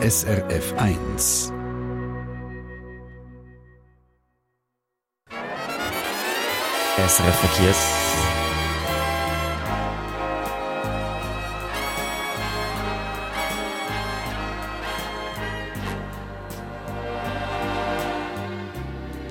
SRF 0.00 0.74
1. 0.76 1.52
SRF 6.96 7.36
Verkehrs. 7.40 7.98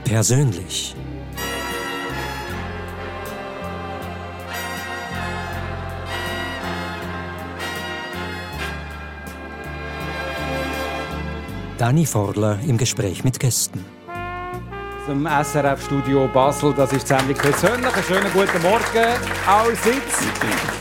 Persönlich. 0.03 0.95
Dani 11.77 12.07
Forler 12.07 12.57
im 12.67 12.77
Gespräch 12.77 13.23
mit 13.23 13.39
Gästen. 13.39 13.85
Zum 15.05 15.27
SRF-Studio 15.27 16.27
Basel, 16.33 16.73
das 16.73 16.91
ist 16.91 17.07
Sendung 17.07 17.35
persönlich. 17.35 17.93
Einen 17.93 18.03
schönen 18.03 18.33
guten 18.33 18.61
Morgen, 18.63 19.13
allseits. 19.45 20.76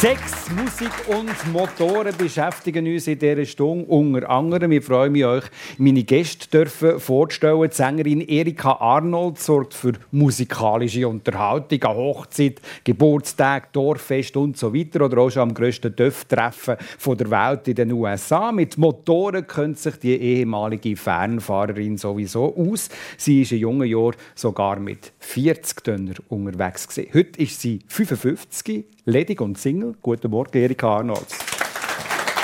Sex, 0.00 0.48
Musik 0.56 0.92
und 1.08 1.52
Motoren 1.52 2.16
beschäftigen 2.16 2.86
uns 2.86 3.06
in 3.06 3.18
dieser 3.18 3.44
Stunde 3.44 3.84
unter 3.84 4.30
anderem. 4.30 4.72
Ich 4.72 4.82
freue 4.82 5.10
mich, 5.10 5.26
euch 5.26 5.44
meine 5.76 6.04
Gäste 6.04 6.48
dürfen 6.48 6.98
vorzustellen. 6.98 7.68
Die 7.68 7.76
Sängerin 7.76 8.22
Erika 8.22 8.78
Arnold 8.80 9.38
sorgt 9.38 9.74
für 9.74 9.92
musikalische 10.10 11.06
Unterhaltung 11.06 11.82
an 11.82 11.96
Hochzeit, 11.96 12.62
Geburtstag, 12.82 13.74
Dorffest 13.74 14.38
und 14.38 14.56
so 14.56 14.74
weiter. 14.74 15.04
Oder 15.04 15.18
auch 15.18 15.28
schon 15.28 15.42
am 15.42 15.52
grössten 15.52 15.94
Dörftreffen 15.94 16.78
der 17.06 17.30
Welt 17.30 17.68
in 17.68 17.74
den 17.74 17.92
USA. 17.92 18.52
Mit 18.52 18.78
Motoren 18.78 19.46
kennt 19.46 19.78
sich 19.78 19.96
die 19.96 20.16
ehemalige 20.16 20.96
Fernfahrerin 20.96 21.98
sowieso 21.98 22.56
aus. 22.56 22.88
Sie 23.18 23.42
ist 23.42 23.52
in 23.52 23.58
jungen 23.58 23.86
Jahren 23.86 24.16
sogar 24.34 24.80
mit 24.80 25.12
40 25.18 25.84
Tonnen 25.84 26.14
unterwegs. 26.30 26.88
Heute 27.12 27.42
ist 27.42 27.60
sie 27.60 27.80
55 27.86 28.86
ledig 29.10 29.40
und 29.40 29.58
Single. 29.58 29.94
Guten 30.00 30.30
Morgen, 30.30 30.56
Erika 30.56 30.96
Arnolds. 30.96 31.36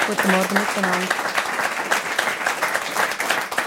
Guten 0.06 0.31
Morgen 0.31 0.55
miteinander. 0.55 1.14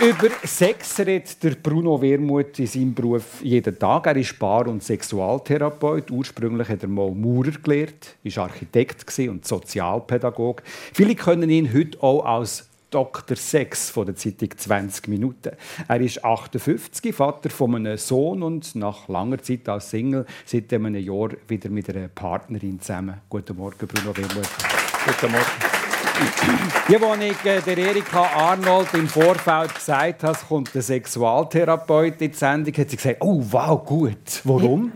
Über 0.01 0.29
Sex 0.45 0.99
redet 0.99 1.43
der 1.43 1.51
Bruno 1.51 2.01
Wermuth 2.01 2.57
in 2.59 2.67
seinem 2.67 2.93
Beruf 2.93 3.41
jeden 3.41 3.77
Tag. 3.77 4.07
Er 4.07 4.15
ist 4.15 4.39
Paar- 4.39 4.67
und 4.67 4.81
Sexualtherapeut. 4.81 6.09
Ursprünglich 6.09 6.69
hat 6.69 6.83
er 6.83 6.89
mal 6.89 7.11
Maurer 7.11 7.51
gelehrt, 7.51 8.15
war 8.23 8.43
Architekt 8.43 9.03
und 9.27 9.45
Sozialpädagoge. 9.45 10.63
Viele 10.93 11.15
können 11.15 11.49
ihn 11.49 11.73
heute 11.73 12.01
auch 12.01 12.23
als 12.23 12.68
Dr. 12.89 13.37
Sex 13.37 13.89
von 13.89 14.05
der 14.05 14.15
Zeitung 14.15 14.49
20 14.55 15.07
Minuten. 15.07 15.51
Er 15.87 16.01
ist 16.01 16.23
58, 16.23 17.13
Vater 17.13 17.49
von 17.49 17.75
einem 17.75 17.97
Sohn 17.97 18.43
und 18.43 18.75
nach 18.75 19.07
langer 19.07 19.41
Zeit 19.41 19.69
als 19.69 19.91
Single 19.91 20.25
seit 20.45 20.73
einem 20.73 20.95
Jahr 20.95 21.29
wieder 21.47 21.69
mit 21.69 21.89
einer 21.89 22.07
Partnerin 22.07 22.79
zusammen. 22.79 23.21
Guten 23.29 23.57
Morgen, 23.57 23.87
Bruno 23.87 24.15
Wermuth. 24.15 24.49
Guten 25.05 25.31
Morgen. 25.31 25.79
Ja, 26.89 26.99
als 26.99 27.23
ich 27.23 27.45
äh, 27.45 27.61
der 27.61 27.77
Erika 27.77 28.23
Arnold 28.23 28.93
im 28.93 29.07
Vorfeld 29.07 29.73
gesagt 29.75 30.23
habe, 30.23 30.37
kommt 30.47 30.73
der 30.75 30.81
Sexualtherapeut 30.81 32.21
in 32.21 32.31
die 32.31 32.37
Sendung, 32.37 32.73
hat 32.75 32.89
sie 32.89 32.97
gesagt, 32.97 33.17
oh 33.21 33.41
wow, 33.51 33.85
gut. 33.85 34.41
Warum? 34.43 34.91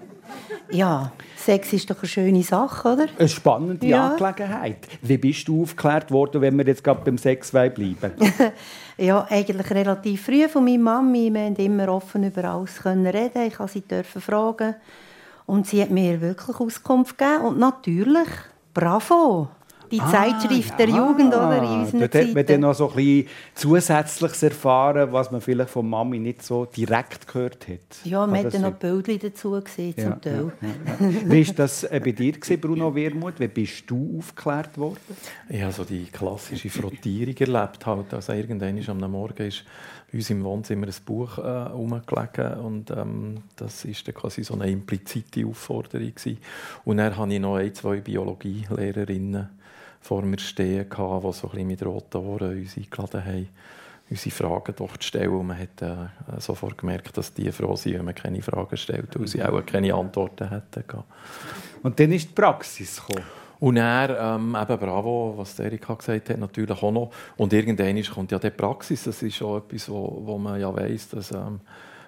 Ja, 0.70 1.12
Sex 1.36 1.74
ist 1.74 1.90
doch 1.90 2.00
eine 2.00 2.08
schöne 2.08 2.42
Sache, 2.44 2.94
oder? 2.94 3.06
Eine 3.18 3.28
spannende 3.30 3.86
Ja. 3.86 4.12
Angelegenheit. 4.12 4.78
Wie 5.02 5.18
bist 5.18 5.48
du 5.48 5.64
aufgeklärt 5.64 6.10
worden, 6.12 6.42
wenn 6.42 6.58
wir 6.58 6.66
jetzt 6.66 6.84
gerade 6.84 7.02
beim 7.04 7.18
Sex 7.18 7.52
bleiben? 7.52 7.96
Ja, 8.98 9.26
eigentlich 9.28 9.72
relativ 9.72 10.26
früh 10.26 10.48
von 10.48 10.64
meiner 10.64 10.78
Mami. 10.84 11.34
Wir 11.34 11.46
konnten 11.46 11.62
immer 11.66 11.90
offen 11.90 12.24
über 12.24 12.44
alles 12.46 12.78
können 12.78 13.08
reden. 13.08 13.48
Ich 13.48 13.56
durfte 13.56 13.80
sie 13.80 13.82
dürfen 13.88 14.22
fragen. 14.22 14.76
Und 15.48 15.66
sie 15.66 15.82
hat 15.82 15.90
mir 15.90 16.22
wirklich 16.22 16.60
Auskunft 16.60 17.18
gegeben. 17.18 17.42
Und 17.44 17.58
natürlich, 17.58 18.30
bravo! 18.74 19.48
Die 19.94 20.00
Zeitschrift 20.00 20.80
der 20.80 20.90
Jugend, 20.90 21.28
oder? 21.28 21.88
In 21.92 22.00
Dort 22.00 22.16
hat 22.16 22.34
man 22.34 22.46
dann 22.46 22.62
noch 22.62 22.74
so 22.74 22.90
ein 22.90 22.96
bisschen 22.96 23.28
Zusätzliches 23.54 24.42
erfahren, 24.42 25.12
was 25.12 25.30
man 25.30 25.40
vielleicht 25.40 25.70
von 25.70 25.88
Mami 25.88 26.18
nicht 26.18 26.42
so 26.42 26.66
direkt 26.66 27.28
gehört 27.28 27.68
hat. 27.68 27.80
Ja, 28.04 28.26
man 28.26 28.44
hat 28.44 28.54
dann 28.56 28.64
noch? 28.64 28.74
Bilder 28.74 29.18
dazu 29.18 29.62
gesehen, 29.62 29.94
Ja, 29.96 30.04
zum 30.04 30.22
Teil. 30.22 30.52
Wie 31.00 31.48
war 31.48 31.54
das 31.54 31.84
äh, 31.84 32.02
bei 32.04 32.12
dir, 32.12 32.32
gewesen, 32.32 32.60
Bruno 32.60 32.96
Wermuth? 32.96 33.40
Wie 33.40 33.48
bist 33.48 33.84
du 33.86 34.18
aufgeklärt 34.18 34.76
worden? 34.80 34.98
Ich 35.48 35.62
habe 35.62 35.72
so 35.72 35.84
die 35.84 36.06
klassische 36.06 36.72
Frottierung 36.72 37.36
erlebt. 37.38 37.86
Halt. 37.86 38.14
Also 38.14 38.34
irgendwann 38.34 38.78
ist 38.78 38.90
am 38.90 39.00
Morgen 39.00 39.46
ist 39.46 39.64
bei 40.12 40.18
uns 40.18 40.30
im 40.32 40.44
Wohnzimmer 40.44 40.88
ein 40.88 40.94
Buch 41.06 41.38
äh, 41.38 41.42
rumgelegen 41.42 42.54
und 42.60 42.92
ähm, 42.92 43.36
das 43.56 43.86
ist 43.86 44.08
dann 44.08 44.16
quasi 44.16 44.44
so 44.44 44.54
eine 44.56 44.70
implizite 44.70 45.46
Aufforderung 45.46 46.14
gewesen. 46.14 46.38
Und 46.84 46.98
dann 46.98 47.16
hatte 47.16 47.34
ich 47.34 47.40
noch 47.40 47.56
ein, 47.56 47.74
zwei 47.74 47.98
Biologielehrerinnen 47.98 49.50
vor 50.04 50.22
mir 50.22 50.40
stehen, 50.40 50.90
gehabt, 50.90 51.24
die 51.24 51.32
so 51.32 51.48
ein 51.48 51.52
bisschen 51.52 51.68
mit 51.68 51.86
roten 51.86 52.18
Ohren 52.18 52.60
uns 52.60 52.78
eingeladen 52.78 53.26
haben, 53.26 53.50
unsere 54.10 54.36
Fragen 54.36 54.76
doch 54.76 54.98
zu 54.98 55.08
stellen. 55.08 55.30
Und 55.30 55.48
man 55.48 55.58
hat 55.58 55.82
äh, 55.82 56.40
sofort 56.40 56.78
gemerkt, 56.78 57.18
dass 57.18 57.34
die 57.34 57.52
froh 57.52 57.76
sind, 57.76 57.96
wenn 57.96 58.06
man 58.06 58.16
keine 58.16 58.42
Fragen 58.42 58.78
stellt, 58.78 59.18
weil 59.18 59.28
sie 59.28 59.42
auch 59.42 59.66
keine 59.66 59.94
Antworten 59.94 60.50
hätten. 60.50 60.84
Und 61.82 62.00
dann 62.00 62.12
ist 62.12 62.30
die 62.30 62.34
Praxis 62.34 63.02
gekommen. 63.06 63.26
Und 63.60 63.78
er, 63.78 64.20
ähm, 64.20 64.58
eben 64.62 64.78
bravo, 64.78 65.36
was 65.38 65.58
Erika 65.58 65.94
gesagt 65.94 66.30
hat, 66.30 66.38
natürlich 66.38 66.84
auch 66.84 66.92
noch. 66.92 67.12
Und 67.38 67.54
irgendwann 67.54 68.04
kommt 68.04 68.34
ja 68.34 68.40
die 68.40 68.50
Praxis. 68.50 69.06
Das 69.06 69.24
ist 69.24 69.38
schon 69.38 69.60
etwas, 69.60 69.88
wo, 69.88 70.22
wo 70.26 70.38
man 70.38 70.60
ja 70.60 70.76
weiss, 70.76 71.08
dass 71.08 71.32
ähm, 71.32 71.62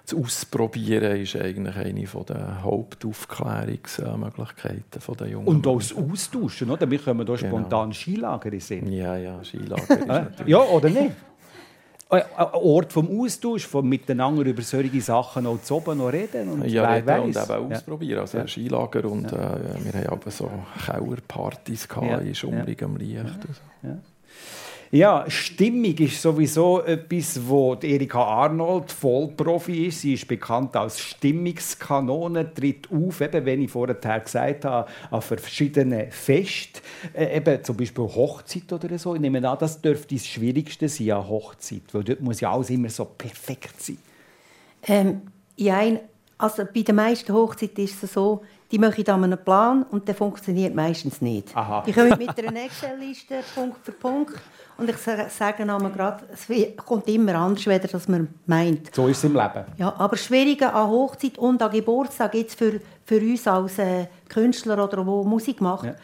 das 0.06 0.14
Ausprobieren 0.18 1.20
ist 1.20 1.36
eigentlich 1.36 1.76
eine 1.76 2.04
der 2.28 2.62
Hauptaufklärungsmöglichkeiten 2.62 5.16
der 5.18 5.26
Jungen. 5.28 5.46
Und 5.48 5.66
auch 5.66 5.78
das 5.78 5.94
Austauschen, 5.94 6.70
oder? 6.70 6.88
Wir 6.90 6.98
kommen 6.98 7.26
hier 7.26 7.36
Genau. 7.36 7.48
spontan 7.48 7.92
Skilager 7.92 8.52
in. 8.70 8.90
Ja, 8.92 9.16
ja, 9.16 9.42
Skilager. 9.44 10.30
Ja, 10.46 10.58
oder 10.60 10.88
nicht? 10.90 11.12
Ein 12.08 12.22
Ort 12.52 12.92
vom 12.92 13.20
Austausch, 13.20 13.66
vom 13.66 13.88
Miteinander 13.88 14.42
über 14.44 14.62
solche 14.62 15.00
Sachen 15.00 15.44
auch 15.44 15.60
zu 15.60 15.74
oben 15.74 15.98
noch 15.98 16.12
reden. 16.12 16.48
Und 16.50 16.64
Ja, 16.68 16.88
reden 16.92 17.18
und 17.20 17.34
weiss. 17.34 17.50
eben 17.50 17.68
Ja. 17.70 17.76
ausprobieren. 17.76 18.20
Also 18.20 18.38
ein 18.38 18.46
Skilager 18.46 19.04
und 19.06 19.32
äh, 19.32 19.36
wir 19.36 19.92
haben 19.92 20.06
aber 20.10 20.30
so 20.30 20.48
Kauerpartys 20.86 21.88
gehabt, 21.88 22.06
Ja, 22.06 22.18
in 22.18 22.32
schummrigem 22.34 22.96
Licht. 22.96 23.24
und 23.24 23.42
so. 23.42 23.88
Ja, 24.92 25.24
Stimmung 25.28 25.96
ist 25.98 26.22
sowieso 26.22 26.80
etwas, 26.82 27.40
wo 27.44 27.74
Erika 27.74 28.22
Arnold 28.22 28.92
Vollprofi 28.92 29.86
ist. 29.86 30.02
Sie 30.02 30.14
ist 30.14 30.28
bekannt 30.28 30.76
als 30.76 31.00
Stimmungskanone, 31.00 32.54
tritt 32.54 32.88
auf, 32.92 33.20
eben, 33.20 33.44
wenn 33.44 33.62
ich 33.62 33.70
vorher 33.70 34.20
gesagt 34.20 34.64
habe, 34.64 34.88
an 35.10 35.22
verschiedenen 35.22 36.10
Festen, 36.12 36.80
äh, 37.14 37.36
eben 37.36 37.64
zum 37.64 37.76
Beispiel 37.76 38.04
Hochzeit 38.04 38.72
oder 38.72 38.96
so. 38.98 39.14
Ich 39.14 39.20
nehme 39.20 39.46
an, 39.48 39.58
das 39.58 39.80
dürfte 39.80 40.14
das 40.14 40.26
Schwierigste 40.26 40.88
sein 40.88 41.10
an 41.10 41.28
Hochzeit, 41.28 41.82
weil 41.92 42.04
dort 42.04 42.20
muss 42.20 42.40
ja 42.40 42.52
alles 42.52 42.70
immer 42.70 42.88
so 42.88 43.04
perfekt 43.06 43.82
sein. 43.82 43.98
Ähm, 44.86 45.22
ja, 45.56 45.80
also 46.38 46.64
bei 46.72 46.82
den 46.82 46.94
meisten 46.94 47.32
Hochzeiten 47.32 47.84
ist 47.84 48.02
es 48.02 48.12
so, 48.12 48.42
die 48.70 48.78
machen 48.78 49.04
dann 49.04 49.24
einen 49.24 49.38
Plan 49.42 49.84
und 49.84 50.06
der 50.06 50.14
funktioniert 50.14 50.74
meistens 50.74 51.20
nicht. 51.20 51.56
Aha. 51.56 51.82
Die 51.86 51.92
kommen 51.92 52.14
mit 52.18 52.38
einer 52.38 52.64
Excel-Liste 52.64 53.36
Punkt 53.54 53.84
für 53.84 53.92
Punkt 53.92 54.34
und 54.78 54.90
ich 54.90 54.96
sage, 54.96 55.62
einmal 55.62 55.90
gerade, 55.90 56.24
es 56.32 56.46
kommt 56.84 57.08
immer 57.08 57.34
anders, 57.36 57.66
als 57.68 57.90
das 57.92 58.08
man 58.08 58.28
meint. 58.46 58.94
So 58.94 59.08
ist 59.08 59.18
es 59.18 59.24
im 59.24 59.34
Leben. 59.34 59.64
Ja, 59.78 59.94
aber 59.98 60.16
Schwierige 60.16 60.72
an 60.72 60.88
Hochzeit 60.90 61.38
und 61.38 61.62
an 61.62 61.70
Geburtstag 61.72 62.34
jetzt 62.34 62.58
für, 62.58 62.80
für 63.04 63.18
uns 63.20 63.46
als 63.46 63.78
äh, 63.78 64.06
Künstler 64.28 64.82
oder 64.84 65.06
wo 65.06 65.24
Musik 65.24 65.60
macht, 65.60 65.86
Ja. 65.86 65.94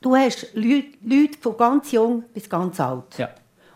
du 0.00 0.14
hast 0.16 0.48
Leute, 0.54 0.88
Leute 1.02 1.38
von 1.40 1.56
ganz 1.56 1.92
jung 1.92 2.24
bis 2.34 2.48
ganz 2.48 2.78
alt. 2.80 3.16
Ja. 3.18 3.28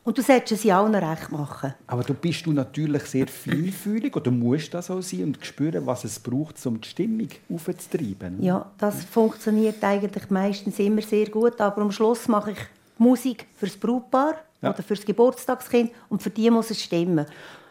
Und 0.06 0.18
du 0.18 0.22
solltest 0.22 0.52
es 0.52 0.64
ja 0.64 0.78
allen 0.82 0.94
recht 0.94 1.32
machen. 1.32 1.72
Aber 1.86 2.02
du 2.02 2.12
bist 2.12 2.44
du 2.44 2.52
natürlich 2.52 3.04
sehr 3.04 3.26
feinfühlig 3.26 4.14
oder 4.14 4.30
musst 4.30 4.74
das 4.74 4.90
auch 4.90 5.00
sein 5.00 5.22
und 5.24 5.38
spüren, 5.46 5.86
was 5.86 6.04
es 6.04 6.18
braucht, 6.20 6.64
um 6.66 6.78
die 6.78 6.86
Stimmung 6.86 7.28
aufzutreiben. 7.50 8.42
Ja, 8.42 8.70
das 8.76 9.02
funktioniert 9.04 9.82
eigentlich 9.82 10.28
meistens 10.28 10.78
immer 10.78 11.00
sehr 11.00 11.30
gut, 11.30 11.58
aber 11.58 11.80
am 11.80 11.90
Schluss 11.90 12.28
mache 12.28 12.50
ich 12.50 12.58
Musik 12.98 13.46
fürs 13.56 13.76
Brautpaar 13.76 14.34
Ja. 14.62 14.70
oder 14.70 14.82
fürs 14.82 15.04
Geburtstagskind 15.04 15.90
und 16.08 16.22
für 16.22 16.30
die 16.30 16.50
muss 16.50 16.70
es 16.70 16.82
stimmen. 16.82 17.26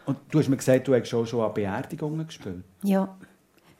Und 0.06 0.18
du 0.30 0.38
hast 0.38 0.48
mir 0.48 0.56
gesagt, 0.56 0.86
du 0.86 0.94
hast 0.94 1.14
auch 1.14 1.24
schon 1.26 1.40
an 1.40 1.54
Beerdigungen 1.54 2.26
gespielt. 2.26 2.62
Ja, 2.82 3.08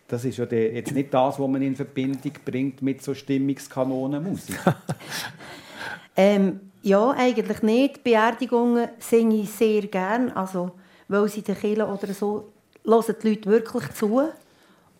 Das 0.09 0.25
ist 0.25 0.37
ja 0.39 0.47
der- 0.47 0.73
jetzt 0.73 0.93
nicht 0.93 1.13
das, 1.13 1.39
was 1.39 1.49
man 1.49 1.63
in 1.63 1.75
Verbindung 1.77 2.33
bringt 2.45 2.83
mit 2.83 3.03
so 3.03 3.15
Stimmungskanonenmusik. 3.15 4.59
ähm, 6.17 6.61
ja 6.83 7.11
eigentlich 7.11 7.63
nicht. 7.63 8.05
Beerdigungen 8.05 8.89
singe 8.99 9.37
ich 9.43 9.51
sehr 9.51 9.83
gern, 9.83 10.31
also 10.33 10.73
weil 11.09 11.29
sie 11.29 11.43
den 11.43 11.57
Kirchen 11.57 11.83
oder 11.83 12.13
so 12.15 12.51
hören 12.85 13.15
die 13.23 13.29
Leute 13.31 13.49
wirklich 13.51 13.91
zu 13.93 14.29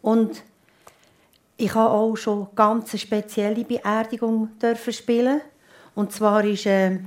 und 0.03 0.43
ich 1.57 1.75
habe 1.75 1.91
auch 1.91 2.17
schon 2.17 2.49
ganz 2.57 2.91
eine 2.93 2.99
spezielle 2.99 3.65
Beerdigung 3.65 4.49
dürfen 4.61 4.93
spielen 4.93 5.41
und 5.95 6.13
zwar 6.13 6.45
ist 6.45 6.67
äh, 6.67 6.99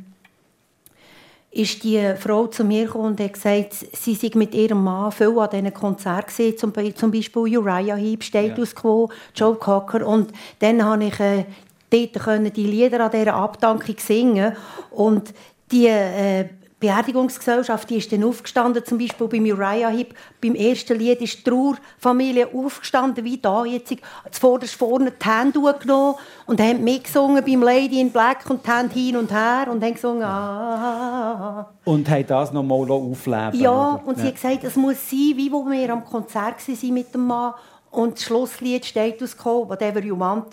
ist 1.58 1.84
die 1.84 2.14
Frau 2.20 2.48
zu 2.48 2.64
mir 2.64 2.86
gekommen 2.86 3.06
und 3.06 3.20
hat 3.20 3.34
gesagt, 3.34 3.74
sie 3.74 4.14
sei 4.14 4.30
mit 4.36 4.54
ihrem 4.54 4.84
Mann 4.84 5.12
viel 5.12 5.38
an 5.40 5.50
diesen 5.50 5.74
Konzerten 5.74 6.28
gesehen, 6.28 6.58
zum, 6.58 6.74
zum 6.96 7.12
Beispiel 7.12 7.58
Uriah 7.58 7.96
Heep, 7.96 8.24
Status 8.24 8.74
ja. 8.74 8.80
Quo, 8.80 9.10
Joe 9.34 9.56
Cocker. 9.56 10.06
Und 10.06 10.32
dann 10.60 10.84
habe 10.84 11.06
ich 11.06 11.20
äh, 11.20 11.46
dort 11.90 12.56
die 12.56 12.68
Lieder 12.68 13.06
an 13.06 13.12
dieser 13.12 13.34
Abdankung 13.34 13.96
singen 13.98 14.56
und 14.92 15.34
die 15.72 15.88
äh, 15.88 16.46
Beerdigungsgesellschaft, 16.80 17.90
die 17.90 17.98
ist 17.98 18.12
dann 18.12 18.24
aufgestanden, 18.24 18.86
zum 18.86 19.00
Beispiel 19.00 19.28
bei 19.28 19.40
Uriah 19.40 19.90
Heep, 19.90 20.14
beim 20.40 20.54
ersten 20.54 21.00
Lied 21.00 21.22
ist 21.22 21.40
die 21.40 21.50
Trauerfamilie 21.50 22.48
aufgestanden, 22.54 23.26
wie 23.26 23.40
da 23.40 23.66
jetzt, 23.66 23.96
zuvorderst 24.32 24.76
vorne 24.76 25.12
die 25.12 25.28
Hände 25.28 25.60
genommen 25.80 26.16
und 26.46 26.62
haben 26.62 26.84
mitgesungen 26.84 27.44
beim 27.44 27.64
Lady 27.64 28.00
in 28.00 28.12
Black 28.12 28.48
und 28.48 28.64
die 28.64 28.72
Hände 28.72 28.94
hin 28.94 29.18
und 29.18 29.32
her 29.32 29.68
und 29.72 29.84
haben 29.84 29.94
gesungen 29.94 30.24
ah. 30.24 31.68
Und 31.84 32.08
haben 32.10 32.28
das 32.28 32.54
noch 32.54 32.62
mal 32.62 32.92
aufleben 32.92 33.60
Ja, 33.60 33.96
oder? 33.96 34.02
und 34.06 34.18
sie 34.18 34.24
ja. 34.24 34.28
hat 34.28 34.36
gesagt, 34.36 34.64
es 34.64 34.76
muss 34.76 35.10
sein, 35.10 35.34
wie 35.36 35.52
wo 35.52 35.66
wir 35.66 35.92
am 35.92 36.06
Konzert 36.06 36.56
waren 36.68 36.94
mit 36.94 37.12
dem 37.12 37.26
Mann 37.26 37.54
und 37.90 38.18
das 38.18 38.24
Schlusslied 38.24 38.86
steht 38.86 39.24
ausgekommen, 39.24 39.70
«Whatever 39.70 40.04
you 40.04 40.20
want», 40.20 40.46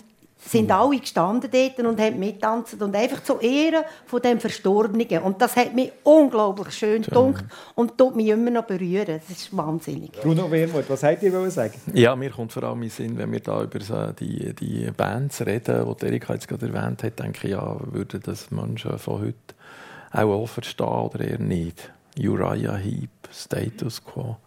sind 0.47 0.71
alle 0.71 0.99
gestanden 0.99 1.49
dort 1.51 1.79
und 1.79 1.99
haben 1.99 2.19
mittanzt 2.19 2.81
und 2.81 2.95
einfach 2.95 3.23
zu 3.23 3.39
Ehren 3.39 3.83
von 4.05 4.21
dem 4.21 4.39
Verstorbenen. 4.39 5.23
Und 5.23 5.41
das 5.41 5.55
hat 5.55 5.73
mich 5.73 5.91
unglaublich 6.03 6.73
schön 6.73 7.01
gedunkt 7.01 7.43
und 7.73 7.97
tut 7.97 8.15
mich 8.15 8.27
immer 8.27 8.51
noch 8.51 8.65
berühren. 8.65 9.19
Das 9.19 9.29
ist 9.29 9.55
wahnsinnig. 9.55 10.11
Bruno 10.11 10.49
Wermuth, 10.49 10.89
was 10.89 11.03
wollt 11.03 11.23
ihr 11.23 11.51
sagen? 11.51 11.73
Ja, 11.93 12.15
mir 12.15 12.29
kommt 12.29 12.53
vor 12.53 12.63
allem 12.63 12.83
in 12.83 12.89
Sinn, 12.89 13.17
wenn 13.17 13.31
wir 13.31 13.39
da 13.39 13.63
über 13.63 13.81
so 13.81 14.11
die, 14.11 14.53
die 14.53 14.89
Bands 14.95 15.41
reden, 15.41 15.95
die 15.99 16.05
Erika 16.05 16.33
jetzt 16.33 16.47
gerade 16.47 16.67
erwähnt 16.67 17.03
hat, 17.03 17.19
denke 17.19 17.47
ich, 17.47 17.53
ja, 17.53 17.77
würden 17.91 18.21
das 18.23 18.51
Menschen 18.51 18.97
von 18.99 19.21
heute 19.21 19.35
auch, 20.11 20.43
auch 20.43 20.47
verstehen 20.47 20.87
oder 20.87 21.21
eher 21.21 21.39
nicht. 21.39 21.91
Uriah 22.17 22.75
Heep, 22.75 23.09
Status 23.31 24.03
Quo. 24.03 24.37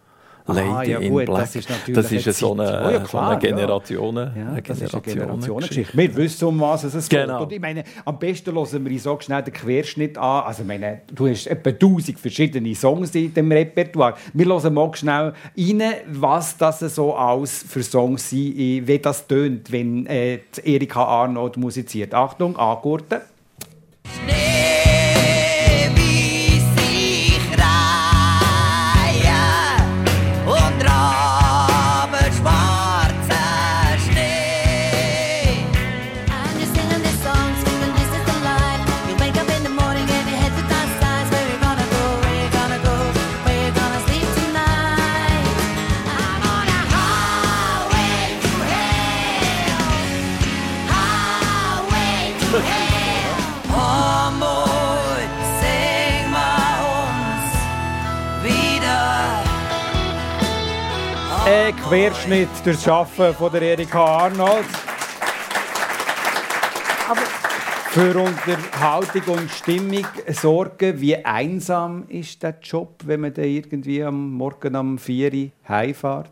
Lady 0.48 0.90
ja, 0.90 0.98
gut, 0.98 1.20
in 1.20 1.26
Black. 1.26 1.40
Das 1.40 1.56
ist, 1.56 1.70
das 1.88 2.12
ist 2.12 2.38
so, 2.38 2.52
eine, 2.52 2.62
oh, 2.62 2.90
ja, 2.90 3.00
klar, 3.00 3.06
so 3.06 3.18
eine 3.18 3.38
Generationen, 3.38 4.32
ja. 4.36 4.48
eine 4.48 4.62
Generationsgeschichte. 4.62 5.96
Wir 5.96 6.16
wissen, 6.16 6.44
um 6.46 6.60
was 6.60 6.84
es 6.84 7.08
genau. 7.08 7.38
geht. 7.38 7.42
Und 7.42 7.52
ich 7.52 7.60
meine, 7.60 7.84
am 8.04 8.18
besten 8.18 8.54
hören 8.54 8.88
wir 8.88 8.98
so 8.98 9.18
schnell 9.20 9.42
den 9.42 9.52
Querschnitt 9.52 10.16
an. 10.16 10.44
Also, 10.44 10.62
ich 10.62 10.68
meine, 10.68 11.02
du 11.12 11.28
hast 11.28 11.46
etwa 11.46 11.70
1000 11.70 12.18
verschiedene 12.18 12.74
Songs 12.74 13.14
in 13.14 13.32
dem 13.34 13.52
Repertoire. 13.52 14.14
Wir 14.32 14.46
hören 14.46 14.74
mal 14.74 14.90
schnell 14.94 15.32
rein, 15.56 15.82
was 16.06 16.56
das 16.56 16.80
so 16.80 17.14
alles 17.14 17.64
für 17.68 17.82
Songs 17.82 18.30
sind, 18.30 18.56
wie 18.86 18.98
das 18.98 19.26
tönt, 19.26 19.70
wenn 19.70 20.06
äh, 20.06 20.40
Erika 20.64 21.04
Arnold 21.04 21.56
musiziert. 21.56 22.14
Achtung, 22.14 22.56
angurten. 22.56 23.20
Querschnitt 62.28 62.48
durch 62.62 62.76
das 62.76 62.88
Arbeiten 62.88 63.34
von 63.34 63.52
der 63.52 63.62
Erika 63.62 64.04
Arnold. 64.04 64.66
Aber 67.08 67.20
für 67.90 68.18
Unterhaltung 68.18 69.34
und 69.34 69.50
Stimmung 69.50 70.06
sorgen. 70.28 71.00
Wie 71.00 71.16
einsam 71.16 72.04
ist 72.08 72.42
der 72.42 72.56
Job, 72.62 73.00
wenn 73.06 73.20
man 73.20 73.32
dann 73.32 73.46
irgendwie 73.46 74.04
am 74.04 74.32
Morgen 74.34 74.76
um 74.76 74.98
4 74.98 75.32
Uhr 75.32 75.50
heimfährt? 75.66 76.30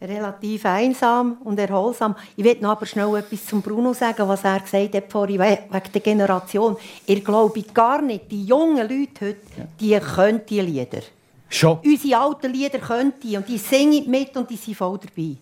Relativ 0.00 0.64
einsam 0.64 1.38
und 1.42 1.58
erholsam. 1.58 2.14
Ich 2.36 2.44
will 2.44 2.58
noch 2.60 2.70
aber 2.70 2.86
schnell 2.86 3.16
etwas 3.16 3.44
zum 3.44 3.62
Bruno 3.62 3.92
sagen, 3.94 4.28
was 4.28 4.44
er 4.44 4.60
gesagt 4.60 4.94
hat 4.94 5.10
vorhin 5.10 5.40
wegen 5.40 5.92
der 5.92 6.00
Generation. 6.00 6.76
Ich 7.04 7.24
glaube 7.24 7.62
gar 7.74 8.00
nicht, 8.00 8.30
die 8.30 8.44
jungen 8.44 8.88
Leute 8.88 9.26
heute, 9.26 9.36
die 9.80 9.98
können 9.98 10.42
die 10.48 10.60
Lieder. 10.60 11.02
Schon? 11.52 11.78
Unsere 11.84 12.18
alten 12.18 12.52
Lieder 12.52 12.78
können 12.78 13.12
die 13.22 13.36
und 13.36 13.48
die 13.48 13.58
singen 13.58 14.10
mit 14.10 14.36
und 14.36 14.48
die 14.48 14.56
sind 14.56 14.74
voll 14.74 14.98
dabei. 14.98 15.36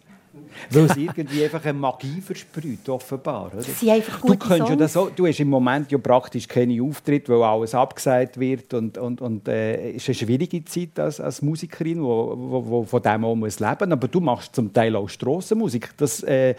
Weil 0.70 0.84
es 0.84 0.96
irgendwie 0.96 1.44
einfach 1.44 1.64
eine 1.64 1.78
Magie 1.78 2.20
versprüht, 2.20 2.88
offenbar. 2.88 3.50
Oder? 3.52 3.62
Sie 3.62 3.90
einfach 3.90 4.20
gute 4.20 4.48
du, 4.48 4.54
ja 4.54 4.76
das 4.76 4.92
so, 4.92 5.10
du 5.14 5.26
hast 5.26 5.40
im 5.40 5.48
Moment 5.48 5.90
ja 5.90 5.98
praktisch 5.98 6.46
keine 6.46 6.80
Auftritte, 6.82 7.32
weil 7.32 7.42
alles 7.42 7.74
abgesagt 7.74 8.38
wird. 8.38 8.74
Und, 8.74 8.98
und, 8.98 9.20
und 9.20 9.48
äh, 9.48 9.90
es 9.90 10.08
ist 10.08 10.08
eine 10.08 10.14
schwierige 10.14 10.64
Zeit 10.64 10.98
als, 10.98 11.20
als 11.20 11.42
Musikerin, 11.42 11.98
die 11.98 12.02
wo, 12.02 12.34
wo, 12.36 12.66
wo 12.66 12.84
von 12.84 13.02
dem 13.02 13.24
auch 13.24 13.34
muss 13.34 13.58
leben 13.58 13.92
Aber 13.92 14.08
du 14.08 14.20
machst 14.20 14.54
zum 14.54 14.72
Teil 14.72 14.94
auch 14.96 15.08
Strassenmusik. 15.08 15.96
Das 15.96 16.22
äh, 16.22 16.54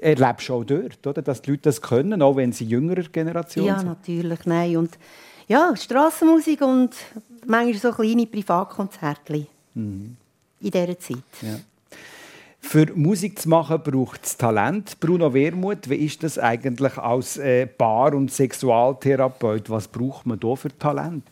erlebst 0.00 0.48
du 0.48 0.54
auch 0.54 0.64
dort, 0.64 1.06
oder? 1.06 1.22
dass 1.22 1.42
die 1.42 1.50
Leute 1.50 1.62
das 1.62 1.80
können, 1.80 2.22
auch 2.22 2.36
wenn 2.36 2.52
sie 2.52 2.64
jüngerer 2.64 3.02
Generation 3.02 3.66
ja, 3.66 3.78
sind. 3.78 3.86
Ja, 3.86 3.94
natürlich. 3.94 4.46
Nein. 4.46 4.76
Und, 4.76 4.98
ja, 5.46 5.74
Strassenmusik 5.76 6.60
und 6.62 6.94
manchmal 7.46 7.74
so 7.74 7.92
kleine 7.92 8.26
Privatkonzerte 8.26 9.46
mhm. 9.74 10.16
in 10.60 10.70
dieser 10.70 10.98
Zeit. 10.98 11.18
Ja. 11.42 11.60
Für 12.62 12.86
Musik 12.94 13.38
zu 13.38 13.48
machen 13.48 13.80
braucht 13.82 14.24
es 14.24 14.36
Talent. 14.36 15.00
Bruno 15.00 15.32
Wermuth, 15.32 15.88
wie 15.88 15.96
ist 15.96 16.22
das 16.22 16.38
eigentlich 16.38 16.98
als 16.98 17.38
äh, 17.38 17.66
Paar- 17.66 18.14
und 18.14 18.30
Sexualtherapeut? 18.30 19.70
Was 19.70 19.88
braucht 19.88 20.26
man 20.26 20.38
da 20.38 20.54
für 20.54 20.76
Talent? 20.78 21.24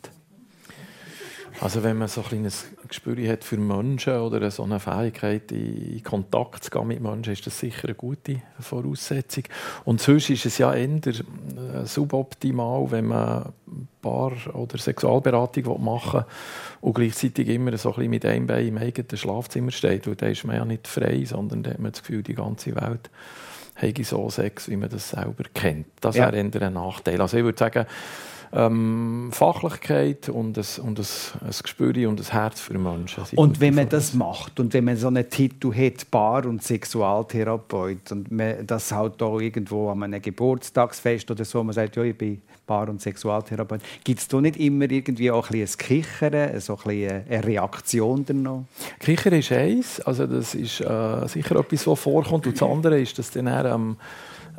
Also 1.60 1.82
wenn 1.82 1.98
man 1.98 2.08
so 2.08 2.22
ein 2.22 2.28
kleines 2.28 2.66
Gespür 2.88 3.16
hat 3.28 3.44
für 3.44 3.56
Menschen 3.56 4.18
oder 4.18 4.50
so 4.50 4.64
eine 4.64 4.80
Fähigkeit, 4.80 5.52
in 5.52 6.02
Kontakt 6.02 6.64
zu 6.64 6.70
gehen 6.70 6.88
mit 6.88 7.00
Menschen, 7.00 7.32
ist 7.32 7.46
das 7.46 7.58
sicher 7.58 7.88
eine 7.88 7.94
gute 7.94 8.42
Voraussetzung. 8.58 9.44
Und 9.84 10.00
sonst 10.00 10.30
ist 10.30 10.46
es 10.46 10.58
ja 10.58 10.74
eher 10.74 10.88
äh, 10.88 11.84
suboptimal, 11.84 12.90
wenn 12.90 13.06
man 13.06 13.52
Paar- 14.00 14.54
oder 14.54 14.78
Sexualberatung 14.78 15.82
machen 15.82 16.20
will 16.20 16.26
und 16.80 16.94
gleichzeitig 16.94 17.48
immer 17.48 17.76
so 17.76 17.90
ein 17.90 17.94
bisschen 17.96 18.10
mit 18.10 18.24
einem 18.24 18.46
Bein 18.46 18.68
im 18.68 18.78
eigenen 18.78 19.16
Schlafzimmer 19.16 19.70
steht. 19.70 20.06
Weil 20.06 20.16
dann 20.16 20.32
ist 20.32 20.44
man 20.44 20.56
ja 20.56 20.64
nicht 20.64 20.88
frei, 20.88 21.24
sondern 21.24 21.62
dann 21.62 21.74
hat 21.74 21.80
man 21.80 21.92
das 21.92 22.02
Gefühl, 22.02 22.22
die 22.22 22.34
ganze 22.34 22.74
Welt 22.74 23.10
habe 23.80 24.04
so 24.04 24.28
Sex, 24.28 24.68
wie 24.68 24.76
man 24.76 24.88
das 24.88 25.10
selber 25.10 25.44
kennt. 25.54 25.86
Das 26.00 26.16
ja. 26.16 26.24
wäre 26.32 26.36
eher 26.36 26.62
ein 26.62 26.72
Nachteil. 26.72 27.20
Also 27.20 27.36
ich 27.36 27.44
würde 27.44 27.58
sagen, 27.58 27.86
ähm, 28.52 29.30
Fachlichkeit 29.32 30.28
und 30.28 30.56
ein, 30.56 30.64
und 30.82 30.98
ein, 30.98 31.06
ein 31.42 31.54
Gespür 31.62 32.08
und 32.08 32.20
ein 32.20 32.30
Herz 32.30 32.60
für 32.60 32.78
Menschen. 32.78 33.24
Und 33.36 33.60
wenn 33.60 33.74
man 33.74 33.88
das 33.88 34.14
macht 34.14 34.58
und 34.60 34.72
wenn 34.74 34.84
man 34.84 34.96
so 34.96 35.08
einen 35.08 35.28
Titel 35.28 35.72
hat, 35.74 36.10
Bar- 36.10 36.46
und 36.46 36.62
Sexualtherapeut, 36.62 38.12
und 38.12 38.30
man 38.30 38.66
das 38.66 38.92
halt 38.92 39.22
auch 39.22 39.40
irgendwo 39.40 39.90
an 39.90 40.02
einem 40.02 40.22
Geburtstagsfest 40.22 41.30
oder 41.30 41.44
so, 41.44 41.62
man 41.62 41.74
sagt, 41.74 41.96
ja, 41.96 42.02
ich 42.02 42.16
bin 42.16 42.42
Bar- 42.66 42.88
und 42.88 43.00
Sexualtherapeut, 43.00 43.80
gibt 44.04 44.20
es 44.20 44.28
da 44.28 44.40
nicht 44.40 44.56
immer 44.56 44.90
irgendwie 44.90 45.30
auch 45.30 45.50
ein, 45.50 45.60
ein 45.60 45.68
Kichern, 45.78 46.60
so 46.60 46.78
ein 46.84 47.24
eine 47.28 47.44
Reaktion 47.44 48.24
danach? 48.24 48.62
Kichern 49.00 49.34
ist 49.34 49.52
eins, 49.52 50.00
also 50.00 50.26
das 50.26 50.54
ist 50.54 50.80
äh, 50.80 51.28
sicher 51.28 51.56
etwas, 51.56 51.86
was 51.86 52.00
vorkommt, 52.00 52.46
und 52.46 52.60
das 52.60 52.68
andere 52.68 53.00
ist, 53.00 53.18
dass 53.18 53.30
dann 53.30 53.46
ähm, 53.48 53.96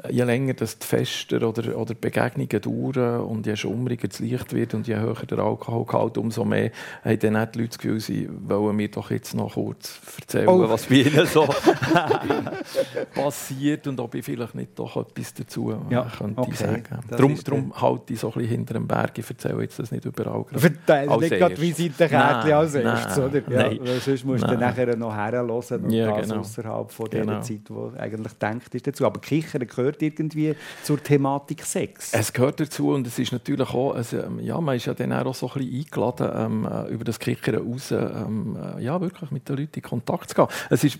je 0.09 0.23
länger 0.23 0.53
das 0.53 0.77
die 0.77 0.85
Fester 0.85 1.47
oder, 1.47 1.77
oder 1.77 1.93
Begegnungen 1.93 2.61
dauern 2.61 3.21
und 3.21 3.45
je 3.45 3.55
schummriger 3.55 4.07
das 4.07 4.19
Licht 4.19 4.53
wird 4.53 4.73
und 4.73 4.87
je 4.87 4.97
höher 4.97 5.25
der 5.29 5.39
Alkoholgehalt, 5.39 6.17
umso 6.17 6.45
mehr 6.45 6.71
haben 7.03 7.19
dann 7.19 7.35
auch 7.37 7.45
die 7.45 7.59
Leute 7.59 7.69
das 7.69 7.77
Gefühl, 7.79 7.99
sie 7.99 8.29
wollen 8.29 8.75
mir 8.75 8.89
doch 8.89 9.11
jetzt 9.11 9.33
noch 9.33 9.53
kurz 9.53 9.99
erzählen, 10.19 10.47
oh. 10.47 10.69
was 10.69 10.85
bei 10.85 10.95
ihnen 10.95 11.25
so 11.25 11.47
passiert 13.13 13.87
und 13.87 13.99
ob 13.99 14.15
ich 14.15 14.25
vielleicht 14.25 14.55
nicht 14.55 14.77
doch 14.77 14.95
etwas 14.97 15.33
dazu 15.33 15.75
ja. 15.89 16.07
könnte 16.17 16.41
okay. 16.41 16.53
sagen. 16.53 16.83
Darum, 17.09 17.35
darum 17.43 17.81
halte 17.81 18.13
ich 18.13 18.19
so 18.19 18.27
ein 18.27 18.33
bisschen 18.33 18.49
hinter 18.49 18.73
dem 18.75 18.87
Berg. 18.87 19.17
Ich 19.17 19.29
erzähle 19.29 19.61
jetzt 19.61 19.79
das 19.79 19.91
nicht 19.91 20.05
überall. 20.05 20.45
Verteile 20.51 21.17
nicht 21.17 21.37
gerade 21.37 21.59
Visitenkärtchen 21.59 22.53
als 22.53 22.75
erstes, 22.75 23.17
oder? 23.17 23.41
Ja, 23.49 23.99
sonst 23.99 24.25
musst 24.25 24.43
du 24.43 24.57
nachher 24.57 24.95
noch 24.95 25.15
herhören 25.15 25.49
und 25.49 25.91
ja, 25.91 26.15
das 26.17 26.29
genau. 26.29 26.41
außerhalb 26.41 26.91
von 26.91 27.09
genau. 27.09 27.33
der 27.33 27.41
Zeit, 27.41 27.61
die 27.69 27.99
eigentlich 27.99 28.33
denkt 28.33 28.75
ist 28.75 28.87
dazu. 28.87 29.05
Aber 29.05 29.19
Kichern 29.19 29.65
gehört 29.67 29.88
gehört 29.89 30.01
irgendwie 30.01 30.55
zur 30.83 31.01
Thematik 31.01 31.63
Sex. 31.63 32.13
Es 32.13 32.33
gehört 32.33 32.59
dazu 32.59 32.89
und 32.89 33.07
es 33.07 33.17
ist 33.17 33.31
natürlich 33.31 33.69
auch, 33.69 33.93
also, 33.95 34.17
ja, 34.41 34.59
man 34.59 34.75
ist 34.75 34.85
ja 34.85 34.93
dann 34.93 35.13
auch 35.13 35.35
so 35.35 35.47
ein 35.47 35.53
bisschen 35.53 35.79
eingeladen, 35.79 36.31
ähm, 36.33 36.67
äh, 36.71 36.93
über 36.93 37.03
das 37.03 37.19
Kickern 37.19 37.55
raus, 37.55 37.91
ähm, 37.91 38.57
äh, 38.77 38.83
ja, 38.83 38.99
wirklich 39.01 39.31
mit 39.31 39.47
den 39.49 39.57
Leuten 39.57 39.75
in 39.75 39.81
Kontakt 39.81 40.29
zu 40.29 40.35
gehen. 40.35 40.47
Es 40.69 40.83
ist 40.83 40.99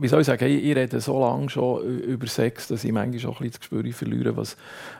wie 0.00 0.08
soll 0.08 0.20
ich 0.20 0.26
sagen, 0.26 0.44
ich, 0.46 0.64
ich 0.64 0.76
rede 0.76 1.00
so 1.00 1.20
lange 1.20 1.48
schon 1.48 1.82
über 1.82 2.26
Sex, 2.26 2.68
dass 2.68 2.84
ich 2.84 2.92
manchmal 2.92 3.32
auch 3.32 3.40
ein 3.40 3.46
bisschen 3.46 3.52
das 3.52 3.60
Gespür 3.60 3.92
verliere, 3.92 4.36
was 4.36 4.56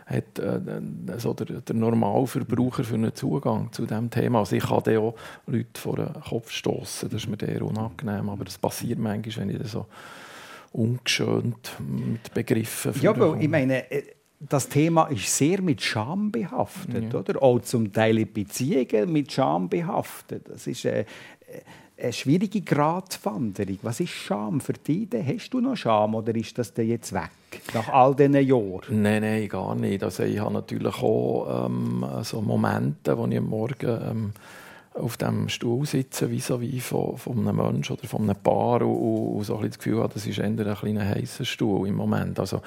hat 0.06 0.38
äh, 0.38 0.60
also 1.08 1.34
der, 1.34 1.60
der 1.60 1.74
Normalverbraucher 1.74 2.84
für 2.84 2.94
einen 2.94 3.14
Zugang 3.14 3.72
zu 3.72 3.86
diesem 3.86 4.10
Thema. 4.10 4.40
Also 4.40 4.56
ich 4.56 4.64
kann 4.64 4.82
dann 4.84 4.98
auch 4.98 5.14
Leute 5.46 5.80
vor 5.80 5.96
den 5.96 6.12
Kopf 6.22 6.50
stoßen, 6.50 7.08
das 7.08 7.24
ist 7.24 7.28
mir 7.28 7.36
sehr 7.38 7.62
unangenehm, 7.62 8.28
aber 8.28 8.44
das 8.44 8.58
passiert 8.58 8.98
manchmal, 8.98 9.48
wenn 9.48 9.60
ich 9.60 9.68
so 9.68 9.86
ungeschönt 10.74 11.76
mit 11.78 12.34
Begriffen 12.34 12.92
Ja, 13.00 13.10
aber 13.10 13.38
ich 13.40 13.48
meine, 13.48 13.90
äh, 13.90 14.02
das 14.40 14.68
Thema 14.68 15.06
ist 15.06 15.34
sehr 15.34 15.62
mit 15.62 15.80
Scham 15.80 16.30
behaftet, 16.30 17.12
ja. 17.12 17.18
oder? 17.18 17.42
Auch 17.42 17.60
zum 17.60 17.92
Teil 17.92 18.18
in 18.18 18.32
Beziehungen 18.32 19.12
mit 19.12 19.32
Scham 19.32 19.68
behaftet. 19.68 20.48
Das 20.48 20.66
ist 20.66 20.84
äh, 20.84 21.04
eine 21.96 22.12
schwierige 22.12 22.60
Gratwanderung. 22.60 23.78
Was 23.82 24.00
ist 24.00 24.10
Scham 24.10 24.60
für 24.60 24.72
dich? 24.72 25.08
Hast 25.26 25.50
du 25.50 25.60
noch 25.60 25.76
Scham 25.76 26.14
oder 26.14 26.34
ist 26.34 26.58
das 26.58 26.74
denn 26.74 26.88
jetzt 26.88 27.12
weg 27.12 27.30
nach 27.72 27.88
all 27.88 28.14
diesen 28.14 28.34
Jahren? 28.34 29.02
Nein, 29.02 29.22
nein, 29.22 29.48
gar 29.48 29.74
nicht. 29.76 30.02
Also 30.02 30.24
ich 30.24 30.38
habe 30.40 30.52
natürlich 30.52 30.94
auch 31.02 31.66
ähm, 31.66 32.04
so 32.22 32.40
Momente, 32.42 33.16
wo 33.16 33.26
ich 33.26 33.38
am 33.38 33.46
Morgen 33.46 34.00
ähm, 34.10 34.32
auf 34.94 35.16
dem 35.16 35.48
Stuhl 35.48 35.84
sitzen, 35.86 36.30
vis-à-vis 36.30 36.80
von, 36.80 37.16
von 37.16 37.38
einem 37.38 37.56
Menschen 37.56 37.96
oder 37.96 38.06
von 38.06 38.22
einem 38.22 38.36
Paar 38.36 38.80
und, 38.82 39.36
und 39.36 39.44
so 39.44 39.56
ein 39.56 39.68
das 39.68 39.78
Gefühl 39.78 40.00
habe, 40.00 40.14
das 40.14 40.24
ist 40.24 40.38
eher 40.38 40.44
ein 40.44 40.56
kleiner 40.56 41.04
heißer 41.04 41.44
Stuhl 41.44 41.88
im 41.88 41.96
Moment. 41.96 42.38
Also, 42.38 42.62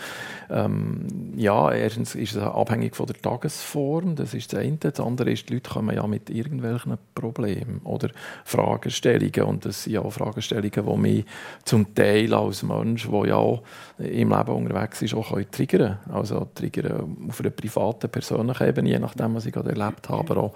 ähm, 0.50 1.08
ja, 1.38 1.72
erstens 1.72 2.16
ist 2.16 2.36
es 2.36 2.44
abhängig 2.44 2.98
von 2.98 3.08
der 3.08 3.16
Tagesform, 3.16 4.16
das 4.16 4.34
ist 4.34 4.52
das 4.52 4.60
eine. 4.60 4.76
Das 4.78 5.00
andere 5.00 5.32
ist, 5.32 5.48
die 5.48 5.54
Leute 5.54 5.70
kommen 5.70 5.96
ja 5.96 6.06
mit 6.06 6.30
irgendwelchen 6.30 6.98
Problemen 7.16 7.80
oder 7.86 8.10
Fragestellungen 8.44 9.44
und 9.44 9.66
das 9.66 9.84
sind 9.84 9.94
ja 9.94 10.02
auch 10.02 10.12
Fragestellungen, 10.12 10.86
die 10.86 10.98
mich 10.98 11.26
zum 11.64 11.96
Teil 11.96 12.34
als 12.34 12.62
Mensch, 12.62 13.08
der 13.10 13.26
ja 13.26 13.36
auch 13.36 13.64
im 14.00 14.30
Leben 14.30 14.52
unterwegs 14.52 15.02
ist, 15.02 15.14
auch 15.14 15.32
triggern 15.50 15.98
können. 16.06 16.14
Also 16.14 16.48
triggern 16.54 17.18
auf 17.30 17.40
einer 17.40 17.52
privaten, 17.52 18.10
persönlichen 18.10 18.68
Ebene, 18.68 18.90
je 18.90 19.00
nachdem, 19.00 19.36
was 19.36 19.46
ich 19.46 19.54
gerade 19.54 19.70
erlebt 19.70 20.10
habe, 20.10 20.20
aber 20.20 20.44
auch 20.44 20.54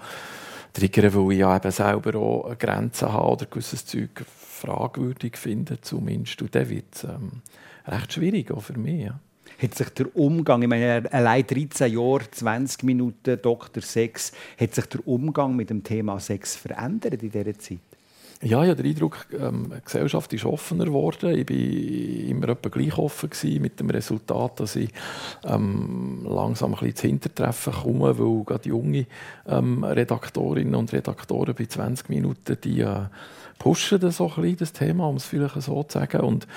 triggern, 0.72 1.14
weil 1.14 1.32
ich 1.32 1.38
ja 1.38 1.56
eben 1.56 1.70
selber 1.70 2.18
auch 2.18 2.58
Grenzen 2.58 3.12
habe 3.12 3.28
oder 3.28 3.46
gewisses 3.46 3.84
Zeug 3.84 4.24
fragwürdig 4.62 5.36
finde, 5.36 5.80
zumindest. 5.80 6.40
Und 6.42 6.54
dann 6.54 6.68
wird 6.68 6.94
es 6.94 7.04
ähm, 7.04 7.42
recht 7.86 8.12
schwierig, 8.12 8.50
auch 8.50 8.62
für 8.62 8.78
mich. 8.78 9.06
Ja. 9.06 9.20
Hat 9.60 9.74
sich 9.74 9.88
der 9.90 10.16
Umgang, 10.16 10.62
ich 10.62 10.68
meine, 10.68 11.12
allein 11.12 11.46
13 11.46 11.92
Jahre, 11.92 12.30
20 12.30 12.82
Minuten 12.84 13.40
Dr. 13.40 13.82
Sex, 13.82 14.32
hat 14.58 14.74
sich 14.74 14.86
der 14.86 15.06
Umgang 15.06 15.54
mit 15.54 15.70
dem 15.70 15.82
Thema 15.82 16.18
Sex 16.20 16.56
verändert 16.56 17.22
in 17.22 17.30
dieser 17.30 17.58
Zeit? 17.58 17.78
Ja, 18.44 18.62
ich 18.64 18.70
habe 18.70 18.82
den 18.82 18.92
Eindruck, 18.92 19.26
ähm, 19.40 19.72
die 19.76 19.84
Gesellschaft 19.84 20.32
ist 20.32 20.44
offener 20.44 20.86
geworden. 20.86 21.30
Ich 21.30 21.48
war 21.48 22.30
immer 22.30 22.48
etwa 22.48 22.68
gleich 22.70 22.98
offen 22.98 23.30
gewesen, 23.30 23.62
mit 23.62 23.78
dem 23.78 23.88
Resultat, 23.88 24.58
dass 24.58 24.74
ich 24.74 24.90
ähm, 25.44 26.26
langsam 26.28 26.74
ein 26.74 26.80
bisschen 26.80 26.96
zu 26.96 27.06
Hintertreffen 27.06 27.72
komme, 27.72 28.18
weil 28.18 28.44
gerade 28.44 28.68
junge 28.68 29.06
ähm, 29.46 29.84
Redaktorinnen 29.84 30.74
und 30.74 30.92
Redaktoren 30.92 31.54
bei 31.54 31.66
20 31.66 32.08
Minuten, 32.08 32.58
die 32.64 32.80
äh, 32.80 33.02
pushen 33.60 34.00
das 34.00 34.16
so 34.16 34.26
ein 34.26 34.42
bisschen, 34.42 34.56
das 34.56 34.72
Thema, 34.72 35.06
um 35.06 35.16
es 35.16 35.24
vielleicht 35.24 35.62
so 35.62 35.84
zu 35.84 36.00
sagen. 36.00 36.22
Und 36.22 36.48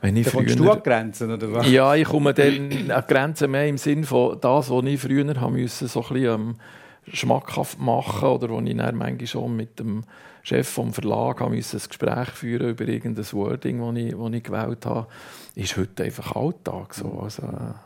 wenn 0.00 0.16
ich 0.16 0.26
da 0.26 0.30
früher, 0.30 0.54
du 0.54 0.70
an 0.70 0.82
Grenzen, 0.84 1.32
oder 1.32 1.52
was? 1.52 1.68
Ja, 1.68 1.96
ich 1.96 2.06
komme 2.06 2.34
dann 2.34 2.88
an 2.88 3.04
Grenzen 3.08 3.50
mehr 3.50 3.66
im 3.66 3.78
Sinn 3.78 4.04
von 4.04 4.38
das, 4.40 4.70
was 4.70 4.84
ich 4.84 5.00
früher 5.00 5.40
haben 5.40 5.54
müssen, 5.54 5.88
so 5.88 6.02
ein 6.02 6.08
bisschen 6.12 6.40
ähm, 6.40 6.54
schmackhaft 7.12 7.78
machen 7.78 8.28
oder 8.28 8.48
wo 8.48 8.60
ich 8.60 8.76
dann 8.76 8.96
manchmal 8.96 9.26
schon 9.26 9.56
mit 9.56 9.78
dem 9.78 10.04
Chef 10.42 10.68
vom 10.68 10.92
Verlag 10.92 11.42
ein 11.42 11.50
Gespräch 11.52 12.28
führen 12.30 12.70
über 12.70 12.86
irgendein 12.86 13.32
Wording, 13.32 13.80
das 13.80 14.02
ich, 14.02 14.14
das 14.14 14.32
ich 14.32 14.42
gewählt 14.42 14.86
habe, 14.86 15.06
ist 15.56 15.76
heute 15.76 16.04
einfach 16.04 16.36
Alltag. 16.36 16.94
So. 16.94 17.20
Also, 17.20 17.42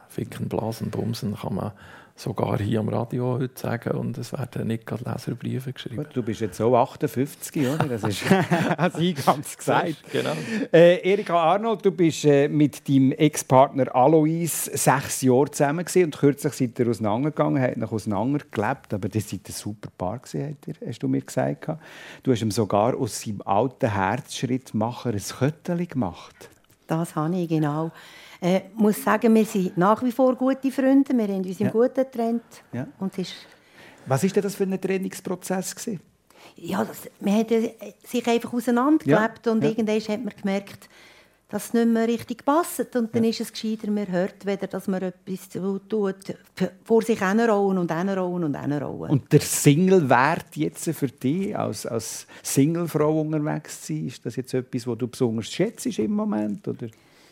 Ficken, 0.09 0.49
Blasen, 0.49 0.91
Bumsen 0.91 1.37
kann 1.37 1.55
man 1.55 1.73
sogar 2.21 2.59
hier 2.59 2.81
am 2.81 2.89
Radio 2.89 3.39
heute 3.39 3.59
sagen 3.59 3.93
und 3.93 4.19
es 4.19 4.33
werden 4.33 4.67
nicht 4.67 4.85
gerade 4.85 5.05
Leserbriefe 5.11 5.73
geschrieben. 5.73 6.07
Du 6.13 6.23
bist 6.23 6.41
jetzt 6.41 6.59
so 6.59 6.77
58, 6.77 7.67
oder? 7.67 7.89
Das 7.89 8.05
ist 8.05 8.23
als 8.77 8.95
eingangs 8.97 9.57
gesagt. 9.57 9.97
Genau. 10.13 10.33
Äh, 10.73 10.99
Erika 11.11 11.35
Arnold, 11.35 11.85
du 11.85 11.91
bist 11.91 12.25
äh, 12.27 12.49
mit 12.49 12.87
deinem 12.89 13.13
Ex-Partner 13.13 13.95
Alois 13.95 14.67
sechs 14.67 15.23
Jahre 15.23 15.51
zusammen 15.51 15.85
gewesen 15.85 16.05
und 16.05 16.19
kürzlich 16.19 16.53
seid 16.53 16.79
ihr 16.79 16.89
auseinandergegangen, 16.89 17.63
habt 17.63 17.79
noch 17.79 17.93
auseinandergelebt, 17.93 18.93
aber 18.93 19.09
das 19.09 19.31
seid 19.31 19.49
ein 19.49 19.53
super 19.53 19.89
Paar 19.97 20.19
gewesen, 20.19 20.59
hast 20.87 21.03
du 21.03 21.09
mir 21.09 21.23
gesagt. 21.23 21.69
Du 22.23 22.33
hast 22.33 22.43
ihm 22.43 22.51
sogar 22.51 22.97
aus 22.97 23.23
seinem 23.23 23.41
alten 23.43 23.93
Herzschrittmacher 23.93 25.11
ein 25.11 25.23
Köttchen 25.39 25.89
gemacht. 25.89 26.51
Das 26.87 27.15
habe 27.15 27.37
ich, 27.37 27.49
genau. 27.49 27.93
Äh, 28.41 28.63
muss 28.75 29.03
sagen, 29.03 29.35
wir 29.35 29.45
sind 29.45 29.77
nach 29.77 30.03
wie 30.03 30.13
vor 30.13 30.35
gute 30.35 30.71
Freunde. 30.71 31.17
Wir 31.17 31.29
haben 31.29 31.45
uns 31.45 31.61
im 31.61 31.67
ja. 31.67 31.73
Guten 31.73 31.95
getrennt. 31.95 32.43
Ja. 32.73 32.87
Und 32.99 33.17
ist 33.19 33.35
Was 34.07 34.23
war 34.23 34.43
das 34.43 34.55
für 34.55 34.65
ein 34.65 34.81
Trainingsprozess? 34.81 35.75
Gewesen? 35.75 36.01
Ja, 36.57 36.85
das, 36.85 37.03
man 37.21 37.39
hat 37.39 37.49
sich 37.51 38.27
einfach 38.27 38.53
auseinandergelebt 38.53 39.47
ja. 39.47 39.53
und 39.53 39.63
ja. 39.63 39.71
irgendwann 39.71 40.01
hat 40.01 40.25
man 40.25 40.35
gemerkt, 40.41 40.89
dass 41.51 41.67
es 41.67 41.75
nicht 41.75 41.89
mehr 41.89 42.09
richtig 42.09 42.45
passt. 42.45 42.97
Und 42.97 43.15
dann 43.15 43.25
ja. 43.25 43.31
ist 43.31 43.41
es 43.41 43.53
gescheiter, 43.53 43.91
man 43.91 44.11
hört, 44.11 44.47
weder 44.47 44.67
dass 44.67 44.89
man 44.89 45.03
etwas 45.03 45.49
tut, 45.89 46.35
vor 46.85 47.03
sich 47.03 47.19
hinrollen 47.19 47.79
und 47.79 47.93
hinrollen 47.93 48.45
und 48.45 48.59
hinrollen. 48.59 49.11
Und 49.11 49.33
der 49.33 49.41
Single-Wert 49.41 50.57
jetzt 50.57 50.91
für 50.91 51.09
dich, 51.09 51.57
als, 51.57 51.85
als 51.85 52.27
Singlefrau 52.43 53.21
unterwegs 53.21 53.83
zu 53.83 53.93
sein, 53.93 54.07
ist 54.07 54.25
das 54.25 54.37
jetzt 54.37 54.55
etwas, 54.55 54.87
was 54.87 54.99
du 54.99 55.09
besonders 55.09 55.51
schätzt 55.51 55.87
im 55.87 56.13
Moment? 56.13 56.67
Oder? 56.67 56.87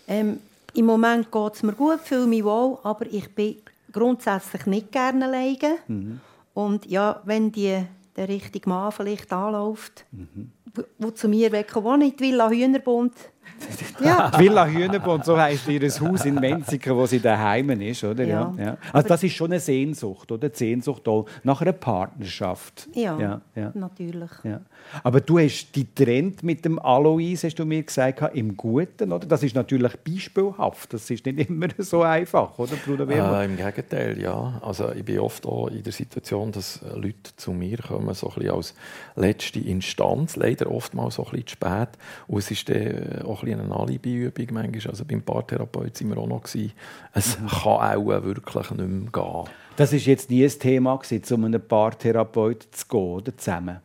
Ähm, 0.07 0.41
im 0.75 0.87
Moment 0.87 1.31
geht 1.31 1.55
es 1.55 1.63
mir 1.63 1.73
gut, 1.73 2.01
fühle 2.01 2.27
mich 2.27 2.45
wohl, 2.45 2.79
aber 2.83 3.07
ich 3.07 3.35
bin 3.35 3.57
grundsätzlich 3.93 4.67
nicht 4.67 4.93
gerne 4.93 5.27
alleine. 5.27 5.79
Mhm. 5.87 6.21
Und 6.55 6.87
ja, 6.87 7.23
wenn 7.25 7.53
die, 7.53 7.85
der 8.17 8.29
richtige 8.29 8.69
Mann 8.69 8.93
vielleicht 8.93 9.33
anläuft, 9.33 10.05
mhm. 10.11 10.53
wo, 10.99 11.11
zu 11.11 11.29
mir 11.29 11.53
wegkommt, 11.53 11.87
wo 11.87 11.97
nicht 11.97 12.21
Villa 12.21 12.49
Hühnerbund, 12.49 13.15
ja. 14.05 14.31
Die 14.31 14.45
Villa 14.45 14.67
Hühnerbund, 14.67 15.25
so 15.25 15.39
heisst 15.39 15.69
ihr 15.69 15.81
Haus 15.81 16.25
in 16.25 16.35
Menziken, 16.35 16.97
wo 16.97 17.07
sie 17.07 17.21
daheim 17.21 17.71
ist, 17.71 18.05
oder? 18.05 18.25
Ja. 18.25 18.55
ja. 18.59 18.77
Also 18.93 19.09
das 19.09 19.23
ist 19.23 19.35
schon 19.35 19.51
eine 19.51 19.61
Sehnsucht, 19.61 20.31
oder? 20.33 20.49
Die 20.49 20.57
Sehnsucht 20.57 21.07
auch 21.09 21.27
nach 21.43 21.61
einer 21.61 21.73
Partnerschaft. 21.73 22.89
Ja, 22.95 23.19
ja, 23.19 23.41
ja. 23.55 23.73
natürlich. 23.75 24.31
Ja. 24.45 24.61
Aber 25.03 25.21
du 25.21 25.39
hast 25.39 25.75
die 25.75 25.93
Trend 25.95 26.43
mit 26.43 26.65
dem 26.65 26.79
Alois, 26.79 27.43
hast 27.43 27.57
du 27.57 27.65
mir 27.65 27.83
gesagt, 27.83 28.23
im 28.35 28.57
Guten, 28.57 29.13
oder? 29.13 29.27
Das 29.27 29.43
ist 29.43 29.55
natürlich 29.55 29.97
beispielhaft. 29.99 30.93
Das 30.93 31.11
ist 31.11 31.27
nicht 31.27 31.51
immer 31.51 31.69
so 31.79 32.03
einfach, 32.03 32.59
oder, 32.59 32.77
Bruder 32.77 33.09
Äh, 33.09 33.45
Im 33.45 33.57
Gegenteil, 33.57 34.21
ja. 34.21 34.61
Also 34.63 34.93
ich 34.93 35.05
bin 35.05 35.19
oft 35.19 35.47
auch 35.47 35.69
in 35.69 35.83
der 35.83 35.93
Situation, 35.93 36.53
dass 36.53 36.81
Leute 36.95 37.37
zu 37.37 37.53
mir 37.53 37.79
kommen, 37.79 38.13
so 38.15 38.29
ein 38.29 38.35
bisschen 38.35 38.51
als 38.51 38.75
letzte 39.17 39.61
Instanz, 39.61 40.37
leider 40.37 40.71
oftmals 40.71 41.17
so 41.17 41.25
ein 41.25 41.31
bisschen 41.31 41.47
zu 41.47 41.53
spät. 41.53 41.89
Und 42.27 42.39
es 42.39 42.51
ist 42.51 42.69
dann 42.69 43.23
auch 43.25 43.38
ein 43.43 43.45
bisschen 43.47 43.61
eine 43.61 43.75
Alibi-Übung 43.75 44.47
manchmal. 44.53 44.91
Also 44.91 45.05
beim 45.05 45.23
Paartherapeut 45.23 45.97
sind 45.97 46.11
wir 46.11 46.19
auch 46.19 46.27
noch 46.27 46.43
gewesen. 46.43 46.73
Es 47.13 47.39
mhm. 47.39 47.49
kann 47.49 47.99
auch 47.99 48.07
wirklich 48.07 48.71
nicht 48.71 48.89
mehr 48.89 49.11
gehen. 49.11 49.45
Das 49.77 49.93
war 49.93 49.99
jetzt 49.99 50.31
nie 50.31 50.45
ein 50.45 50.59
Thema, 50.59 50.97
gewesen, 50.97 51.35
um 51.35 51.45
einen 51.45 51.67
Paartherapeut 51.67 52.69
zu 52.73 52.87
gehen, 52.89 53.01
oder 53.01 53.37
zusammen? 53.37 53.81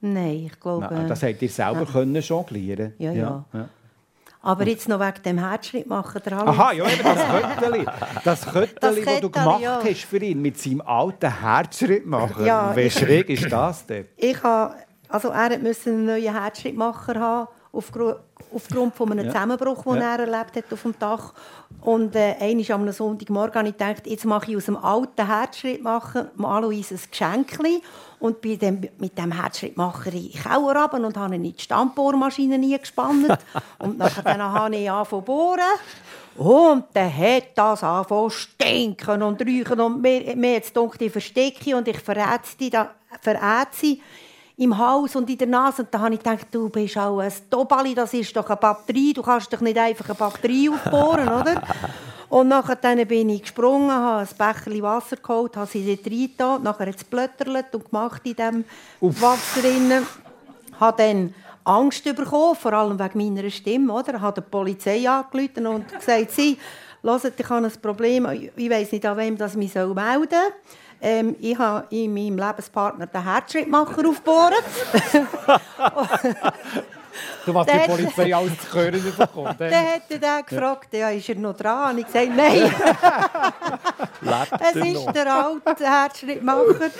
Nein, 0.00 0.44
ich 0.46 0.60
glaube... 0.60 0.88
Nein, 0.90 1.08
das 1.08 1.22
hättet 1.22 1.42
ihr 1.42 1.48
selber 1.48 1.80
ja. 1.80 1.86
können 1.86 2.20
jonglieren 2.20 2.92
ja, 2.98 3.12
ja. 3.12 3.44
ja. 3.52 3.68
Aber 4.40 4.66
jetzt 4.66 4.88
noch 4.88 5.00
wegen 5.00 5.22
dem 5.24 5.38
Herzschritt 5.38 5.86
machen 5.86 6.22
der 6.24 6.32
Aha, 6.32 6.72
ja, 6.72 6.88
eben 6.88 7.02
das 7.02 7.58
Kötteli. 7.58 7.86
Das 8.24 8.46
Kötteli, 8.46 9.04
das 9.04 9.20
du 9.20 9.30
gemacht 9.30 9.60
ja. 9.60 9.80
hast 9.82 10.04
für 10.04 10.18
ihn, 10.18 10.40
mit 10.40 10.58
seinem 10.58 10.80
alten 10.82 11.40
Herzschritt 11.40 12.06
machen. 12.06 12.46
Ja, 12.46 12.74
Wie 12.74 12.88
schräg 12.88 13.28
ist 13.30 13.50
das 13.50 13.84
denn? 13.86 14.06
Ich 14.16 14.40
habe, 14.42 14.76
also 15.08 15.28
er 15.30 15.58
musste 15.58 15.90
einen 15.90 16.06
neuen 16.06 16.32
Herzschrittmacher 16.32 17.18
haben, 17.18 17.48
aufgrund 17.78 18.94
von 18.94 19.12
einem. 19.12 19.26
Zusammenbruch, 19.26 19.82
den 19.84 19.96
ja. 19.96 20.16
er 20.16 20.20
erlebt 20.20 20.56
hat 20.56 20.72
auf 20.72 20.82
dem 20.82 20.98
Dach. 20.98 21.32
Und 21.80 22.16
äh, 22.16 22.34
einmal 22.40 22.72
am 22.72 22.92
Sonntagmorgen 22.92 23.54
habe 23.54 23.68
ich 23.68 23.76
gedacht, 23.76 24.06
jetzt 24.06 24.24
mache 24.24 24.50
ich 24.50 24.56
aus 24.56 24.64
dem 24.66 24.76
alten 24.76 25.26
Herzschrittmacher 25.26 26.30
Alois 26.42 26.90
ein 26.90 27.00
Geschenk. 27.10 27.58
Und 28.20 28.40
bin 28.40 28.58
dann 28.58 28.88
mit 28.98 29.16
dem 29.16 29.32
Herzschrittmacher 29.32 30.12
in 30.12 30.30
den 30.30 30.32
Keller 30.32 30.82
runter 30.82 31.06
und 31.06 31.16
habe 31.16 31.36
ihn 31.36 31.44
in 31.44 31.54
die 31.54 31.62
Stammbohrmaschine 31.62 32.78
gespannt. 32.78 33.28
und 33.78 33.98
dann 33.98 34.42
habe 34.42 34.76
ich 34.76 34.90
angefangen 34.90 35.24
zu 35.24 35.32
bohren. 35.32 35.60
Und 36.36 36.84
dann 36.94 37.16
hat 37.16 37.44
das 37.56 37.82
angefangen 37.82 38.30
stinken 38.30 39.22
und 39.22 39.40
räuchen. 39.40 39.80
Und 39.80 40.02
mir, 40.02 40.36
mir 40.36 40.52
jetzt 40.54 40.76
dunkel 40.76 41.10
Verstecke 41.10 41.76
und 41.76 41.86
ich 41.88 41.98
verrätze 41.98 42.56
sie 43.72 44.00
im 44.58 44.76
Haus 44.76 45.14
und 45.14 45.30
in 45.30 45.38
der 45.38 45.46
Nase. 45.46 45.82
Und 45.82 45.94
da 45.94 46.00
habe 46.00 46.14
ich 46.14 46.20
gedacht, 46.20 46.46
du 46.50 46.68
bist 46.68 46.98
auch 46.98 47.20
ein 47.20 47.32
Tobali, 47.48 47.94
das 47.94 48.12
ist 48.12 48.36
doch 48.36 48.46
eine 48.46 48.56
Batterie. 48.56 49.12
Du 49.12 49.22
kannst 49.22 49.52
doch 49.52 49.60
nicht 49.60 49.78
einfach 49.78 50.04
eine 50.06 50.14
Batterie 50.14 50.68
aufbohren, 50.68 51.28
oder? 51.28 51.62
Und 52.28 52.48
nachher 52.48 52.76
bin 53.06 53.30
ich 53.30 53.40
gesprungen, 53.40 53.90
habe 53.90 54.20
ein 54.20 54.28
Becher 54.36 54.82
Wasser 54.82 55.16
geholt, 55.16 55.56
habe 55.56 55.66
sie 55.66 55.96
dort 55.96 56.06
reingetan. 56.12 56.62
Nachher 56.62 56.88
hat 56.88 56.96
es 56.96 57.04
blötterlet 57.04 57.74
und 57.74 57.88
gemacht 57.88 58.20
in 58.24 58.36
diesem 58.36 58.64
Wasser. 59.00 59.62
Drin. 59.62 60.06
Habe 60.78 61.02
dann 61.02 61.34
Angst 61.64 62.04
bekommen, 62.04 62.54
vor 62.54 62.72
allem 62.74 62.98
wegen 62.98 63.34
meiner 63.34 63.48
Stimme. 63.48 63.94
Oder? 63.94 64.16
Ich 64.16 64.20
habe 64.20 64.42
die 64.42 64.46
Polizei 64.46 65.08
angerufen 65.08 65.66
und 65.66 65.90
gesagt, 65.90 66.32
sie, 66.32 66.58
hört, 67.02 67.32
ich 67.34 67.48
habe 67.48 67.66
ein 67.66 67.72
Problem, 67.80 68.50
ich 68.54 68.70
weiß 68.70 68.92
nicht, 68.92 69.06
an 69.06 69.16
wem 69.16 69.38
das 69.38 69.54
mich 69.54 69.74
melden 69.74 69.96
soll. 69.96 70.52
Ähm, 71.00 71.36
ich 71.40 71.58
habe 71.58 71.86
in 71.90 72.12
meinem 72.12 72.38
Lebenspartner 72.38 73.06
den 73.06 73.22
Herzschrittmacher 73.22 74.08
aufgebohrt. 74.08 74.54
Du 77.44 77.54
was 77.54 77.66
die 77.66 77.78
Polizei 77.78 78.34
alles 78.34 78.58
zu 78.60 78.76
hören 78.76 79.02
bekommen. 79.16 79.54
Dann 79.58 79.72
hat 79.72 80.02
er 80.10 80.42
gefragt, 80.42 80.88
ja, 80.92 81.10
ist 81.10 81.28
er 81.28 81.34
noch 81.36 81.56
dran? 81.56 81.92
Und 81.92 81.98
ich 81.98 82.06
gesagt, 82.06 82.36
nein. 82.36 82.72
es 84.60 84.76
ist 84.76 85.14
der 85.14 85.34
alte 85.34 85.84
Herzschrittmacher. 85.84 86.90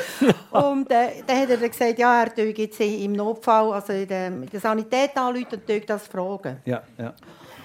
Und 0.51 0.91
äh, 0.91 1.23
dann 1.27 1.43
hat 1.43 1.51
er 1.51 1.69
gesagt, 1.69 1.99
ja, 1.99 2.23
er 2.23 2.35
tue 2.35 2.55
jetzt 2.57 2.81
im 2.81 3.13
Notfall, 3.13 3.73
also 3.73 3.93
in 3.93 4.09
der, 4.09 4.27
in 4.29 4.49
der 4.49 4.61
Sanität 4.61 5.17
anrufen 5.17 5.61
und 5.69 5.91
das 5.91 6.07
fragen. 6.07 6.59
Ja, 6.65 6.83
ja. 6.97 7.13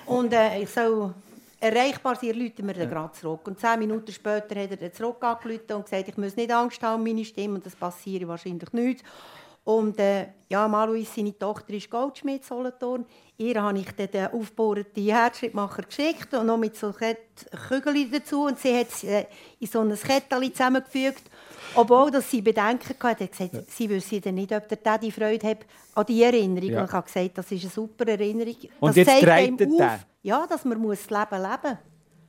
Und 0.06 0.34
äh, 0.34 0.60
ich 0.60 0.70
soll 0.70 1.14
erreichbar 1.64 2.16
sein, 2.16 2.32
rufen 2.32 2.68
wir 2.68 2.74
dann 2.74 2.90
gerade 2.90 3.14
zurück. 3.14 3.48
Und 3.48 3.60
zehn 3.60 3.80
Minuten 3.80 4.12
später 4.12 4.56
hat 4.60 4.72
er 4.72 4.78
dann 4.78 4.94
zurück 4.94 5.24
und 5.24 5.86
gesagt, 5.86 6.08
ich 6.08 6.18
muss 6.18 6.36
nicht 6.36 6.52
Angst 6.52 6.82
haben, 6.84 7.04
meine 7.04 7.24
Stimme, 7.24 7.56
und 7.56 7.66
das 7.66 7.76
passiert 7.76 8.28
wahrscheinlich 8.28 8.72
nicht. 8.74 9.04
Und 9.66 9.98
äh, 9.98 10.28
ja, 10.50 10.68
Maluis, 10.68 11.16
seine 11.16 11.38
Tochter 11.38 11.74
ist 11.74 11.90
Goldschmied 11.90 12.44
Solothurn. 12.44 13.06
Ihr 13.38 13.62
habe 13.62 13.80
ich 13.80 13.90
dann 13.96 14.12
den 14.12 14.28
aufgebohrten 14.28 15.06
Herzschrittmacher 15.06 15.84
geschickt 15.84 16.34
und 16.34 16.48
noch 16.48 16.58
mit 16.58 16.76
so 16.76 16.92
Kügeln 16.92 18.12
dazu. 18.12 18.44
Und 18.44 18.60
sie 18.60 18.78
hat 18.78 18.90
es 18.90 19.06
äh, 19.06 19.26
in 19.62 19.68
so 19.68 19.80
ein 19.80 19.98
Kettchen 19.98 20.52
zusammengefügt. 20.52 21.24
Obwohl 21.76 22.12
dass 22.12 22.30
sie 22.30 22.42
Bedenken 22.42 22.90
hatte, 22.90 23.24
hat 23.24 23.32
gesagt, 23.32 23.54
ja. 23.54 23.62
sie 23.68 23.90
wüsste 23.90 24.20
dann 24.20 24.36
nicht, 24.36 24.52
ob 24.52 24.68
der 24.68 24.78
Daddy 24.78 25.12
Freude 25.12 25.48
hat 25.48 25.60
an 25.96 26.06
die 26.08 26.22
Erinnerung. 26.22 26.70
Ja. 26.70 26.82
Und 26.82 26.88
ich 26.88 26.94
habe 26.94 27.06
gesagt, 27.06 27.38
das 27.38 27.52
ist 27.52 27.64
eine 27.64 27.72
super 27.72 28.06
Erinnerung. 28.06 28.58
Und 28.82 28.90
das 28.90 28.96
jetzt 28.98 29.22
zeigt 29.22 29.62
ihm 29.62 29.82
auf, 29.82 30.06
ja, 30.24 30.48
dass 30.48 30.66
man 30.66 30.80
muss 30.80 31.06
das 31.08 31.10
Leben 31.10 31.42
leben 31.42 31.60
muss. 31.64 31.78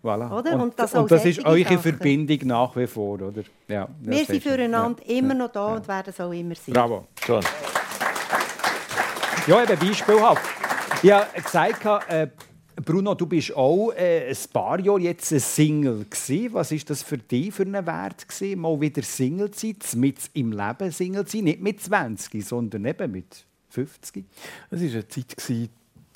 Voilà. 0.05 0.31
Oder? 0.31 0.55
Und, 0.55 0.61
und 0.61 0.79
das, 0.79 0.95
und 0.95 1.11
das 1.11 1.25
ist 1.25 1.43
eure 1.47 1.63
Sachen. 1.65 1.79
Verbindung 1.79 2.39
nach 2.47 2.77
wie 2.77 2.87
vor, 2.87 3.23
oder? 3.23 3.43
Ja, 3.67 3.89
Wir 4.01 4.25
sind 4.27 4.43
füreinander 4.43 5.03
ja. 5.07 5.17
immer 5.19 5.33
noch 5.33 5.51
da 5.51 5.71
ja. 5.71 5.77
und 5.77 5.89
werden 5.89 6.13
so 6.15 6.31
immer 6.31 6.55
sein. 6.55 6.75
Bravo. 6.75 7.07
Schon. 7.25 7.43
Ja, 9.47 9.63
eben 9.63 9.79
beispielhaft. 9.79 10.43
Ich 11.03 11.11
habe 11.11 11.27
gesagt, 11.41 12.11
äh, 12.11 12.29
Bruno, 12.85 13.15
du 13.15 13.27
bist 13.27 13.57
auch 13.57 13.93
äh, 13.93 14.29
ein 14.29 14.37
paar 14.53 14.79
Jahre 14.81 15.01
jetzt 15.01 15.33
ein 15.33 15.41
Single 15.41 16.05
gewesen. 16.05 16.53
Was 16.53 16.73
ist 16.73 16.91
das 16.91 17.03
für 17.03 17.17
dich 17.17 17.55
für 17.55 17.63
einen 17.63 17.87
Wert 17.87 18.29
gewesen, 18.29 18.61
mal 18.61 18.79
wieder 18.79 19.03
Single 19.03 19.51
zu 19.53 19.69
sein, 19.69 20.01
mit 20.01 20.19
im 20.35 20.53
Leben 20.53 20.91
Single 20.91 21.25
zu 21.25 21.37
sein, 21.37 21.45
nicht 21.45 21.61
mit 21.61 21.81
20, 21.81 22.45
sondern 22.47 22.85
eben 22.85 23.11
mit 23.11 23.47
50? 23.71 24.25
Es 24.71 24.81
war 24.81 24.89
eine 24.89 25.09
Zeit, 25.09 25.37
gewesen, 25.37 25.71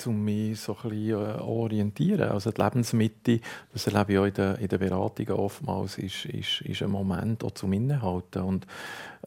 um 0.07 0.25
mich 0.25 0.61
so 0.61 0.76
ein 0.85 0.90
bisschen 0.90 1.11
äh, 1.11 1.40
orientieren. 1.40 2.31
Also 2.31 2.50
die 2.50 2.61
Lebensmitte, 2.61 3.40
das 3.73 3.87
erlebe 3.87 4.12
ich 4.12 4.19
auch 4.19 4.25
in 4.25 4.35
den, 4.35 4.55
in 4.57 4.69
den 4.69 4.78
Beratungen 4.78 5.33
oftmals, 5.33 5.99
ist, 5.99 6.25
ist, 6.26 6.61
ist 6.62 6.83
ein 6.83 6.90
Moment 6.90 7.45
auch 7.45 7.52
zum 7.52 7.73
Innehalten. 7.73 8.43
Und 8.43 8.67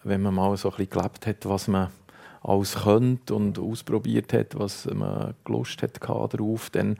wenn 0.04 0.22
man 0.22 0.34
mal 0.34 0.56
so 0.58 0.70
ein 0.70 0.78
bisschen 0.78 0.92
gelebt 0.92 1.28
hat, 1.28 1.46
was 1.46 1.68
man 1.68 1.90
alles 2.44 2.76
könnte 2.76 3.36
und 3.36 3.60
ausprobiert 3.60 4.34
hat, 4.34 4.58
was 4.58 4.86
man 4.86 5.36
Lust 5.48 5.84
hat 5.84 6.00
darauf, 6.02 6.70
dann 6.72 6.98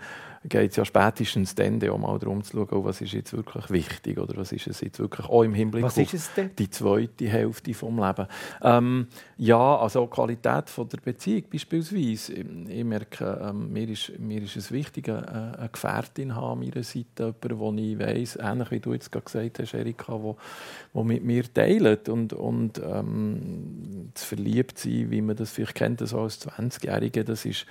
geht 0.50 0.72
es 0.72 0.78
ja 0.78 0.86
spätestens 0.86 1.54
dann 1.54 1.82
auch 1.88 1.98
mal 1.98 2.18
darum 2.18 2.44
zu 2.44 2.58
schauen, 2.58 2.68
oh, 2.72 2.84
was 2.84 3.00
ist 3.02 3.14
jetzt 3.14 3.34
wirklich 3.34 3.70
wichtig 3.70 4.18
oder 4.18 4.36
was 4.38 4.52
ist 4.52 4.68
es 4.68 4.82
jetzt 4.82 5.00
wirklich 5.00 5.28
auch 5.28 5.44
im 5.44 5.54
Hinblick 5.54 5.84
was 5.84 6.00
auf 6.00 6.12
die 6.58 6.70
zweite 6.70 7.28
Hälfte 7.28 7.72
des 7.72 7.82
Lebens. 7.82 8.28
Ähm, 8.64 9.08
ja, 9.38 9.78
also 9.78 10.06
die 10.06 10.10
Qualität 10.10 10.70
von 10.70 10.90
der 10.90 10.98
Beziehung 10.98 11.44
beispielsweise. 11.52 12.34
Ich 12.34 12.84
merke, 12.84 13.40
ähm, 13.50 13.72
mir, 13.72 13.88
ist, 13.88 14.18
mir 14.20 14.42
ist 14.42 14.56
es 14.56 14.72
wichtig, 14.72 15.10
eine, 15.10 15.58
eine 15.60 15.70
Gefährtin 15.70 16.36
haben 16.36 16.54
an 16.54 16.60
meiner 16.60 16.84
Seite, 16.84 17.36
jemanden, 17.44 17.60
wo 17.60 17.74
ich 17.74 18.00
weiss, 18.00 18.36
ähnlich 18.42 18.72
wie 18.72 18.80
du 18.80 18.94
jetzt 18.94 19.12
gerade 19.12 19.26
gesagt 19.26 19.60
hast, 19.60 19.74
Erika, 19.76 20.14
wo, 20.14 20.38
wo 20.94 21.04
mit 21.04 21.24
mir 21.24 21.44
teilt 21.54 22.10
und, 22.10 22.34
und 22.34 22.82
ähm, 22.84 24.10
zu 24.16 24.26
verliebt 24.26 24.80
sein, 24.80 25.12
wie 25.12 25.22
man 25.22 25.36
das 25.36 25.52
vielleicht 25.52 25.76
kennt, 25.76 26.08
so 26.08 26.20
als 26.20 26.48
20-Jährige, 26.48 27.24
das 27.24 27.46
ist 27.46 27.68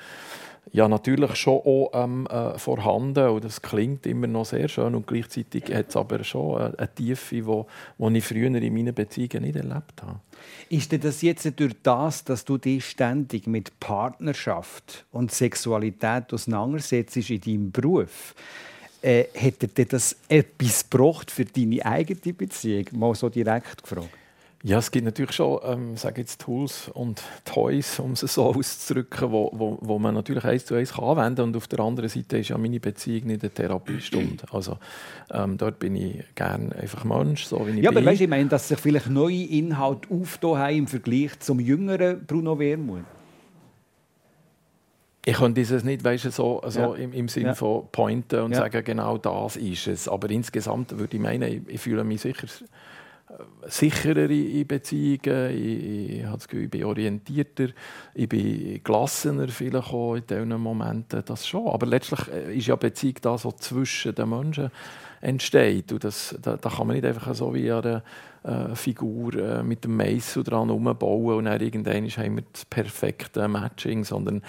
ja 0.73 0.89
natürlich 0.89 1.35
schon 1.37 1.59
auch 1.59 1.91
ähm, 1.95 2.27
äh, 2.27 2.59
vorhanden 2.59 3.29
und 3.29 3.45
das 3.45 3.61
klingt 3.61 4.07
immer 4.07 4.27
noch 4.27 4.45
sehr 4.45 4.69
schön 4.69 4.95
und 4.95 5.07
gleichzeitig 5.07 5.65
hat 5.75 5.89
es 5.89 5.97
aber 5.97 6.23
schon 6.25 6.61
eine, 6.61 6.79
eine 6.79 6.95
Tiefe, 6.95 7.37
die 7.37 7.47
wo, 7.47 7.67
wo 7.99 8.09
ich 8.11 8.25
früher 8.25 8.47
in 8.47 8.75
meinen 8.75 8.95
Beziehungen 8.95 9.43
nicht 9.43 9.57
erlebt 9.57 10.03
habe. 10.03 10.21
Ist 10.69 10.93
denn 10.93 11.01
das 11.01 11.23
jetzt 11.23 11.59
durch 11.59 11.75
das, 11.83 12.25
dass 12.25 12.45
du 12.45 12.59
dich 12.59 12.87
ständig 12.87 13.47
mit 13.47 13.79
Partnerschaft 13.81 15.05
und 15.13 15.33
Sexualität 15.33 16.33
auseinandersetzt 16.33 17.17
in 17.17 17.41
deinem 17.41 17.73
Beruf, 17.73 18.35
äh, 19.03 19.25
hätte 19.33 19.67
dir 19.67 19.87
das 19.87 20.17
etwas 20.29 20.89
gebracht 20.89 21.31
für 21.31 21.45
deine 21.45 21.85
eigene 21.85 22.35
Beziehung? 22.35 22.87
Mal 22.93 23.15
so 23.15 23.29
direkt 23.29 23.83
gefragt. 23.83 24.20
Ja, 24.63 24.77
es 24.77 24.91
gibt 24.91 25.07
natürlich 25.07 25.33
schon 25.33 25.59
ähm, 25.65 25.97
sage 25.97 26.21
jetzt 26.21 26.43
Tools 26.43 26.91
und 26.93 27.23
Toys, 27.47 27.99
um 27.99 28.13
es 28.13 28.21
so 28.21 28.45
auszudrücken, 28.55 29.33
wo, 29.33 29.51
wo, 29.55 29.79
wo 29.81 29.99
man 29.99 30.15
natürlich 30.15 30.45
eins 30.45 30.67
zu 30.67 30.75
eins 30.75 30.93
anwenden 30.99 31.37
kann. 31.37 31.45
Und 31.47 31.57
auf 31.57 31.67
der 31.67 31.81
anderen 31.81 32.11
Seite 32.11 32.37
ist 32.39 32.51
ja 32.51 32.59
meine 32.59 32.79
Beziehung 32.79 33.29
nicht 33.29 33.43
eine 33.43 33.51
Therapiestunde. 33.51 34.45
Also 34.53 34.79
ähm, 35.31 35.57
dort 35.57 35.79
bin 35.79 35.97
ich 35.97 36.23
gerne 36.35 36.75
einfach 36.77 37.05
Mensch, 37.05 37.45
so 37.45 37.67
wie 37.67 37.71
ich 37.71 37.85
ja, 37.85 37.91
bin. 37.91 37.99
aber 37.99 38.07
weißt, 38.07 38.21
ich 38.21 38.29
meine, 38.29 38.49
dass 38.49 38.69
sich 38.69 38.79
vielleicht 38.79 39.09
neue 39.09 39.45
Inhalte 39.45 40.09
aufgetan 40.11 40.59
haben 40.59 40.77
im 40.77 40.87
Vergleich 40.87 41.39
zum 41.39 41.61
jüngeren 41.61 42.27
Bruno 42.27 42.59
Wermuth. 42.59 43.05
Ich 45.25 45.37
kann 45.37 45.55
dieses 45.55 45.85
nicht 45.85 46.03
weißt, 46.03 46.33
so, 46.33 46.61
so 46.67 46.81
ja. 46.81 46.95
im, 46.95 47.13
im 47.13 47.29
Sinne 47.29 47.49
ja. 47.49 47.55
von 47.55 47.87
pointen 47.93 48.41
und 48.41 48.53
ja. 48.53 48.59
sagen, 48.59 48.83
genau 48.85 49.17
das 49.19 49.57
ist 49.57 49.87
es. 49.87 50.09
Aber 50.09 50.29
insgesamt 50.31 50.99
würde 50.99 51.17
ich 51.17 51.23
meinen, 51.23 51.65
ich, 51.67 51.75
ich 51.75 51.81
fühle 51.81 52.05
mich 52.05 52.21
sicher 52.23 52.47
sicherer 53.69 54.31
in 54.31 54.67
Beziehungen, 54.67 55.51
ich, 55.51 56.19
ich 56.21 56.25
habe 56.25 56.43
ich 56.53 56.71
bin 56.71 56.85
orientierter, 56.85 57.69
ich 58.15 58.29
bin 58.29 58.81
gelassener 58.83 59.49
vielleicht 59.49 59.93
auch 59.93 60.15
in 60.15 60.27
diesen 60.27 60.61
Momenten, 60.61 61.23
das 61.25 61.47
schon. 61.47 61.69
Aber 61.69 61.87
letztlich 61.87 62.29
äh, 62.29 62.57
ist 62.57 62.67
ja 62.67 62.77
Beziehung 62.77 63.17
das, 63.23 63.45
was 63.45 63.57
zwischen 63.57 64.15
den 64.15 64.29
Menschen 64.29 64.71
entsteht. 65.21 65.93
Und 65.93 66.05
das, 66.05 66.37
da, 66.41 66.57
da 66.57 66.69
kann 66.69 66.87
man 66.87 66.97
nicht 66.97 67.07
einfach 67.07 67.35
so 67.35 67.55
wie 67.55 67.71
eine 67.71 68.03
äh, 68.43 68.75
Figur 68.75 69.35
äh, 69.35 69.63
mit 69.63 69.85
dem 69.85 69.97
Meißel 69.97 70.43
dran 70.43 70.71
umbauen 70.71 71.37
und 71.37 71.45
dann 71.45 71.61
irgendwann 71.61 72.09
haben 72.09 72.37
wir 72.37 72.45
das 72.53 72.65
perfekte 72.65 73.47
Matching, 73.49 74.05
sondern 74.05 74.43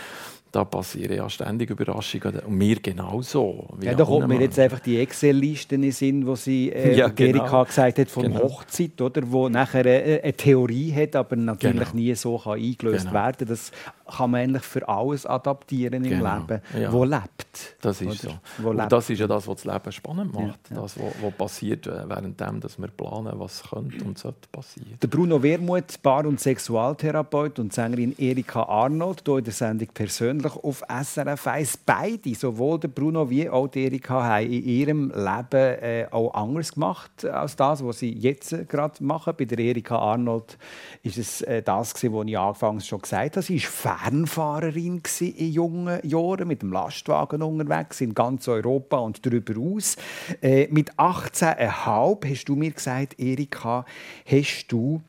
da 0.52 0.66
passieren 0.66 1.16
ja 1.16 1.30
ständig 1.30 1.70
Überraschungen. 1.70 2.40
Und 2.40 2.58
mir 2.58 2.76
genauso. 2.76 3.70
Ja, 3.82 3.94
da 3.94 4.04
kommt 4.04 4.28
mir 4.28 4.42
jetzt 4.42 4.60
einfach 4.60 4.80
die 4.80 5.00
Excel-Listen 5.00 5.82
in 5.84 5.92
Sinn, 5.92 6.28
wo 6.28 6.36
sie 6.36 6.70
äh, 6.70 6.96
ja, 6.96 7.08
genau. 7.08 7.40
Erika 7.40 7.64
gesagt 7.64 8.00
hat 8.00 8.10
von 8.10 8.24
genau. 8.24 8.44
Hochzeit, 8.44 9.00
oder, 9.02 9.22
wo 9.26 9.48
nachher 9.48 9.86
eine, 9.86 10.22
eine 10.22 10.34
Theorie 10.34 10.94
hat, 10.94 11.16
aber 11.16 11.36
natürlich 11.36 11.92
genau. 11.92 11.96
nie 11.96 12.16
so 12.16 12.38
kann 12.38 12.60
eingelöst 12.60 13.06
genau. 13.06 13.14
werden. 13.14 13.48
Das 13.48 13.72
kann 14.12 14.32
man 14.32 14.42
eigentlich 14.42 14.64
für 14.64 14.88
alles 14.88 15.26
adaptieren 15.26 16.04
im 16.04 16.18
genau. 16.18 16.38
Leben, 16.38 16.62
ja. 16.80 16.92
wo 16.92 17.04
lebt. 17.04 17.76
Das 17.82 18.02
ist 18.02 18.26
oder? 18.26 18.40
so. 18.62 18.70
Und 18.70 18.92
das 18.92 19.10
ist 19.10 19.20
ja 19.20 19.28
das, 19.28 19.48
was 19.48 19.64
das 19.64 19.74
Leben 19.74 19.92
spannend 19.92 20.34
macht. 20.34 20.70
Ja, 20.70 20.76
ja. 20.76 20.82
Das, 20.82 20.98
was 20.98 21.34
passiert, 21.38 21.88
äh, 21.88 22.08
während 22.08 22.40
dass 22.40 22.80
wir 22.80 22.88
planen, 22.88 23.34
was 23.40 23.64
könnte 23.70 24.04
und 24.04 24.18
sollte 24.18 24.48
passieren. 24.52 24.98
Der 25.02 25.08
Bruno 25.08 25.42
Wermuth, 25.42 26.02
Bar- 26.02 26.26
und 26.26 26.40
Sexualtherapeut 26.40 27.60
und 27.60 27.74
Sängerin 27.74 28.16
Erika 28.18 28.64
Arnold, 28.64 29.22
hier 29.26 29.38
in 29.38 29.44
der 29.44 29.54
Sendung 29.54 29.88
persönlich 29.94 30.54
auf 30.56 30.84
SRF 30.88 31.48
1. 31.48 31.78
Beide, 31.86 32.36
sowohl 32.36 32.80
der 32.80 32.88
Bruno 32.90 33.30
wie 33.30 33.50
auch 33.50 33.68
die 33.68 33.86
Erika, 33.86 34.24
haben 34.24 34.46
in 34.46 34.64
ihrem 34.64 35.10
Leben 35.10 35.82
äh, 35.82 36.08
auch 36.12 36.34
anders 36.34 36.74
gemacht 36.74 37.26
als 37.26 37.56
das, 37.56 37.84
was 37.84 38.00
sie 38.00 38.14
jetzt 38.14 38.54
äh, 38.54 38.66
gerade 38.66 39.04
machen. 39.04 39.34
Bei 39.38 39.46
der 39.46 39.60
Erika 39.60 39.98
Arnold 39.98 40.58
ist 41.04 41.18
es 41.18 41.42
äh, 41.42 41.62
das, 41.62 41.94
was 41.94 42.04
ich 42.04 42.38
anfangs 42.38 42.88
schon 42.88 43.02
gesagt 43.02 43.36
habe. 43.36 43.46
Sie 43.46 43.56
ist 43.56 43.66
Fernfahrerin 44.02 45.02
in 45.20 45.52
jungen 45.52 46.00
Jahren, 46.08 46.48
mit 46.48 46.62
dem 46.62 46.72
Lastwagen 46.72 47.44
unterwegs 47.44 48.02
in 48.02 48.14
ganz 48.14 48.48
Europa 48.48 48.98
und 48.98 49.26
darüber 49.26 49.60
aus. 49.60 49.96
Äh, 50.42 50.68
mit 50.72 50.94
18,5 50.94 52.30
hast 52.30 52.46
du 52.46 52.56
mir 52.56 52.72
gesagt, 52.72 53.20
Erika, 53.20 53.86
hast 54.26 54.68
du 54.70 55.02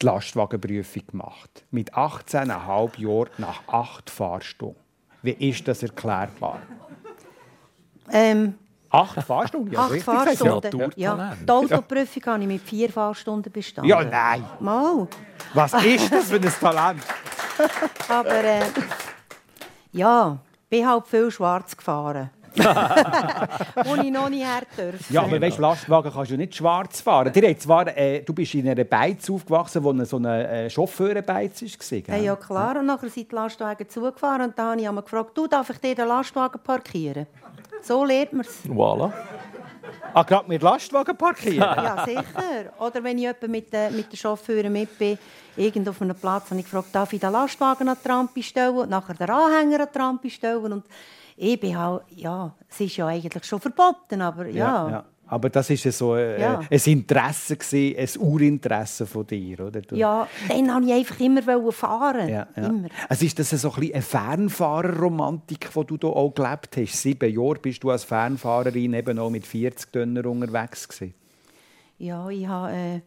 die 0.00 0.06
Lastwagenprüfung 0.06 1.06
gemacht. 1.06 1.64
Mit 1.70 1.94
18,5 1.94 3.00
Jahren 3.00 3.30
nach 3.38 3.66
acht 3.68 4.10
Fahrstunden. 4.10 4.80
Wie 5.22 5.32
ist 5.32 5.66
das 5.66 5.82
erklärbar? 5.82 6.60
Ähm, 8.12 8.54
Acht 8.94 9.22
Fahrstunden? 9.22 9.72
Ja, 9.72 9.80
acht 9.80 10.02
Fahrstunden. 10.02 10.92
Ja, 10.96 11.36
die 11.40 11.50
Autoprüfung 11.50 12.22
habe 12.26 12.42
ich 12.42 12.48
mit 12.48 12.62
vier 12.62 12.90
Fahrstunden 12.90 13.52
bestanden. 13.52 13.90
Ja, 13.90 14.04
nein. 14.04 14.44
Mal. 14.60 15.08
Was 15.52 15.72
ist 15.84 16.12
das 16.12 16.30
für 16.30 16.36
ein 16.36 16.42
Talent? 16.42 17.02
Aber 18.08 18.44
äh, 18.44 18.62
ja, 19.92 20.38
ich 20.62 20.68
bin 20.68 20.88
halt 20.88 21.06
viel 21.06 21.30
schwarz 21.30 21.76
gefahren. 21.76 22.30
wo 23.84 23.96
ich 23.96 24.12
noch 24.12 24.28
nicht 24.28 24.44
her 24.44 24.62
durfte. 24.76 25.12
Ja, 25.12 25.22
aber 25.22 25.40
weißt, 25.40 25.58
Lastwagen 25.58 26.12
kannst 26.12 26.30
du 26.30 26.36
nicht 26.36 26.54
schwarz 26.54 27.00
fahren. 27.00 27.32
Dir 27.32 27.58
zwar, 27.58 27.88
äh, 27.96 28.22
du 28.22 28.32
bist 28.32 28.54
in 28.54 28.68
einer 28.68 28.84
Beiz 28.84 29.28
aufgewachsen, 29.28 29.82
wo 29.82 30.04
so 30.04 30.18
eine 30.18 30.48
äh, 30.48 30.70
Chauffeurenbeiz 30.70 31.62
war. 31.62 32.16
Ja, 32.16 32.22
ja, 32.22 32.36
klar. 32.36 32.78
Und 32.78 32.86
nachher 32.86 33.08
sind 33.08 33.28
die 33.28 33.34
Lastwagen 33.34 33.88
zugefahren 33.88 34.42
und 34.42 34.58
dann 34.58 34.70
habe 34.70 34.80
ich 34.80 34.88
einmal 34.88 35.02
gefragt, 35.02 35.36
du, 35.36 35.48
darf 35.48 35.68
ich 35.70 35.78
dir 35.78 35.96
den 35.96 36.06
Lastwagen 36.06 36.60
parkieren? 36.62 37.26
So 37.84 38.04
lernt 38.04 38.32
man 38.32 38.46
es. 38.46 38.66
Voilà. 38.66 39.12
Ah, 40.14 40.22
gerade 40.22 40.48
mit 40.48 40.62
Lastwagen 40.62 41.16
parkieren? 41.16 41.58
Ja, 41.58 42.04
sicher. 42.04 42.72
Oder 42.78 43.02
wenn 43.02 43.18
ich 43.18 43.34
mit, 43.48 43.74
äh, 43.74 43.90
mit 43.90 44.10
den 44.10 44.16
Chauffeuren 44.16 44.72
mit 44.72 44.96
bin, 44.96 45.18
irgendwo 45.56 45.90
auf 45.90 46.00
einem 46.00 46.14
Platz, 46.16 46.50
habe 46.50 46.60
ich 46.60 46.66
gefragt, 46.66 46.88
darf 46.92 47.12
ich 47.12 47.20
den 47.20 47.32
Lastwagen 47.32 47.88
an 47.88 47.96
die 48.02 48.08
Rampe 48.08 48.42
stellen 48.42 48.76
und 48.76 48.90
nachher 48.90 49.14
den 49.14 49.28
Anhänger 49.28 49.80
an 49.80 49.88
die 49.92 49.98
Rampe 49.98 50.30
stellen. 50.30 50.72
Und 50.72 50.84
ich 51.36 51.58
bin 51.58 51.76
halt, 51.76 52.02
ja, 52.10 52.54
es 52.70 52.80
ist 52.80 52.96
ja 52.96 53.08
eigentlich 53.08 53.44
schon 53.44 53.60
verboten, 53.60 54.22
aber 54.22 54.46
ja. 54.46 54.52
ja, 54.52 54.90
ja. 54.90 55.04
Aber 55.26 55.48
das 55.48 55.70
war 55.70 55.92
so 55.92 56.16
äh, 56.16 56.40
Ja. 56.40 56.58
ein 56.58 56.80
Interesse, 56.84 57.56
gewesen, 57.56 57.98
ein 57.98 58.26
Urinteresse 58.28 59.06
von 59.06 59.26
dir, 59.26 59.60
oder? 59.60 59.80
Ja, 59.92 60.28
dann 60.48 60.68
wollte 60.68 60.86
ich 60.86 60.92
einfach 60.92 61.20
immer 61.20 61.72
fahren. 61.72 62.28
Ja, 62.28 62.46
ja. 62.56 62.66
Immer. 62.66 62.88
Also 63.08 63.24
ist 63.24 63.38
das 63.38 63.50
so 63.50 63.72
ein 63.72 63.92
eine 63.92 64.02
Fernfahrerromantik, 64.02 65.70
die 65.74 65.84
du 65.84 65.96
hier 66.08 66.16
auch 66.16 66.34
gelebt 66.34 66.76
hast? 66.76 67.00
Sieben 67.00 67.32
Jahre 67.34 67.54
bist 67.58 67.82
du 67.82 67.90
als 67.90 68.04
Fernfahrerin 68.04 68.94
eben 68.94 69.18
auch 69.18 69.30
mit 69.30 69.46
40 69.46 69.92
Tonnen 69.92 70.24
unterwegs 70.26 70.88
gewesen. 70.88 71.14
Ja, 71.98 72.28
ich 72.28 72.46
hatte 72.46 72.74
äh, 72.76 73.00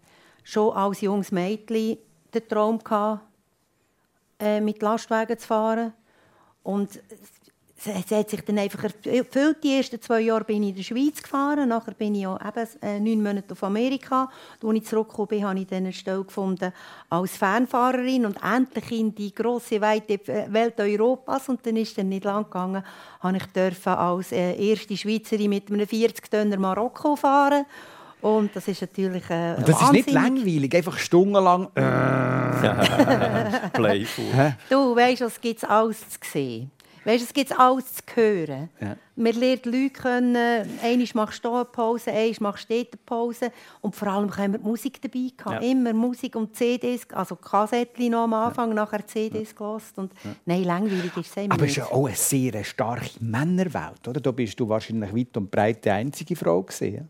schon 0.43 0.73
als 0.75 1.01
junges 1.01 1.31
Mädchen 1.31 1.97
den 2.33 2.47
Traum, 2.47 2.79
gehabt, 2.79 3.21
äh, 4.39 4.59
mit 4.59 4.81
Lastwagen 4.81 5.37
zu 5.37 5.47
fahren. 5.47 5.93
Und 6.63 6.99
es, 7.77 7.87
es 7.87 8.11
hat 8.11 8.29
sich 8.29 8.41
dann 8.41 8.57
einfach 8.57 8.83
erfüllt. 8.83 9.63
Die 9.63 9.75
ersten 9.77 10.01
zwei 10.01 10.21
Jahre 10.21 10.43
bin 10.43 10.63
ich 10.63 10.69
in 10.69 10.75
der 10.75 10.83
Schweiz 10.83 11.21
gefahren. 11.21 11.69
Nachher 11.69 11.93
bin 11.93 12.15
ich 12.15 12.25
auch 12.25 12.39
eben, 12.39 12.67
äh, 12.81 12.99
neun 12.99 13.21
Monate 13.21 13.51
auf 13.51 13.63
Amerika. 13.63 14.29
Als 14.63 14.77
ich 14.77 14.85
zurückgekommen 14.85 15.27
bin, 15.27 15.45
habe 15.45 15.59
ich 15.59 15.67
dann 15.67 15.77
eine 15.83 15.93
Stelle 15.93 16.23
gefunden 16.23 16.73
als 17.09 17.37
Fernfahrerin 17.37 18.25
und 18.25 18.37
endlich 18.43 18.91
in 18.99 19.13
die 19.13 19.33
große 19.33 19.79
weite 19.79 20.19
Welt 20.51 20.79
Europas. 20.79 21.49
Und 21.49 21.65
dann 21.65 21.77
ist 21.77 21.97
dann 21.97 22.09
nicht 22.09 22.25
lang 22.25 22.45
gegangen, 22.45 22.83
habe 23.19 23.37
ich 23.37 23.45
dürfen 23.47 23.93
als 23.93 24.31
äh, 24.31 24.53
erste 24.53 24.97
Schweizerin 24.97 25.49
mit 25.49 25.71
einem 25.71 25.85
40-Tonner 25.85 26.57
Marokko 26.57 27.15
fahren. 27.15 27.65
Und 28.21 28.55
das 28.55 28.67
ist 28.67 28.81
natürlich 28.81 29.29
äh, 29.29 29.53
Und 29.57 29.69
das 29.69 29.79
ist 29.81 29.91
nicht 29.91 30.13
wahnsinnig. 30.13 30.45
langweilig, 30.45 30.75
einfach 30.75 30.97
stundenlang. 30.97 31.67
Äh. 31.75 33.69
Playful. 33.73 34.55
Du 34.69 34.95
weißt, 34.95 35.21
es 35.21 35.39
gibt 35.39 35.63
alles 35.69 35.99
zu 36.09 36.17
sehen. 36.23 36.71
Weißt, 37.07 37.23
es 37.23 37.33
gibt 37.33 37.57
alles 37.57 37.85
zu 37.95 38.01
hören. 38.15 38.69
Ja. 38.81 38.97
Man 39.15 39.31
lernt 39.31 39.65
Leute 39.65 39.89
kennen. 39.91 40.69
Einmal 40.83 41.07
machst 41.13 41.45
du 41.45 41.49
hier 41.49 41.55
eine 41.55 41.65
Pause, 41.65 42.11
einmal 42.11 42.35
machst 42.41 42.69
du 42.69 42.75
dort 42.75 42.87
eine 42.91 43.01
Pause. 43.05 43.51
Und 43.79 43.95
vor 43.95 44.09
allem 44.09 44.35
haben 44.35 44.51
wir 44.51 44.59
die 44.59 44.65
Musik 44.65 45.01
dabei 45.01 45.31
gehabt. 45.37 45.63
Ja. 45.63 45.71
Immer 45.71 45.93
Musik 45.93 46.35
und 46.35 46.53
CDs, 46.53 47.09
also 47.13 47.37
Kassettchen 47.37 48.11
noch 48.11 48.23
am 48.23 48.33
Anfang, 48.33 48.73
nachher 48.73 49.07
CDs 49.07 49.55
gehört. 49.55 49.83
Und 49.95 50.11
nein, 50.45 50.65
langweilig 50.65 51.15
ist 51.15 51.29
es 51.29 51.37
immer 51.37 51.53
Aber 51.53 51.63
es 51.63 51.71
ist 51.71 51.77
ja 51.77 51.85
auch 51.85 52.07
eine 52.07 52.15
sehr 52.17 52.61
starke 52.65 53.09
Männerwelt, 53.21 54.05
oder? 54.05 54.19
Da 54.19 54.31
bist 54.31 54.59
du 54.59 54.67
wahrscheinlich 54.67 55.15
weit 55.15 55.37
und 55.37 55.49
breit 55.49 55.85
die 55.85 55.91
einzige 55.91 56.35
Frau 56.35 56.61
gewesen. 56.61 57.09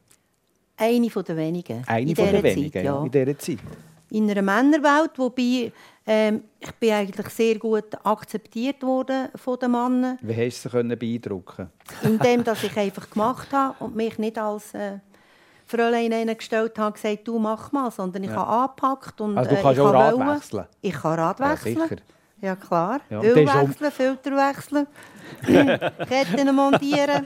Eine 0.78 1.10
von 1.10 1.24
den 1.24 1.38
wenigen. 1.38 1.84
Eine 1.88 2.12
in 2.12 2.16
von 2.16 2.26
den 2.28 2.44
wenigen 2.44 2.72
Zeit, 2.72 2.84
ja. 2.84 2.94
ja. 2.94 3.04
in 3.04 3.10
dieser 3.10 3.40
Zeit. 3.40 3.58
in 4.12 4.30
einer 4.30 4.44
Männerwelt, 4.44 5.18
wobei 5.18 5.72
ähm, 6.08 6.44
ich 6.60 6.72
bin 6.74 6.94
eigentlich 6.94 7.28
sehr 7.30 7.60
gut 7.60 7.94
akzeptiert 8.04 8.82
worden 8.82 9.28
von 9.36 9.60
den 9.60 9.72
Männern. 9.72 10.18
Wie 10.22 10.34
hast 10.36 10.64
du 10.66 10.70
sie 10.70 10.96
beeindrucken 10.96 11.70
indem 12.04 12.44
dass 12.44 12.64
ich 12.64 12.76
einfach 12.78 13.10
gemacht 13.10 13.52
habe 13.54 13.76
und 13.84 13.96
mich 13.96 14.18
nicht 14.18 14.38
als 14.38 14.74
äh, 14.74 15.00
Fräulein 15.66 16.12
hineingestellt 16.12 16.78
habe 16.80 16.88
und 16.88 16.94
gesagt, 16.96 17.28
du 17.28 17.38
mach 17.40 17.72
mal, 17.72 17.92
sondern 17.92 18.24
ich 18.24 18.30
Ja. 18.30 18.38
habe 18.38 18.52
angepackt 18.52 19.20
und 19.22 19.38
Also 19.38 19.50
du 19.52 19.56
äh, 19.58 19.62
kannst 19.62 19.78
ich 19.78 19.84
auch 19.86 19.94
Rad 19.94 20.18
wechseln? 20.36 20.66
Ich 20.82 20.94
kann 20.94 21.20
Rad 21.20 21.40
Ja, 21.40 21.52
wechseln. 21.52 21.76
sicher. 21.90 21.96
Ja, 22.42 22.56
klar. 22.56 23.02
Ja, 23.10 23.20
und 23.20 23.26
Öl 23.26 23.50
auch- 23.50 23.68
wechseln, 23.68 23.92
Filter 23.92 24.32
wechseln, 24.32 24.88
Ketten 26.08 26.56
montieren. 26.56 27.26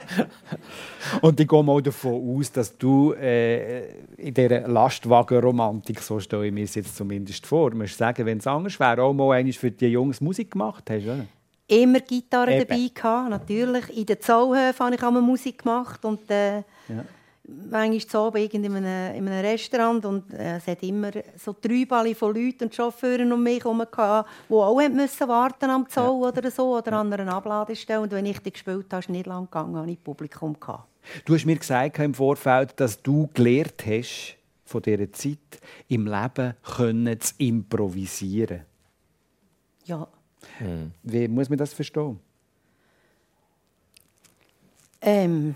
Und 1.22 1.40
ich 1.40 1.48
gehe 1.48 1.64
mal 1.64 1.82
davon 1.82 2.38
aus, 2.40 2.52
dass 2.52 2.78
du 2.78 3.12
äh, 3.14 3.90
in 4.18 4.34
dieser 4.34 4.68
Lastwagenromantik, 4.68 6.00
so 6.00 6.20
stelle 6.20 6.48
ich 6.48 6.54
mir 6.54 6.64
es 6.64 6.76
jetzt 6.76 6.96
zumindest 6.96 7.46
vor, 7.46 7.72
musst 7.74 7.98
sagen, 7.98 8.26
wenn 8.26 8.38
es 8.38 8.48
anders 8.48 8.80
wäre, 8.80 9.02
auch 9.04 9.14
mal 9.14 9.34
einmal 9.36 9.54
für 9.54 9.70
die 9.72 9.88
Jungs 9.88 10.22
Musik 10.22 10.52
gemacht 10.52 10.90
hast. 10.90 11.04
Oder? 11.04 11.26
Immer 11.68 12.00
Gitarre 12.00 12.56
Eben. 12.56 12.68
dabei 12.68 12.90
gehabt, 12.94 13.30
natürlich. 13.30 13.98
In 13.98 14.06
den 14.06 14.20
Zollhöfen 14.22 14.86
habe 14.86 14.96
ich 14.96 15.04
einmal 15.04 15.22
Musik 15.22 15.60
gemacht 15.60 16.04
und 16.06 16.30
äh, 16.32 16.58
Ja. 16.58 16.64
Manchmal 17.48 18.00
zu 18.00 18.18
Abend 18.18 18.44
irgend 18.44 18.66
in 18.66 18.76
einem, 18.76 19.16
in 19.16 19.28
einem 19.28 19.46
Restaurant 19.46 20.06
und 20.06 20.34
äh, 20.34 20.58
es 20.58 20.68
hat 20.68 20.84
immer 20.84 21.12
so 21.38 21.56
drei 21.60 21.86
Balle 21.86 22.16
von 22.16 22.36
Leuten 22.36 22.66
und 22.66 22.76
Chauffeuren 22.76 23.32
um 23.32 23.42
mich 23.42 23.64
herum 23.64 23.80
gehabt, 23.80 24.30
die 24.48 24.54
auch 24.54 24.90
müssen 24.90 25.28
warten 25.28 25.70
am 25.70 25.90
Zoll 25.90 26.28
oder 26.28 26.52
so 26.52 26.78
oder 26.78 26.94
an 26.94 27.12
einer 27.12 27.34
Abladestelle. 27.34 28.02
Und 28.02 28.12
wenn 28.12 28.26
ich 28.26 28.40
die 28.40 28.52
gespielt 28.52 28.88
habe, 28.92 29.00
ist 29.00 29.10
nicht 29.10 29.26
lang 29.26 29.46
gegangen, 29.46 29.76
habe 29.76 29.92
ich 29.92 30.04
Publikum 30.04 30.60
gehabt. 30.60 30.88
Du 31.26 31.34
hast 31.34 31.46
mir 31.46 31.58
gesagt 31.58 32.00
im 32.00 32.14
Vorfeld, 32.14 32.80
dass 32.80 33.02
du 33.02 33.30
gelernt 33.34 33.84
hast, 33.86 34.38
von 34.66 34.82
dieser 34.82 35.12
Zeit 35.12 35.38
im 35.90 36.08
Leben 36.08 36.54
können 36.64 37.20
zu 37.20 37.34
improvisieren. 37.40 38.62
Ja. 39.86 40.08
Wie 41.04 41.28
muss 41.28 41.50
man 41.50 41.58
das 41.58 41.74
verstehen? 41.74 42.20
Ähm, 45.02 45.56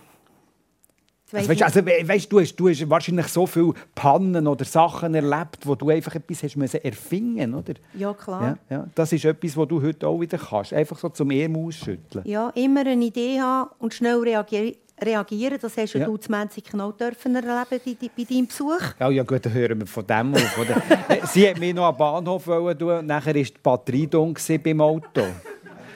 Also, 1.35 1.49
weißt, 1.49 1.63
also, 1.63 1.85
we- 1.85 2.07
weißt, 2.07 2.31
du, 2.31 2.39
hast, 2.39 2.55
du 2.55 2.69
hast 2.69 2.89
wahrscheinlich 2.89 3.27
so 3.27 3.45
viele 3.45 3.73
Pannen 3.93 4.47
oder 4.47 4.65
Sachen 4.65 5.13
erlebt, 5.15 5.59
wo 5.65 5.75
du 5.75 5.89
einfach 5.89 6.15
etwas 6.15 6.43
hast 6.43 6.55
müssen 6.55 6.83
erfinden 6.83 7.53
oder? 7.53 7.73
ja, 7.97 8.13
klar. 8.13 8.57
Ja, 8.69 8.77
ja. 8.77 8.87
Das 8.95 9.11
ist 9.13 9.25
etwas, 9.25 9.55
was 9.57 9.67
du 9.67 9.81
heute 9.81 10.07
auch 10.07 10.19
wieder 10.19 10.37
kannst. 10.37 10.73
Einfach 10.73 10.97
so 10.97 11.09
zum 11.09 11.31
Ärmel 11.31 11.65
ausschütteln. 11.67 12.23
Ja, 12.27 12.49
immer 12.55 12.81
eine 12.81 13.03
Idee 13.05 13.39
haben 13.39 13.69
und 13.79 13.93
schnell 13.93 14.17
reagieren. 14.19 14.75
reagieren. 15.03 15.57
Das 15.61 15.75
hast 15.77 15.93
ja. 15.93 16.05
Du 16.05 16.15
zu 16.17 16.31
Menziken 16.31 16.79
auch 16.81 16.93
dürfen 16.93 17.35
erleben 17.35 17.81
bei, 17.85 18.09
bei 18.17 18.23
deinem 18.23 18.47
Besuch. 18.47 18.79
Ja, 18.99 19.09
ja 19.09 19.23
gut, 19.23 19.45
dann 19.45 19.53
hören 19.53 19.79
wir 19.79 19.87
von 19.87 20.05
dem 20.07 20.33
auf. 20.33 20.57
Äh, 21.09 21.19
Sie 21.27 21.47
hat 21.49 21.59
mich 21.59 21.73
noch 21.73 21.85
am 21.85 21.97
Bahnhof 21.97 22.47
wollen 22.47 22.81
und 22.81 23.05
nachher 23.07 23.35
war 23.35 23.41
die 23.43 23.53
Batterie 23.61 24.07
gewesen 24.07 24.61
beim 24.63 24.81
Auto. 24.81 25.21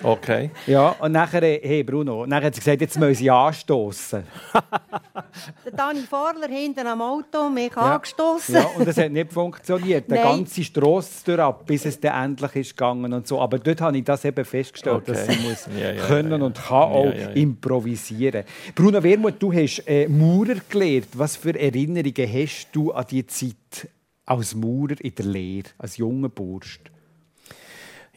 Okay. 0.02 0.52
Ja, 0.66 0.90
und 1.00 1.12
nachher, 1.12 1.42
hey 1.42 1.84
Bruno, 1.84 2.26
nachher 2.26 2.48
hat 2.48 2.56
sie 2.56 2.62
gesagt, 2.62 2.82
jetzt 2.82 2.98
müssen 2.98 3.16
sie 3.16 3.30
anstoßen. 3.30 4.24
Der 5.66 5.72
Dani 5.74 6.02
Vorler 6.02 6.48
hinten 6.48 6.88
am 6.88 7.02
Auto, 7.02 7.50
mich 7.50 7.76
angestoßen. 7.76 8.56
Ja, 8.56 8.66
und 8.78 8.88
das 8.88 8.98
hat 8.98 9.12
nicht 9.12 9.32
funktioniert. 9.34 10.08
Die 10.10 10.14
Nein. 10.14 10.24
ganze 10.24 10.64
Strasse 10.64 11.26
durch 11.26 11.40
ab, 11.40 11.66
bis 11.66 11.86
es 11.86 12.00
dann 12.00 12.26
endlich 12.32 12.56
ist 12.56 12.78
gegangen 12.78 13.12
und 13.14 13.28
so. 13.28 13.40
Aber 13.42 13.60
dort 13.60 13.82
habe 13.82 13.98
ich 13.98 14.04
das 14.04 14.24
eben 14.26 14.44
festgestellt, 14.46 14.96
Okay. 15.08 15.12
dass 15.12 15.28
sie 15.28 15.38
muss 15.48 15.68
Ja, 15.80 15.92
ja, 15.92 16.06
können 16.08 16.32
ja, 16.32 16.38
ja. 16.38 16.44
und 16.46 16.56
kann 16.58 16.76
auch 16.78 17.06
Ja, 17.06 17.12
ja, 17.12 17.20
ja. 17.22 17.30
improvisieren. 17.30 18.44
Bruno 18.76 19.04
Wermuth, 19.04 19.36
du 19.42 19.52
hast 19.54 19.84
äh, 19.88 20.08
Maurer 20.08 20.56
gelernt. 20.70 21.08
Was 21.14 21.36
für 21.36 21.58
Erinnerungen 21.60 22.28
hast 22.34 22.70
du 22.72 22.92
an 22.92 23.06
die 23.10 23.26
Zeit 23.28 23.88
als 24.26 24.56
Maurer 24.56 24.96
in 25.02 25.14
der 25.16 25.26
Lehre, 25.26 25.70
als 25.78 25.98
junger 25.98 26.30
Bursch? 26.30 26.80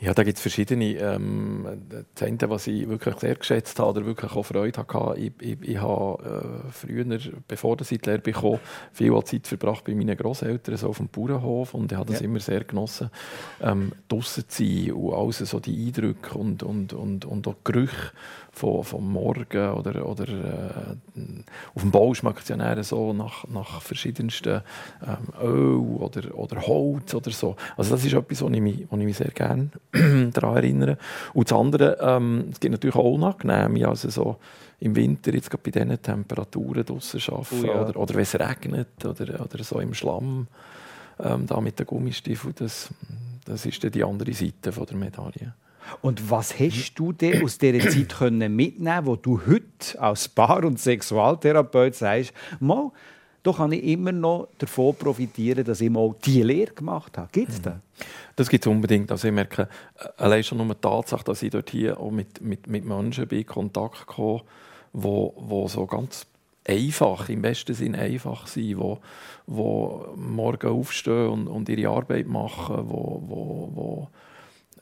Ja, 0.03 0.15
da 0.15 0.25
gibt 0.25 0.37
es 0.37 0.43
verschiedene. 0.43 0.97
Ähm, 0.97 1.65
das 2.13 2.27
eine, 2.27 2.51
was 2.51 2.67
ich 2.67 2.89
wirklich 2.89 3.15
sehr 3.21 3.37
geschätzt 3.37 3.79
habe 3.79 3.91
oder 3.91 4.05
wirklich 4.07 4.33
auch 4.33 4.43
Freude 4.45 4.81
hatte, 4.81 5.15
ich, 5.21 5.33
ich, 5.41 5.63
ich 5.63 5.79
habe 5.81 6.65
äh, 6.67 6.71
früher, 6.73 7.05
bevor 7.47 7.81
ich 7.81 7.87
die 7.87 7.99
Lehre 7.99 8.19
bekam, 8.19 8.59
viel 8.93 9.23
Zeit 9.25 9.47
verbracht 9.47 9.85
bei 9.85 9.95
meinen 9.95 10.17
Großeltern 10.17 10.77
so 10.77 10.89
auf 10.89 10.97
dem 10.97 11.07
Bauernhof 11.07 11.75
und 11.75 11.93
ich 11.93 11.97
habe 11.99 12.11
das 12.11 12.19
Ja. 12.21 12.27
immer 12.27 12.41
sehr 12.41 12.65
genossen, 12.65 13.11
ähm, 13.63 13.93
draussen 14.09 14.45
zu 14.49 14.65
sein 14.65 14.93
und 14.93 15.15
alles 15.15 15.39
so 15.39 15.61
die 15.61 15.87
Eindrücke 15.87 16.37
und, 16.37 16.65
und, 16.65 16.93
und, 16.95 17.25
und 17.25 17.47
auch 17.47 17.55
Gerüche 17.63 18.11
von, 18.53 18.85
vom 18.85 19.11
Morgen 19.11 19.71
oder, 19.73 20.07
oder 20.07 20.29
äh, 20.29 21.21
auf 21.75 21.83
dem 21.83 21.91
Bau 21.91 22.13
schmeckt 22.13 22.43
es 22.43 22.49
ja 22.49 22.83
so 22.83 23.13
nach, 23.13 23.47
nach 23.49 23.81
verschiedensten 23.81 24.61
ähm, 25.03 25.43
Öl 25.43 25.79
oder, 25.99 26.39
oder 26.39 26.61
Holz 26.67 27.15
oder 27.15 27.31
so. 27.31 27.57
Also 27.77 27.95
das 27.95 28.05
ist 28.05 28.13
etwas, 28.13 28.43
wo 28.43 28.49
ich 28.49 28.61
mich, 28.61 28.87
wo 28.91 28.97
ich 28.99 29.05
mich 29.05 29.17
sehr 29.17 29.31
gerne 29.31 29.71
daran 30.33 30.57
erinnere. 30.57 30.99
Und 31.33 31.51
das 31.51 31.59
andere, 31.59 31.99
ähm, 32.01 32.49
es 32.53 32.61
gibt 32.61 32.73
natürlich 32.73 32.95
auch 32.95 33.13
unangenehm, 33.13 33.89
also 33.89 34.11
so 34.11 34.37
im 34.81 34.97
Winter 34.97 35.33
jetzt 35.33 35.51
gerade 35.51 35.63
bei 35.63 35.71
diesen 35.71 36.03
Temperaturen 36.03 36.85
draussen 36.85 37.21
arbeiten 37.29 37.63
Oh 37.63 37.65
ja. 37.65 37.83
oder, 37.83 37.97
oder 37.97 38.15
wenn 38.15 38.23
es 38.23 38.39
regnet 38.39 39.05
oder, 39.05 39.41
oder 39.41 39.65
so 39.65 39.81
im 39.81 39.95
Schlamm 39.95 40.47
ähm, 41.21 41.47
da 41.47 41.61
mit 41.61 41.79
den 41.79 41.87
Gummistiefeln, 41.87 42.55
das, 42.59 42.91
das 43.45 43.65
ist 43.65 43.83
dann 43.83 43.93
die 43.93 44.05
andere 44.05 44.33
Seite 44.35 44.73
von 44.73 44.87
der 44.87 44.97
Medaille. 44.97 45.55
Und 46.01 46.31
was 46.31 46.59
hast 46.59 46.95
du 46.95 47.13
denn 47.13 47.45
aus 47.45 47.59
dieser 47.59 47.89
Zeit 47.91 48.17
können 48.19 48.55
mitnehmen, 48.55 49.07
wo 49.07 49.17
du 49.17 49.41
heute 49.47 50.01
als 50.01 50.29
Paar- 50.29 50.65
und 50.65 50.79
Sexualtherapeut 50.79 51.95
sagst, 51.95 52.33
mal, 52.61 52.91
da 53.43 53.53
kann 53.53 53.73
ich 53.73 53.83
immer 53.85 54.13
noch 54.13 54.49
davon 54.59 54.95
profitieren, 54.95 55.65
dass 55.65 55.81
ich 55.81 55.91
mal 55.91 56.15
diese 56.25 56.45
Lehre 56.45 56.73
gemacht 56.73 57.19
habe. 57.19 57.29
Gibt 57.33 57.51
es 57.51 57.61
das? 57.61 57.75
Das 58.37 58.49
gibt 58.49 58.65
es 58.65 58.71
unbedingt. 58.71 59.11
Also 59.11 59.29
ich 59.29 59.35
merke, 59.35 59.69
äh, 59.99 60.09
allein 60.17 60.45
schon 60.45 60.59
nur 60.59 60.69
die 60.69 60.81
Tatsache, 60.81 61.25
dass 61.25 61.43
ich 61.43 61.51
dort 61.51 61.71
hier 61.71 61.99
auch 61.99 62.11
mit, 62.11 62.41
mit, 62.41 62.67
mit 62.69 62.85
Menschen 62.85 63.29
in 63.29 63.47
Kontakt 63.47 64.07
komme, 64.07 64.43
wo, 64.93 65.35
wo 65.37 65.67
so 65.69 65.87
ganz 65.87 66.27
einfach, 66.65 67.29
im 67.29 67.43
besten 67.43 67.75
Sinne 67.75 67.99
einfach 67.99 68.47
sind, 68.47 68.79
wo, 68.79 69.01
wo 69.47 70.07
morgen 70.17 70.71
aufstehen 70.71 71.29
und, 71.29 71.49
und 71.49 71.69
ihre 71.69 71.91
Arbeit 71.91 72.29
machen, 72.29 72.89
wo, 72.89 73.23
wo, 73.27 73.71
wo 73.75 74.09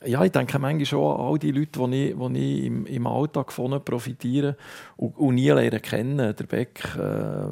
ja, 0.04 0.24
ich 0.24 0.32
denke 0.32 0.58
manchmal 0.58 0.86
schon 0.86 1.14
an 1.14 1.26
all 1.26 1.38
die 1.38 1.52
Leute, 1.52 1.78
die 1.78 2.08
ich, 2.08 2.16
die 2.16 2.38
ich 2.38 2.64
im, 2.64 2.86
im 2.86 3.06
Alltag 3.06 3.52
von 3.52 3.82
profitiere 3.84 4.56
und, 4.96 5.16
und 5.18 5.34
nie 5.34 5.50
lernen 5.50 5.82
kennen. 5.82 6.34
Der 6.34 6.44
Beck, 6.44 6.82
äh, 6.96 7.46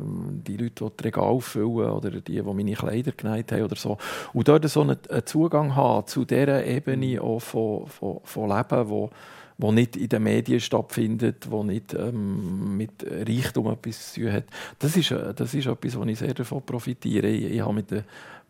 die 0.46 0.56
Leute, 0.56 0.84
die 0.84 0.96
die 0.98 1.04
Regale 1.04 1.40
füllen 1.40 1.90
oder 1.90 2.10
die, 2.10 2.20
die 2.20 2.42
meine 2.42 2.72
Kleider 2.72 3.12
genäht 3.12 3.52
haben 3.52 3.64
oder 3.64 3.76
so. 3.76 3.98
Und 4.32 4.48
dort 4.48 4.68
so 4.68 4.80
einen, 4.80 4.96
einen 5.10 5.26
Zugang 5.26 5.76
haben 5.76 6.06
zu 6.06 6.24
dieser 6.24 6.64
Ebene 6.64 7.20
auch 7.20 7.40
von, 7.40 7.86
von, 7.86 8.20
von 8.24 8.48
Leben, 8.48 8.88
wo, 8.88 9.10
wo 9.58 9.70
nicht 9.70 9.96
in 9.96 10.08
den 10.08 10.22
Medien 10.22 10.60
stattfindet, 10.60 11.50
wo 11.50 11.62
nicht 11.64 11.92
ähm, 11.92 12.78
mit 12.78 13.04
Reichtum 13.04 13.70
etwas 13.70 14.14
zu 14.14 14.22
tun 14.22 14.32
hat. 14.32 14.44
Das 14.78 14.96
ist, 14.96 15.10
äh, 15.10 15.34
das 15.34 15.52
ist 15.52 15.66
etwas, 15.66 15.98
wo 15.98 16.04
ich 16.04 16.18
sehr 16.18 16.32
davon 16.32 16.62
profitiere. 16.62 17.28
Ich, 17.28 17.44
ich 17.44 17.60
habe 17.60 17.74
mit 17.74 17.90
der 17.90 18.04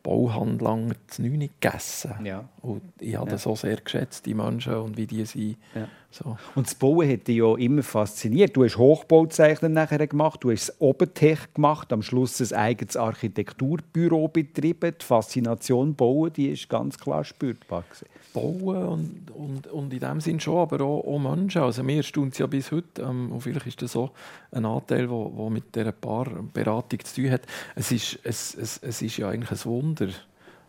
Bauhandlung 0.09 0.93
zu 1.07 1.21
neun 1.21 1.41
gegessen. 1.41 2.15
Ja. 2.25 2.49
Und 2.63 2.81
ich 2.99 3.15
habe 3.15 3.27
ja. 3.27 3.33
das 3.33 3.43
so 3.43 3.55
sehr 3.55 3.77
geschätzt, 3.77 4.25
die 4.25 4.33
Menschen 4.33 4.75
und 4.77 4.97
wie 4.97 5.07
die 5.07 5.23
sind. 5.27 5.59
Ja. 5.75 5.87
So. 6.11 6.39
Und 6.55 6.67
das 6.67 6.75
Bauen 6.75 7.07
hat 7.07 7.29
dich 7.29 7.37
ja 7.37 7.55
immer 7.57 7.83
fasziniert. 7.83 8.57
Du 8.57 8.65
hast 8.65 8.79
Hochbauzeichnen 8.79 9.75
nachher 9.75 10.07
gemacht, 10.07 10.43
du 10.43 10.51
hast 10.51 10.71
das 10.71 10.81
Obentech 10.81 11.53
gemacht, 11.53 11.93
am 11.93 12.01
Schluss 12.01 12.41
ein 12.41 12.59
eigenes 12.59 12.97
Architekturbüro 12.97 14.29
betrieben. 14.29 14.95
Die 14.99 15.05
Faszination 15.05 15.95
Bauen, 15.95 16.33
die 16.33 16.49
ist 16.49 16.71
ganz 16.71 16.97
klar 16.97 17.23
spürbar. 17.25 17.83
Gewesen. 17.83 18.07
Bauen 18.39 18.87
und, 18.87 19.31
und, 19.31 19.67
und 19.69 19.93
in 19.93 20.01
dem 20.01 20.21
Sinn 20.21 20.41
schon, 20.41 20.59
aber 20.59 20.85
auch, 20.85 21.05
auch 21.05 21.19
Menschen. 21.19 21.63
Also 21.63 21.83
mir 21.83 21.99
erstaunt 21.99 22.33
es 22.33 22.39
ja 22.39 22.47
bis 22.47 22.71
heute, 22.73 23.03
ähm, 23.03 23.33
und 23.33 23.41
vielleicht 23.41 23.67
ist 23.67 23.83
das 23.83 23.93
so 23.93 24.11
ein 24.53 24.65
Anteil, 24.65 25.09
der 25.09 25.51
mit 25.51 25.75
dieser 25.75 25.93
Paarberatung 25.93 27.01
zu 27.05 27.23
tun 27.23 27.31
hat. 27.31 27.43
Es 27.75 27.93
ist, 27.93 28.19
es, 28.23 28.55
es, 28.55 28.79
es 28.79 29.03
ist 29.03 29.17
ja 29.17 29.29
eigentlich 29.29 29.51
ein 29.51 29.65
Wunder, 29.65 30.09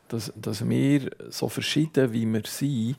dass, 0.08 0.34
dass 0.36 0.68
wir 0.68 1.12
so 1.30 1.50
verschieden, 1.50 2.12
wie 2.14 2.26
wir 2.26 2.42
sind, 2.46 2.98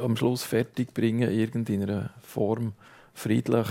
am 0.00 0.16
Schluss 0.16 0.42
fertig 0.42 0.92
bringen, 0.92 1.30
irgendeiner 1.30 2.10
Form 2.20 2.72
friedlich, 3.14 3.66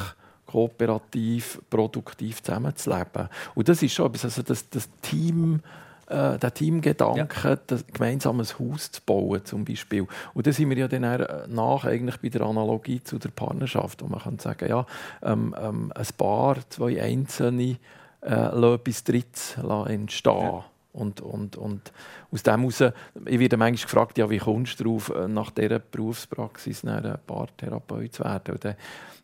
kooperativ, 0.45 1.61
produktiv 1.69 2.41
zusammenzuleben. 2.41 3.29
Und 3.53 3.69
das 3.69 3.83
ist 3.83 3.93
schon 3.93 4.07
etwas, 4.07 4.25
also 4.25 4.41
das, 4.41 4.67
das 4.69 4.89
Team 5.01 5.61
äh, 6.09 6.37
der 6.37 6.53
Teamgedanke, 6.53 7.49
ja. 7.49 7.57
das 7.67 7.85
gemeinsames 7.87 8.59
Haus 8.59 8.91
zu 8.91 9.01
bauen 9.05 9.45
zum 9.45 9.65
Beispiel. 9.65 10.07
Und 10.33 10.47
da 10.47 10.51
sind 10.51 10.69
wir 10.69 10.77
ja 10.77 10.87
dann 10.87 11.03
äh, 11.03 11.47
nach 11.47 11.85
eigentlich 11.85 12.17
bei 12.17 12.29
der 12.29 12.41
Analogie 12.41 13.01
zu 13.03 13.17
der 13.19 13.29
Partnerschaft, 13.29 14.01
wo 14.01 14.07
man 14.07 14.19
kann 14.19 14.39
sagen, 14.39 14.69
ja, 14.69 14.85
ähm, 15.23 15.55
ähm, 15.59 15.91
ein 15.95 16.07
Paar, 16.17 16.57
zwei 16.69 17.01
Einzelne 17.01 17.77
äh, 18.21 18.33
etwas 18.33 19.03
Drittes 19.03 19.57
entstehen. 19.87 20.41
Ja. 20.41 20.65
Und, 20.91 21.21
und, 21.21 21.55
und 21.55 21.91
aus 22.31 22.41
dem 22.41 22.61
heraus, 22.61 22.93
ich 23.25 23.39
werde 23.39 23.57
manchmal 23.57 23.85
gefragt, 23.85 24.17
ja, 24.17 24.29
wie 24.29 24.39
kommst 24.39 24.79
du 24.79 24.85
darauf, 24.85 25.09
äh, 25.09 25.27
nach 25.27 25.51
dieser 25.51 25.79
Berufspraxis 25.79 26.83
ein 26.83 27.17
Paartherapeut 27.27 28.13
zu 28.13 28.23
werden? 28.23 28.55
Und 28.55 28.65
dann 28.65 28.75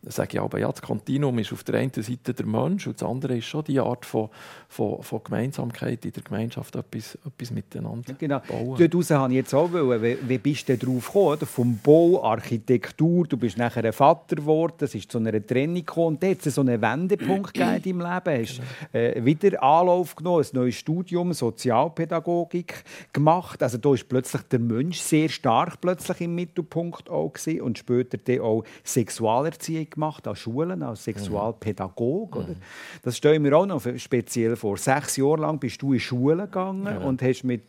sage 0.08 0.38
ich 0.38 0.41
aber, 0.41 0.60
ja, 0.60 0.71
das 0.71 0.82
Kontinuum 0.82 1.39
ist 1.39 1.51
auf 1.51 1.63
der 1.63 1.80
einen 1.80 1.91
Seite 1.91 2.34
der 2.34 2.45
Mensch 2.45 2.86
und 2.88 3.01
das 3.01 3.08
andere 3.08 3.38
ist 3.38 3.45
schon 3.45 3.63
die 3.63 3.80
Art 3.80 4.06
von, 4.06 4.30
von, 4.69 5.01
von 5.01 5.23
Gemeinsamkeit 5.23 6.06
in 6.06 6.12
der 6.12 6.23
Gemeinschaft, 6.23 6.75
etwas, 6.75 7.17
etwas 7.25 7.51
miteinander 7.51 8.12
ja, 8.12 8.15
genau. 8.17 8.39
bauen. 8.47 8.78
Daraus 8.78 9.10
habe 9.10 9.34
ich 9.34 9.38
jetzt 9.38 9.54
auch 9.54 9.71
wollen, 9.71 10.17
wie, 10.28 10.38
bist 10.38 10.69
du 10.69 10.78
darauf 10.78 11.08
gekommen? 11.08 11.39
Vom 11.39 11.80
Bau, 11.82 12.23
Architektur, 12.23 13.25
du 13.25 13.38
bist 13.38 13.58
nachher 13.58 13.84
ein 13.84 13.93
Vater 13.93 14.36
geworden, 14.36 14.75
das 14.78 14.93
ist 14.93 15.12
zu 15.12 15.17
einer 15.17 15.45
Trennung 15.45 15.75
gekommen 15.78 16.08
und 16.08 16.23
jetzt 16.23 16.49
so 16.51 16.62
einen 16.62 16.82
Wendepunkt 16.82 17.58
in 17.58 17.63
deinem 17.63 17.82
Leben. 17.84 18.04
Hast 18.04 18.62
genau. 18.91 19.06
äh, 19.06 19.25
wieder 19.25 19.63
Anlauf 19.63 20.15
genommen, 20.15 20.43
ein 20.43 20.49
neues 20.54 20.75
Studium, 20.75 21.34
Sozialpädagogik 21.55 22.83
gemacht. 23.13 23.63
Also 23.63 23.77
da 23.77 23.93
ist 23.93 24.07
plötzlich 24.09 24.41
der 24.43 24.59
Mensch 24.59 24.99
sehr 24.99 25.29
stark 25.29 25.81
plötzlich 25.81 26.21
im 26.21 26.35
Mittelpunkt 26.35 27.09
auch 27.09 27.33
gewesen 27.33 27.61
und 27.61 27.77
später 27.77 28.17
dann 28.17 28.41
auch 28.41 28.63
Sexualerziehung 28.83 29.89
gemacht 29.89 30.27
an 30.27 30.35
Schulen 30.35 30.83
als 30.83 31.05
Sexualpädagoge. 31.05 32.39
Mhm. 32.39 32.55
Das 33.03 33.17
stellen 33.17 33.43
wir 33.43 33.57
auch 33.57 33.65
noch 33.65 33.81
speziell 33.97 34.55
vor. 34.55 34.77
Sechs 34.77 35.17
Jahre 35.17 35.41
lang 35.41 35.59
bist 35.59 35.81
du 35.81 35.93
in 35.93 35.99
Schulen 35.99 36.39
gegangen 36.39 36.85
ja. 36.85 36.97
und 36.97 37.21
hast 37.21 37.43
mit 37.43 37.63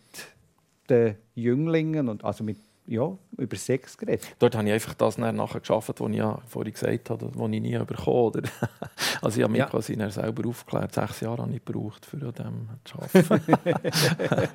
den 0.90 1.16
Jünglingen 1.34 2.08
und 2.08 2.24
also 2.24 2.44
mit 2.44 2.58
ja, 2.86 3.16
über 3.36 3.56
Sex 3.56 3.98
geredet. 3.98 4.26
Dort 4.38 4.54
habe 4.54 4.66
ich 4.66 4.72
einfach 4.72 4.94
das 4.94 5.18
nachher 5.18 5.60
geschafft, 5.60 6.00
was 6.00 6.10
ich 6.10 6.16
ja 6.16 6.38
vorhin 6.46 6.72
gesagt 6.72 7.10
habe, 7.10 7.30
was 7.34 7.50
ich 7.50 7.60
nie 7.60 7.78
bekommen 7.78 8.42
Also 9.22 9.38
ich 9.38 9.42
habe 9.42 9.52
mich 9.52 9.58
ja. 9.60 9.66
quasi 9.66 9.96
selber 10.10 10.48
aufgeklärt. 10.48 10.94
Sechs 10.94 11.20
Jahre 11.20 11.42
habe 11.42 11.52
ich 11.52 11.64
gebraucht, 11.64 12.06
für 12.06 12.16
dem 12.16 12.68
zu 12.84 12.98
arbeiten. 12.98 13.54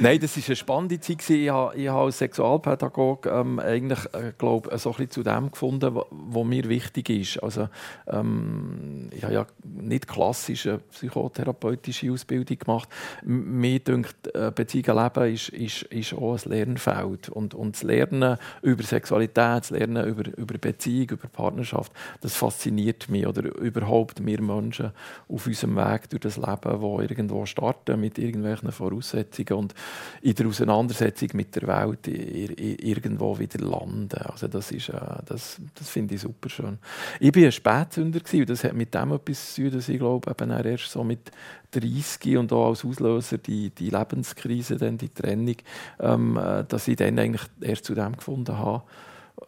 Nein, 0.00 0.20
das 0.20 0.36
war 0.36 0.44
eine 0.46 0.56
spannende 0.56 1.00
Zeit. 1.00 1.28
Ich 1.30 1.48
habe, 1.48 1.76
ich 1.76 1.88
habe 1.88 2.04
als 2.06 2.18
Sexualpädagoge 2.18 3.28
ähm, 3.30 3.58
eigentlich, 3.58 4.04
äh, 4.14 4.32
glaube 4.36 4.76
so 4.78 4.94
ein 4.96 5.10
zu 5.10 5.22
dem 5.22 5.50
gefunden, 5.50 5.94
was 6.10 6.44
mir 6.44 6.68
wichtig 6.68 7.10
ist. 7.10 7.42
Also, 7.42 7.68
ähm, 8.08 9.10
ich 9.12 9.22
habe 9.22 9.34
ja 9.34 9.46
nicht 9.64 10.06
klassische 10.06 10.78
psychotherapeutische 10.90 12.10
Ausbildung 12.10 12.58
gemacht. 12.58 12.88
Mir 13.24 13.80
denkt, 13.80 14.34
äh, 14.34 14.50
Beziehungen 14.54 15.02
leben 15.02 15.34
ist, 15.34 15.48
ist, 15.50 15.82
ist 15.82 16.14
auch 16.14 16.34
ein 16.34 16.50
Lernfeld. 16.50 17.28
Und, 17.28 17.54
und 17.54 17.65
das 17.72 17.82
Lernen 17.82 18.38
über 18.62 18.82
Sexualität, 18.82 19.36
das 19.36 19.70
Lernen 19.70 20.06
über, 20.06 20.24
über 20.36 20.58
Beziehung, 20.58 21.10
über 21.10 21.28
Partnerschaft, 21.28 21.92
das 22.20 22.34
fasziniert 22.34 23.08
mich. 23.08 23.26
Oder 23.26 23.54
überhaupt 23.56 24.24
wir 24.24 24.40
Menschen 24.40 24.92
auf 25.28 25.46
unserem 25.46 25.76
Weg 25.76 26.10
durch 26.10 26.22
das 26.22 26.36
Leben, 26.36 26.80
wo 26.80 27.00
irgendwo 27.00 27.46
starten 27.46 28.00
mit 28.00 28.18
irgendwelchen 28.18 28.72
Voraussetzungen 28.72 29.52
und 29.52 29.74
in 30.22 30.34
der 30.34 30.46
Auseinandersetzung 30.46 31.30
mit 31.34 31.54
der 31.56 31.66
Welt 31.66 32.06
irgendwo 32.06 33.38
wieder 33.38 33.64
landen. 33.64 34.18
Also 34.24 34.48
das 34.48 34.70
ist, 34.72 34.88
äh, 34.88 35.00
das, 35.24 35.60
das 35.74 35.88
finde 35.88 36.14
ich 36.14 36.20
super 36.20 36.48
schön. 36.48 36.78
Ich 37.20 37.34
war 37.34 37.42
ein 37.42 37.52
Spätzünder 37.52 38.20
und 38.32 38.50
das 38.50 38.64
hat 38.64 38.74
mit 38.74 38.94
dem 38.94 39.12
etwas 39.12 39.54
zu 39.54 39.62
tun, 39.62 39.72
dass 39.72 39.88
ich 39.88 39.98
glaube, 39.98 40.30
eben 40.30 40.50
erst 40.50 40.90
so 40.90 41.04
mit 41.04 41.30
30 41.70 42.36
und 42.36 42.52
auch 42.52 42.68
als 42.68 42.84
Auslöser 42.84 43.38
die, 43.38 43.70
die 43.70 43.90
Lebenskrise, 43.90 44.76
dann 44.76 44.98
die 44.98 45.08
Trennung, 45.08 45.56
ähm, 46.00 46.36
äh, 46.36 46.64
dass 46.64 46.88
ich 46.88 46.96
dann 46.96 47.18
eigentlich 47.18 47.42
erst 47.60 47.84
zu 47.84 47.94
dem 47.94 48.16
gefunden 48.16 48.56
habe, 48.56 48.82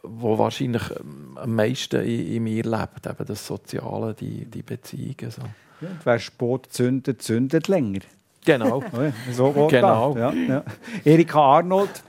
wo 0.03 0.39
wahrscheinlich 0.39 0.83
ähm, 1.01 1.37
am 1.37 1.55
meisten 1.55 2.03
in, 2.03 2.35
in 2.35 2.45
mir 2.45 2.63
lebt, 2.65 3.07
eben 3.07 3.27
das 3.27 3.47
Soziale, 3.47 4.15
die, 4.15 4.45
die 4.45 4.63
Beziehungen. 4.63 5.31
So. 5.31 5.43
Ja, 5.81 5.89
wer 6.05 6.19
Sport 6.19 6.73
zündet, 6.73 7.23
zündet 7.23 7.69
länger. 7.69 8.01
Genau. 8.45 8.83
so 9.33 9.53
genau. 9.69 10.17
Ja, 10.17 10.33
ja. 10.33 10.65
Erika 11.05 11.41
Arnold, 11.41 12.03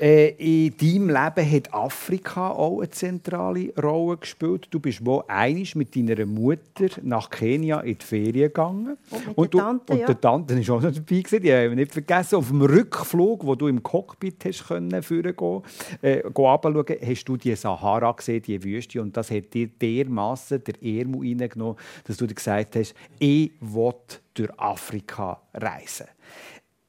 äh, 0.00 0.30
in 0.38 0.76
deinem 0.78 1.08
Leben 1.08 1.52
hat 1.52 1.74
Afrika 1.74 2.50
auch 2.50 2.78
eine 2.78 2.88
zentrale 2.88 3.72
Rolle 3.76 4.16
gespielt. 4.16 4.68
Du 4.70 4.80
bist 4.80 5.04
wo 5.04 5.22
einig 5.28 5.76
mit 5.76 5.94
deiner 5.94 6.24
Mutter 6.24 6.88
nach 7.02 7.28
Kenia 7.28 7.80
in 7.80 7.98
die 7.98 8.04
Ferien 8.04 8.48
gegangen. 8.48 8.96
Und, 9.10 9.36
und, 9.36 9.54
der 9.54 9.60
Tante, 9.60 9.92
und 9.92 9.98
ja. 9.98 10.06
der 10.06 10.20
Tante 10.20 10.54
ist 10.54 10.70
auch 10.70 10.80
noch 10.80 10.90
dabei 10.90 11.20
gewesen. 11.20 11.42
Die 11.42 11.52
haben 11.52 11.74
nicht 11.74 11.92
vergessen. 11.92 12.36
Auf 12.36 12.48
dem 12.48 12.62
Rückflug, 12.62 13.44
wo 13.44 13.54
du 13.54 13.68
im 13.68 13.82
Cockpit 13.82 14.42
hast 14.46 14.68
können 14.68 15.02
führen 15.02 15.36
gehen, 15.36 15.62
äh, 16.00 16.22
anschauen, 16.24 16.96
hast 17.06 17.24
du 17.24 17.36
die 17.36 17.54
Sahara 17.54 18.12
gesehen, 18.12 18.42
die 18.42 18.62
Wüste, 18.64 19.02
und 19.02 19.14
das 19.16 19.30
hat 19.30 19.52
dir 19.52 19.68
dermaßen 19.68 20.64
der 20.64 20.82
Ärmel 20.82 21.20
reingenommen, 21.20 21.76
dass 22.04 22.16
du 22.16 22.26
dir 22.26 22.34
gesagt 22.34 22.76
hast, 22.76 22.94
ich 23.18 23.52
will 23.60 23.94
durch 24.32 24.50
Afrika 24.58 25.42
reisen. 25.52 26.06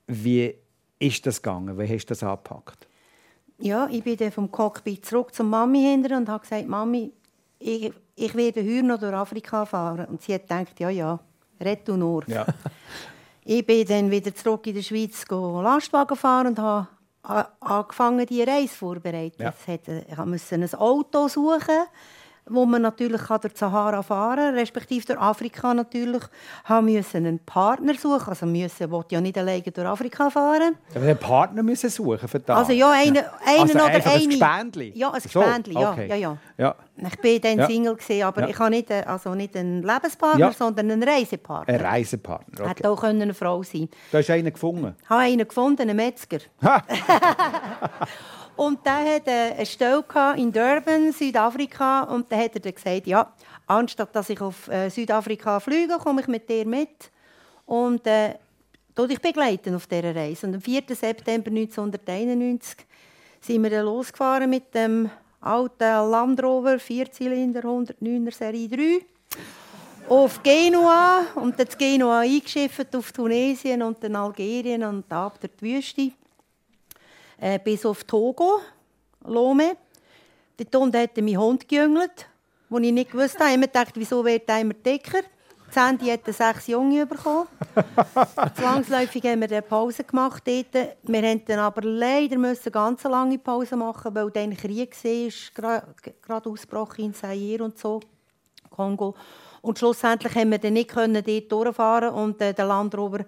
Wie 0.08 0.54
ist 1.00 1.26
das 1.26 1.42
gegangen? 1.42 1.78
Wie 1.78 1.88
hast 1.88 2.06
du 2.06 2.10
das 2.10 2.24
angepackt? 2.24 2.88
Ja, 3.62 3.88
ich 3.92 4.04
bin 4.04 4.18
dann 4.18 4.32
vom 4.32 4.52
Cockpit 4.52 5.06
zurück 5.06 5.34
zur 5.34 5.46
Mami 5.46 5.82
hinter 5.82 6.18
und 6.18 6.28
habe 6.28 6.42
gesagt, 6.42 6.68
Mami, 6.68 7.12
ich, 7.60 7.94
ich 8.16 8.36
werde 8.36 8.62
heute 8.62 8.84
noch 8.84 9.00
durch 9.00 9.14
Afrika 9.14 9.66
fahren. 9.66 10.08
Und 10.08 10.22
sie 10.22 10.34
hat 10.34 10.44
gedacht, 10.44 10.80
ja, 10.80 10.90
ja, 10.90 11.20
retour. 11.60 12.24
Ja. 12.28 12.46
ich 13.46 13.66
bin 13.66 13.86
dann 13.88 14.10
wieder 14.10 14.34
zurück 14.34 14.66
in 14.68 14.76
der 14.76 14.82
Schweiz 14.82 15.24
Lastwagen 15.30 16.18
fahren 16.18 16.48
und 16.48 16.60
habe 16.60 16.88
angefangen, 17.60 18.26
die 18.26 18.42
Reise 18.42 18.76
vorzubereiten. 18.76 19.44
Ja. 19.44 19.54
Ich 19.68 20.18
musste 20.26 20.56
ein 20.56 20.74
Auto 20.74 21.28
suchen 21.28 21.86
wo 22.48 22.66
man 22.66 22.82
natürlich 22.82 23.22
durch 23.22 23.54
die 23.54 23.58
Sahara 23.58 24.02
fahren 24.02 24.38
kann, 24.38 24.56
respektive 24.56 25.06
durch 25.06 25.20
Afrika 25.20 25.74
natürlich, 25.74 26.24
haben 26.66 26.86
müssen 26.86 27.26
einen 27.26 27.40
Partner 27.40 27.94
suchen. 27.94 28.28
Also 28.30 28.46
müssen, 28.46 28.90
wollte 28.92 29.16
ja 29.16 29.22
nicht 29.22 29.38
alleine 29.38 29.62
durch 29.62 29.88
Afrika 29.88 30.30
fahren. 30.30 30.76
Aber 30.94 31.06
einen 31.06 31.18
Partner 31.18 31.64
müssen 31.64 31.90
suchen 31.90 32.28
für 32.28 32.40
das? 32.40 32.58
Also 32.58 32.74
ja, 32.74 32.92
einen, 32.92 33.18
einen 33.18 33.62
also 33.62 33.74
oder 33.74 33.86
eine. 33.86 34.06
ein 34.06 34.30
Gespendli? 34.30 34.92
Ja, 34.96 35.12
ein 35.12 35.22
Gespendli, 35.22 35.74
so, 35.74 35.80
okay. 35.80 36.08
ja, 36.08 36.16
ja, 36.16 36.38
ja. 36.58 36.76
Ich 36.98 37.24
war 37.24 37.40
dann 37.40 37.60
ja. 37.60 37.68
Single, 37.68 37.96
gewesen, 37.96 38.24
aber 38.24 38.42
ja. 38.42 38.48
ich 38.50 38.60
habe 38.60 38.70
nicht, 38.70 38.92
also 38.92 39.34
nicht 39.34 39.56
einen 39.56 39.82
Lebenspartner, 39.82 40.40
ja. 40.40 40.52
sondern 40.52 40.92
einen 40.92 41.04
Reisepartner. 41.04 41.74
Ein 41.74 41.82
Reisepartner, 41.82 42.60
okay. 42.60 42.70
Hätte 42.70 42.90
auch 42.90 43.04
eine 43.04 43.34
Frau 43.34 43.64
sein 43.64 43.90
Du 44.12 44.18
hast 44.18 44.30
einen 44.30 44.54
gefunden? 44.54 44.96
Ich 45.02 45.10
habe 45.10 45.22
einen 45.22 45.48
gefunden, 45.48 45.82
einen 45.82 45.96
Metzger. 45.96 46.40
Und 48.62 48.86
der 48.86 49.16
hatte 49.16 49.32
eine 49.32 49.66
Stelle 49.66 50.04
in 50.38 50.52
Durban, 50.52 51.12
Südafrika. 51.12 52.04
Und 52.04 52.32
dann 52.32 52.42
hat 52.42 52.64
er 52.64 52.72
gesagt, 52.72 53.08
ja, 53.08 53.34
anstatt 53.66 54.16
dass 54.16 54.30
ich 54.30 54.40
auf 54.40 54.68
äh, 54.68 54.88
Südafrika 54.88 55.60
fliege, 55.60 55.98
komme 55.98 56.22
ich 56.22 56.28
mit 56.28 56.48
dir 56.48 56.68
mit. 56.68 57.10
Und 57.66 58.06
äh, 58.06 58.36
dich 58.96 59.20
begleiten 59.20 59.74
auf 59.74 59.88
dieser 59.88 60.16
Reise. 60.16 60.46
Und 60.46 60.54
am 60.54 60.62
4. 60.62 60.84
September 60.90 61.50
1991 61.50 62.86
sind 63.40 63.64
wir 63.64 63.72
dann 63.72 63.86
losgefahren 63.86 64.48
mit 64.48 64.76
dem 64.76 65.10
alten 65.40 66.12
Land 66.12 66.44
Rover, 66.44 66.78
Vierzylinder, 66.78 67.62
109er 67.62 68.32
Serie 68.32 68.70
3 68.70 69.06
auf 70.08 70.44
Genua 70.44 71.26
und 71.34 71.58
dann 71.58 71.68
Genua 71.80 72.20
eingeschifft 72.20 72.96
auf 72.96 73.12
Tunesien 73.12 73.82
und 73.82 74.04
dann 74.04 74.16
Algerien 74.16 74.84
und 74.84 75.12
ab 75.12 75.40
der 75.42 75.50
Wüste 75.60 76.12
äh, 77.42 77.60
bis 77.60 77.86
auf 77.86 78.04
Togo, 78.04 78.62
Lome. 79.26 79.76
Dort 80.56 80.76
unten 80.76 81.02
hat 81.02 81.18
mein 81.18 81.38
Hund 81.38 81.68
gejüngelt, 81.68 82.28
wo 82.70 82.78
ich 82.78 82.92
nicht 82.92 83.12
gewusst 83.12 83.40
habe. 83.40 83.50
Ich 83.50 83.56
habe 83.56 83.68
gedacht, 83.68 83.94
wieso 83.96 84.24
wird 84.24 84.48
er 84.48 84.62
immer 84.62 84.76
dicker? 84.76 85.22
Sandy 85.72 86.08
hat 86.08 86.26
sechs 86.26 86.68
Junge 86.68 87.06
bekommen. 87.06 87.48
Zwangsläufig 88.56 89.24
haben 89.24 89.40
wir 89.40 89.50
eine 89.50 89.62
Pause 89.62 90.04
gemacht 90.04 90.44
dort. 90.46 90.74
Wir 91.04 91.22
mussten 91.22 91.60
aber 91.60 91.82
leider 91.82 92.38
müssen 92.38 92.72
ganz 92.72 93.04
lange 93.06 93.40
Pause 93.40 93.78
machen, 93.78 94.14
weil 94.14 94.30
dann 94.32 94.56
Krieg 94.56 94.94
war, 95.04 95.84
gerade 96.22 96.50
ausgebrochen 96.50 97.06
in 97.06 97.14
Zaire 97.14 97.64
und 97.64 97.80
so, 97.80 98.02
Kongo. 98.70 99.16
Und 99.62 99.80
schlussendlich 99.80 100.36
haben 100.36 100.52
wir 100.52 100.58
dann 100.58 100.74
nicht 100.74 100.94
dort 100.94 101.52
durchfahren 101.52 102.10
und 102.10 102.42
äh, 102.42 102.54
den 102.54 102.68
Landrover 102.68 103.20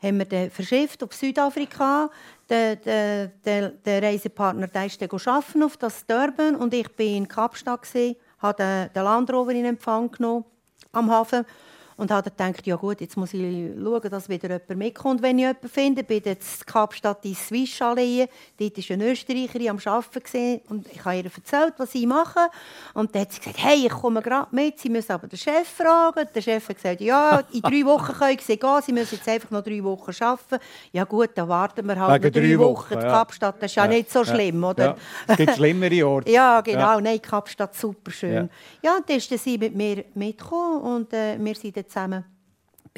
haben 0.00 0.18
wir 0.18 0.26
dann 0.26 0.50
verschifft 0.50 1.02
auf 1.02 1.12
Südafrika. 1.12 2.10
Der, 2.48 2.76
der, 2.76 3.26
der, 3.44 3.68
der 3.70 4.02
Reisepartner 4.02 4.68
der 4.68 4.86
ist 4.86 5.02
arbeiten 5.02 5.62
auf 5.62 5.76
das 5.76 6.06
Durban 6.06 6.56
und 6.56 6.72
ich 6.72 6.88
war 6.98 7.06
in 7.06 7.28
Kapstadt, 7.28 7.86
habe 8.38 8.62
den, 8.62 8.92
den 8.94 9.04
Landrover 9.04 9.50
in 9.50 9.66
Empfang 9.66 10.10
genommen 10.10 10.44
am 10.92 11.10
Hafen 11.10 11.44
und 11.98 12.12
habe 12.12 12.30
gedacht, 12.30 12.64
ja 12.64 12.76
gut, 12.76 13.00
jetzt 13.00 13.16
muss 13.16 13.34
ich 13.34 13.40
schauen, 13.40 14.08
dass 14.08 14.28
wieder 14.28 14.48
jemand 14.48 14.76
mitkommt, 14.76 15.20
wenn 15.20 15.36
ich 15.36 15.42
jemanden 15.42 15.68
finde. 15.68 16.00
Ich 16.02 16.06
bin 16.06 16.22
jetzt 16.24 16.60
in 16.60 16.66
Kapstadt 16.66 17.24
in 17.24 17.34
Swiss 17.34 17.82
Allee. 17.82 18.28
Dort 18.56 18.78
war 18.78 18.94
eine 18.94 19.10
Österreicherin 19.10 19.70
am 19.70 19.78
Arbeiten 19.84 20.60
und 20.68 20.86
ich 20.92 21.04
habe 21.04 21.16
ihr 21.16 21.24
erzählt, 21.24 21.74
was 21.76 21.94
ich 21.96 22.06
mache. 22.06 22.38
Und 22.94 23.12
dann 23.12 23.22
hat 23.22 23.32
sie 23.32 23.40
gesagt, 23.40 23.58
hey, 23.58 23.86
ich 23.86 23.92
komme 23.92 24.22
gerade 24.22 24.46
mit, 24.54 24.78
Sie 24.78 24.88
müssen 24.88 25.10
aber 25.10 25.26
den 25.26 25.38
Chef 25.38 25.66
fragen. 25.66 26.28
Der 26.32 26.40
Chef 26.40 26.68
hat 26.68 26.76
gesagt, 26.76 27.00
ja, 27.00 27.42
in 27.52 27.62
drei 27.62 27.84
Wochen 27.84 28.12
können 28.12 28.38
Sie 28.40 28.56
gehen, 28.56 28.82
Sie 28.86 28.92
müssen 28.92 29.16
jetzt 29.16 29.28
einfach 29.28 29.50
noch 29.50 29.64
drei 29.64 29.82
Wochen 29.82 30.12
arbeiten. 30.22 30.64
Ja 30.92 31.02
gut, 31.02 31.30
dann 31.34 31.48
warten 31.48 31.84
wir 31.84 31.98
halt 31.98 32.22
Wegen 32.22 32.32
drei, 32.32 32.58
Wochen. 32.60 32.90
Wochen 32.92 32.94
ja. 32.94 33.10
Kapstadt, 33.10 33.56
das 33.60 33.72
ist 33.72 33.74
ja, 33.74 33.84
ja 33.84 33.88
nicht 33.88 34.12
so 34.12 34.24
schlimm, 34.24 34.62
ja. 34.62 34.70
oder? 34.70 34.96
Es 35.26 35.36
gibt 35.36 35.56
schlimmere 35.56 36.06
Orte. 36.06 36.30
ja, 36.30 36.60
genau. 36.60 36.78
Ja. 36.78 37.00
Nein, 37.00 37.20
Kapstadt 37.20 37.74
super 37.74 38.12
schön. 38.12 38.32
Ja, 38.32 38.48
ja 38.82 38.96
und 38.98 39.10
dann 39.10 39.16
ist 39.16 39.36
sie 39.36 39.58
mit 39.58 39.74
mir 39.74 40.04
mitgekommen 40.14 40.80
und 40.82 41.12
äh, 41.12 41.36
wir 41.40 41.54
sind 41.56 41.87
zusammen 41.88 42.24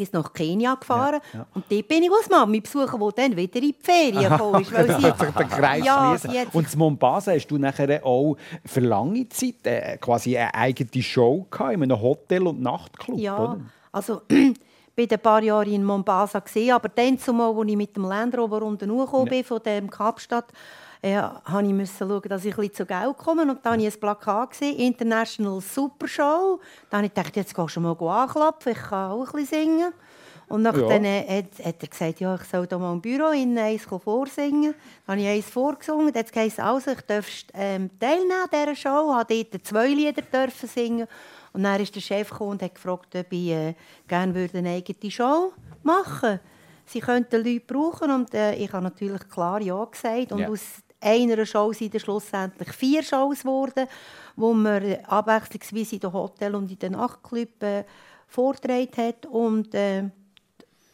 bis 0.00 0.12
nach 0.12 0.33
Kenia 0.33 0.74
gefahren. 0.74 1.20
Ja, 1.33 1.40
ja. 1.40 1.46
Und 1.55 1.64
dort 1.68 1.88
bin 1.88 2.03
ich 2.03 2.11
als 2.11 2.29
Mami 2.31 2.61
besuchen, 2.61 3.00
die 3.00 3.14
dann 3.16 3.37
wieder 3.37 3.57
in 3.57 3.62
die 3.62 3.76
Ferien 3.79 4.29
kam. 4.29 4.53
Weil 4.53 4.64
sie 4.64 5.03
den 5.38 5.48
Kreis 5.48 5.85
ja, 5.85 6.16
Und 6.53 6.72
in 6.72 6.79
Mombasa 6.79 7.33
hast 7.33 7.48
du 7.48 7.59
nachher 7.59 8.05
auch 8.05 8.37
für 8.64 8.81
lange 8.81 9.29
Zeit 9.29 9.66
äh, 9.66 9.98
quasi 9.98 10.38
eine 10.38 10.55
eigene 10.55 11.03
Show 11.03 11.46
gehabt, 11.50 11.74
in 11.74 11.83
einem 11.83 12.00
Hotel- 12.00 12.46
und 12.46 12.62
Nachtclub, 12.62 13.18
ja, 13.18 13.38
oder? 13.38 13.61
also 13.92 14.22
ich 14.29 14.57
war 14.96 15.16
ein 15.18 15.20
paar 15.20 15.42
Jahre 15.42 15.70
in 15.70 15.85
Mombasa, 15.85 16.40
gewesen, 16.40 16.72
aber 16.72 16.88
dann, 16.88 17.18
zumal, 17.18 17.55
als 17.55 17.68
ich 17.68 17.76
mit 17.76 17.94
dem 17.94 18.05
Land 18.05 18.37
Rover 18.37 18.62
unten 18.62 18.88
bin, 19.29 19.44
von 19.44 19.62
dem 19.62 19.90
Kapstadt, 19.90 20.46
äh, 21.03 21.21
musste 21.73 22.05
ich 22.05 22.11
schauen, 22.11 22.23
dass 22.29 22.45
ich 22.45 22.59
ein 22.59 22.73
zu 22.73 22.87
Geld 22.87 23.17
komme. 23.19 23.43
Und 23.43 23.65
dann 23.65 23.73
hatte 23.73 23.87
ich 23.87 23.95
ein 23.95 24.01
Plakat, 24.01 24.51
gesehen, 24.51 24.77
International 24.79 25.61
Super 25.61 26.09
Show. 26.09 26.61
Dann 26.91 26.99
habe 26.99 27.07
ich 27.07 27.15
gedacht, 27.15 27.37
jetzt 27.37 27.55
gehst 27.55 27.77
du 27.77 27.81
mal 27.81 27.97
anklopfen, 27.99 28.73
ich 28.73 28.79
kann 28.79 29.11
auch 29.13 29.27
ein 29.27 29.41
bisschen 29.41 29.47
singen. 29.47 29.93
Und 30.49 30.63
nachdem 30.63 31.05
ja. 31.05 31.21
hat, 31.21 31.65
hat, 31.65 31.77
er 31.81 31.89
gesagt, 31.89 32.21
ja, 32.21 32.35
ich 32.35 32.43
soll 32.43 32.67
hier 32.67 32.79
mal 32.79 32.93
im 32.93 33.01
Büro 33.01 33.31
in 33.31 33.57
eins 33.57 33.85
vorsingen. 33.85 34.75
Dann 35.07 35.17
habe 35.17 35.21
ich 35.21 35.29
eins 35.29 35.49
vorgesungen. 35.49 36.13
Hat 36.13 36.37
es 36.37 36.59
also, 36.59 36.91
ich 36.91 37.01
darf 37.03 37.27
ähm, 37.55 37.89
teilnehmen 38.01 38.33
an 38.33 38.49
dieser 38.53 38.75
Show. 38.75 39.17
Ich 39.21 39.27
durfte 39.29 39.45
dort 39.53 39.67
zwei 39.67 39.87
Lieder 39.87 40.23
dürfen 40.23 40.69
singen. 40.69 41.07
Und 41.53 41.63
dann 41.63 41.81
ist 41.81 41.95
der 41.95 42.01
Chef 42.01 42.33
und 42.41 42.63
hat 42.63 42.75
gefragt, 42.75 43.15
ob 43.15 43.27
ich 43.33 43.51
äh, 43.51 43.75
gerne 44.09 44.49
eine 44.53 44.71
eigene 44.71 45.11
Show 45.11 45.53
machen 45.85 46.23
würde. 46.23 46.41
Sie 46.85 46.99
könnten 46.99 47.45
Leute 47.45 47.61
brauchen 47.61 48.11
und 48.11 48.35
äh, 48.35 48.55
ich 48.57 48.73
habe 48.73 48.83
natürlich 48.83 49.29
klar 49.29 49.61
Ja 49.61 49.85
gesagt. 49.85 50.33
Und 50.33 50.41
ja. 50.41 50.49
aus 50.49 50.83
einer 51.01 51.47
Show 51.47 51.73
sind 51.73 51.95
dann 51.95 52.01
schlussendlich 52.01 52.73
vier 52.73 53.03
Shows 53.03 53.41
geworden, 53.41 53.87
wo 54.37 54.53
man 54.53 54.97
abwechslungsweise 55.05 55.97
in 55.97 56.01
den 56.01 56.13
Hotel 56.13 56.55
und 56.55 56.71
in 56.71 56.79
den 56.79 56.93
Nachtclubs 56.93 57.63
äh, 57.63 57.85
vorgetragen 58.27 58.97
hat. 58.97 59.27
Und 59.27 59.75
äh, 59.75 60.05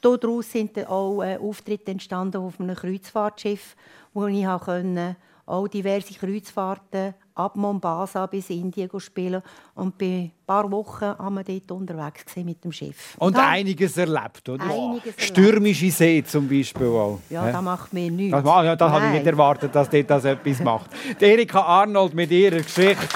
daraus 0.01 0.51
sind 0.51 0.77
dann 0.77 0.87
auch 0.87 1.23
äh, 1.23 1.37
Auftritte 1.37 1.91
entstanden 1.91 2.39
auf 2.39 2.61
einem 2.61 2.77
Kreuzfahrtschiff, 2.77 3.77
wo 4.15 4.27
ich 4.27 4.47
auch 4.47 5.69
diverse 5.69 6.15
Kreuzfahrten 6.15 7.15
ab 7.37 7.55
Mombasa 7.55 8.27
bis 8.27 8.51
Indien 8.51 8.91
spielen 8.99 9.43
und 9.75 9.97
bin 9.97 10.25
ein 10.25 10.33
paar 10.47 10.71
Wochen 10.71 11.05
waren 11.19 11.35
wir 11.35 11.45
dort 11.45 11.71
unterwegs 11.71 12.25
mit 12.37 12.65
dem 12.65 12.73
Schiff. 12.73 13.15
Und, 13.19 13.37
und 13.37 13.43
einiges 13.43 13.97
erlebt, 13.97 14.49
oder? 14.49 14.65
Einiges 14.65 15.15
Stürmische 15.19 15.91
See 15.91 16.25
zum 16.25 16.49
Beispiel 16.49 16.87
auch. 16.87 17.21
Ja, 17.31 17.53
das 17.53 17.63
macht 17.63 17.93
mir 17.93 18.11
nichts. 18.11 18.43
Das, 18.43 18.65
ja, 18.65 18.75
das 18.75 18.91
habe 18.91 19.07
ich 19.07 19.13
nicht 19.13 19.27
erwartet, 19.27 19.75
dass 19.75 19.89
dort 19.89 20.11
das 20.11 20.25
etwas 20.25 20.61
macht. 20.61 20.91
Die 21.21 21.25
Erika 21.25 21.61
Arnold 21.61 22.15
mit 22.15 22.31
ihrer 22.31 22.59
Geschichte. 22.59 23.07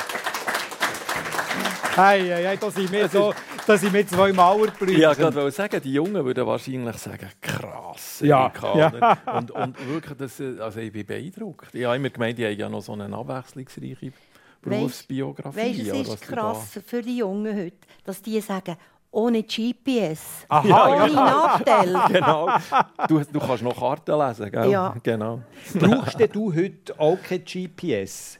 Hey, 1.97 2.29
hey, 2.29 2.45
hey, 2.45 2.59
da 2.61 2.71
sind 2.71 2.93
wir 2.93 3.09
so 3.09 3.33
dass 3.71 3.83
ich 3.85 3.93
mit 3.93 4.11
zwei 4.11 4.33
Mauerblüten. 4.33 5.01
Ja, 5.01 5.13
ich 5.13 5.19
wollte 5.21 5.51
sagen, 5.53 5.81
die 5.81 5.93
Jungen 5.93 6.25
würden 6.25 6.45
wahrscheinlich 6.45 6.97
sagen, 6.97 7.29
krass. 7.41 7.70
Ja, 8.21 8.53
ja. 8.75 9.19
Und, 9.37 9.51
und 9.51 9.89
wirklich, 9.89 10.17
das, 10.17 10.41
also 10.41 10.81
ich 10.81 10.93
bin 10.93 11.07
beeindruckt. 11.07 11.75
Ich 11.75 11.85
habe 11.85 11.97
immer 11.97 12.11
gemeint, 12.11 12.39
die 12.39 12.47
haben 12.47 12.59
ja 12.59 12.69
noch 12.69 12.83
so 12.83 12.93
eine 12.93 13.15
abwechslungsreiche 13.15 14.13
Berufsbiografie. 14.63 15.57
Weißt, 15.57 15.93
weißt, 15.93 16.09
es 16.09 16.15
ist 16.15 16.23
krass 16.23 16.81
für 16.87 17.03
die 17.03 17.19
Jungen 17.19 17.57
heute, 17.57 17.77
dass 18.05 18.21
die 18.23 18.41
sagen, 18.41 18.77
ohne 19.13 19.43
GPS, 19.43 20.47
Aha, 20.49 20.89
ohne 20.89 21.13
ja. 21.13 21.25
Nachteil. 21.25 21.97
genau. 22.13 22.49
Du, 23.09 23.21
du 23.25 23.39
kannst 23.41 23.63
noch 23.63 23.77
Karten 23.77 24.19
lesen, 24.19 24.51
gell? 24.51 24.71
Ja. 24.71 24.95
Genau. 25.03 25.41
Brauchst 25.75 26.19
du 26.33 26.55
heute 26.55 26.99
auch 26.99 27.19
kein 27.21 27.45
GPS? 27.45 28.40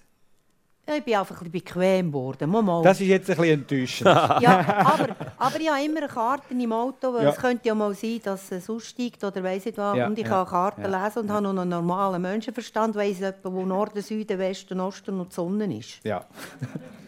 Ich 0.87 1.05
bin 1.05 1.15
einfach 1.15 1.41
ein 1.41 1.51
bequem 1.51 2.11
geworden. 2.11 2.51
Mal. 2.51 2.83
Das 2.83 3.01
ist 3.01 3.07
jetzt 3.07 3.31
ein 3.31 3.37
bisschen 3.37 3.61
enttäuschend. 3.61 4.07
ja, 4.41 4.59
aber, 4.85 5.17
aber 5.39 5.61
ich 5.61 5.71
habe 5.71 5.85
immer 5.85 5.99
eine 5.99 6.09
Karte 6.09 6.53
im 6.53 6.73
Auto, 6.73 7.13
weil 7.13 7.25
ja. 7.25 7.31
es 7.31 7.37
könnte 7.37 7.69
ja 7.69 7.75
mal 7.75 7.95
sein, 7.95 8.21
dass 8.25 8.51
es 8.51 8.69
aussteigt 8.69 9.23
oder 9.23 9.43
weiss 9.43 9.67
ich 9.67 9.77
was. 9.77 9.97
Ja, 9.97 10.07
und 10.07 10.19
ich 10.19 10.25
ja, 10.25 10.31
kann 10.31 10.47
Karten 10.47 10.83
lesen 10.83 11.19
und 11.21 11.31
habe 11.31 11.43
noch 11.43 11.51
einen 11.51 11.69
normalen 11.69 12.21
Menschenverstand, 12.23 12.97
weiss 12.97 13.21
etwa, 13.21 13.53
wo 13.53 13.65
Norden, 13.65 14.03
Süden, 14.03 14.39
Westen, 14.39 14.81
Osten 14.81 15.21
und 15.21 15.31
die 15.31 15.35
Sonne 15.35 15.79
ist. 15.79 16.01
Ja. 16.05 16.25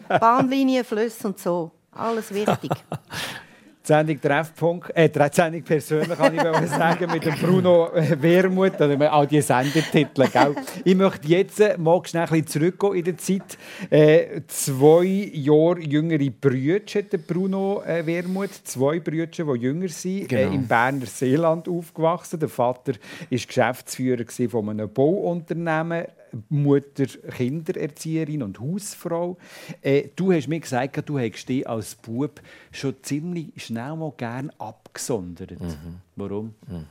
Bahnlinien, 0.07 0.85
Flüsse 0.85 1.27
und 1.27 1.39
so. 1.39 1.71
Alles 1.91 2.33
wichtig. 2.33 2.71
Die 3.83 3.87
Sendung 3.87 4.21
Treffpunkt, 4.21 4.95
äh, 4.95 5.09
die 5.09 5.19
Sendung 5.33 5.61
persönlich 5.61 6.17
kann 6.17 6.33
ich 6.33 6.41
sagen, 6.69 7.11
mit 7.11 7.25
dem 7.25 7.35
Bruno 7.35 7.89
Wermuth, 7.93 8.79
oder 8.79 9.11
all 9.11 9.27
die 9.27 9.41
Sendetitel. 9.41 10.25
Gell? 10.31 10.55
Ich 10.85 10.95
möchte 10.95 11.27
jetzt 11.27 11.59
äh, 11.59 11.77
mal 11.77 11.99
schnell 12.05 12.23
ein 12.23 12.29
bisschen 12.29 12.47
zurückgehen 12.47 12.95
in 12.95 13.03
der 13.03 13.17
Zeit. 13.17 13.57
Äh, 13.89 14.41
zwei 14.47 15.31
Jahre 15.33 15.81
jüngere 15.81 16.29
Brüder 16.29 16.79
hat 16.95 17.27
Bruno 17.27 17.83
äh, 17.85 18.05
Wermuth, 18.05 18.53
zwei 18.63 19.01
Brüder, 19.01 19.25
die 19.27 19.61
jünger 19.61 19.89
sind, 19.89 20.29
genau. 20.29 20.51
äh, 20.51 20.55
im 20.55 20.65
Berner 20.65 21.05
Seeland 21.05 21.67
aufgewachsen. 21.67 22.39
Der 22.39 22.47
Vater 22.47 22.93
war 22.93 22.99
Geschäftsführer 23.29 24.23
von 24.49 24.69
einem 24.69 24.93
Bauunternehmen 24.93 26.05
Mutter, 26.49 27.05
Kindererzieherin 27.05 28.43
und 28.43 28.59
Hausfrau. 28.59 29.37
Äh, 29.81 30.09
du 30.15 30.31
hast 30.31 30.47
mir 30.47 30.59
gesagt, 30.59 31.07
du 31.07 31.19
hättest 31.19 31.49
dich 31.49 31.67
als 31.67 31.95
Bub 31.95 32.41
schon 32.71 32.95
ziemlich 33.01 33.49
schnell 33.57 33.95
mal 33.95 34.13
gern 34.17 34.51
abgesondert. 34.57 35.59
Mhm. 35.59 35.99
Warum? 36.15 36.55
Mhm. 36.67 36.85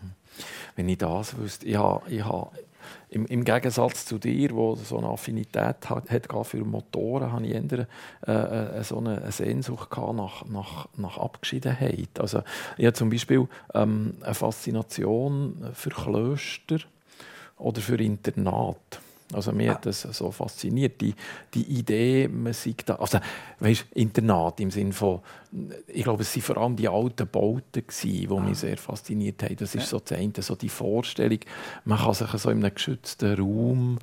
Wenn 0.76 0.88
ich 0.88 0.98
das 0.98 1.36
wüsste, 1.36 1.66
ich 1.66 1.76
habe, 1.76 2.08
ich 2.10 2.24
habe 2.24 2.50
im, 3.10 3.26
im, 3.26 3.44
Gegensatz 3.44 4.06
zu 4.06 4.18
dir, 4.18 4.50
wo 4.52 4.74
so 4.76 4.98
eine 4.98 5.08
Affinität 5.08 5.88
hat, 5.88 6.10
hat 6.10 6.46
für 6.46 6.64
Motoren, 6.64 7.32
habe 7.32 7.46
ich 7.46 7.54
eher 7.54 7.86
äh, 8.26 8.78
äh, 8.78 8.84
so 8.84 8.98
eine, 8.98 9.30
Sehnsucht 9.30 9.88
nach, 9.96 10.44
nach, 10.46 10.88
nach 10.96 11.18
Abgeschiedenheit. 11.18 12.18
Also 12.18 12.42
ich 12.76 12.86
habe 12.86 12.94
zum 12.94 13.10
Beispiel 13.10 13.46
ähm, 13.74 14.14
eine 14.22 14.34
Faszination 14.34 15.70
für 15.74 15.90
Klöster 15.90 16.78
oder 17.58 17.80
für 17.80 18.00
Internat. 18.00 19.00
Also 19.32 19.52
mir 19.52 19.72
hat 19.72 19.86
das 19.86 20.02
so 20.02 20.30
fasziniert, 20.30 21.00
die, 21.00 21.14
die 21.54 21.62
Idee, 21.62 22.28
man 22.28 22.52
sieht 22.52 22.88
da, 22.88 22.96
also 22.96 23.18
weißt, 23.60 23.86
Internat 23.94 24.60
im 24.60 24.70
Sinne 24.70 24.92
von, 24.92 25.20
ich 25.86 26.04
glaube, 26.04 26.22
es 26.22 26.34
waren 26.34 26.42
vor 26.42 26.56
allem 26.58 26.76
die 26.76 26.88
alten 26.88 27.26
Bauten, 27.26 27.84
die 28.02 28.28
ah. 28.30 28.40
mich 28.40 28.58
sehr 28.58 28.76
fasziniert 28.76 29.42
haben. 29.42 29.56
Das 29.56 29.74
ist 29.74 29.88
so 29.88 29.98
das 29.98 30.18
eine, 30.18 30.32
so 30.38 30.54
die 30.54 30.68
Vorstellung, 30.68 31.40
man 31.84 31.98
kann 31.98 32.14
sich 32.14 32.28
so 32.28 32.50
in 32.50 32.64
einem 32.64 32.74
geschützten 32.74 33.38
Raum 33.38 33.98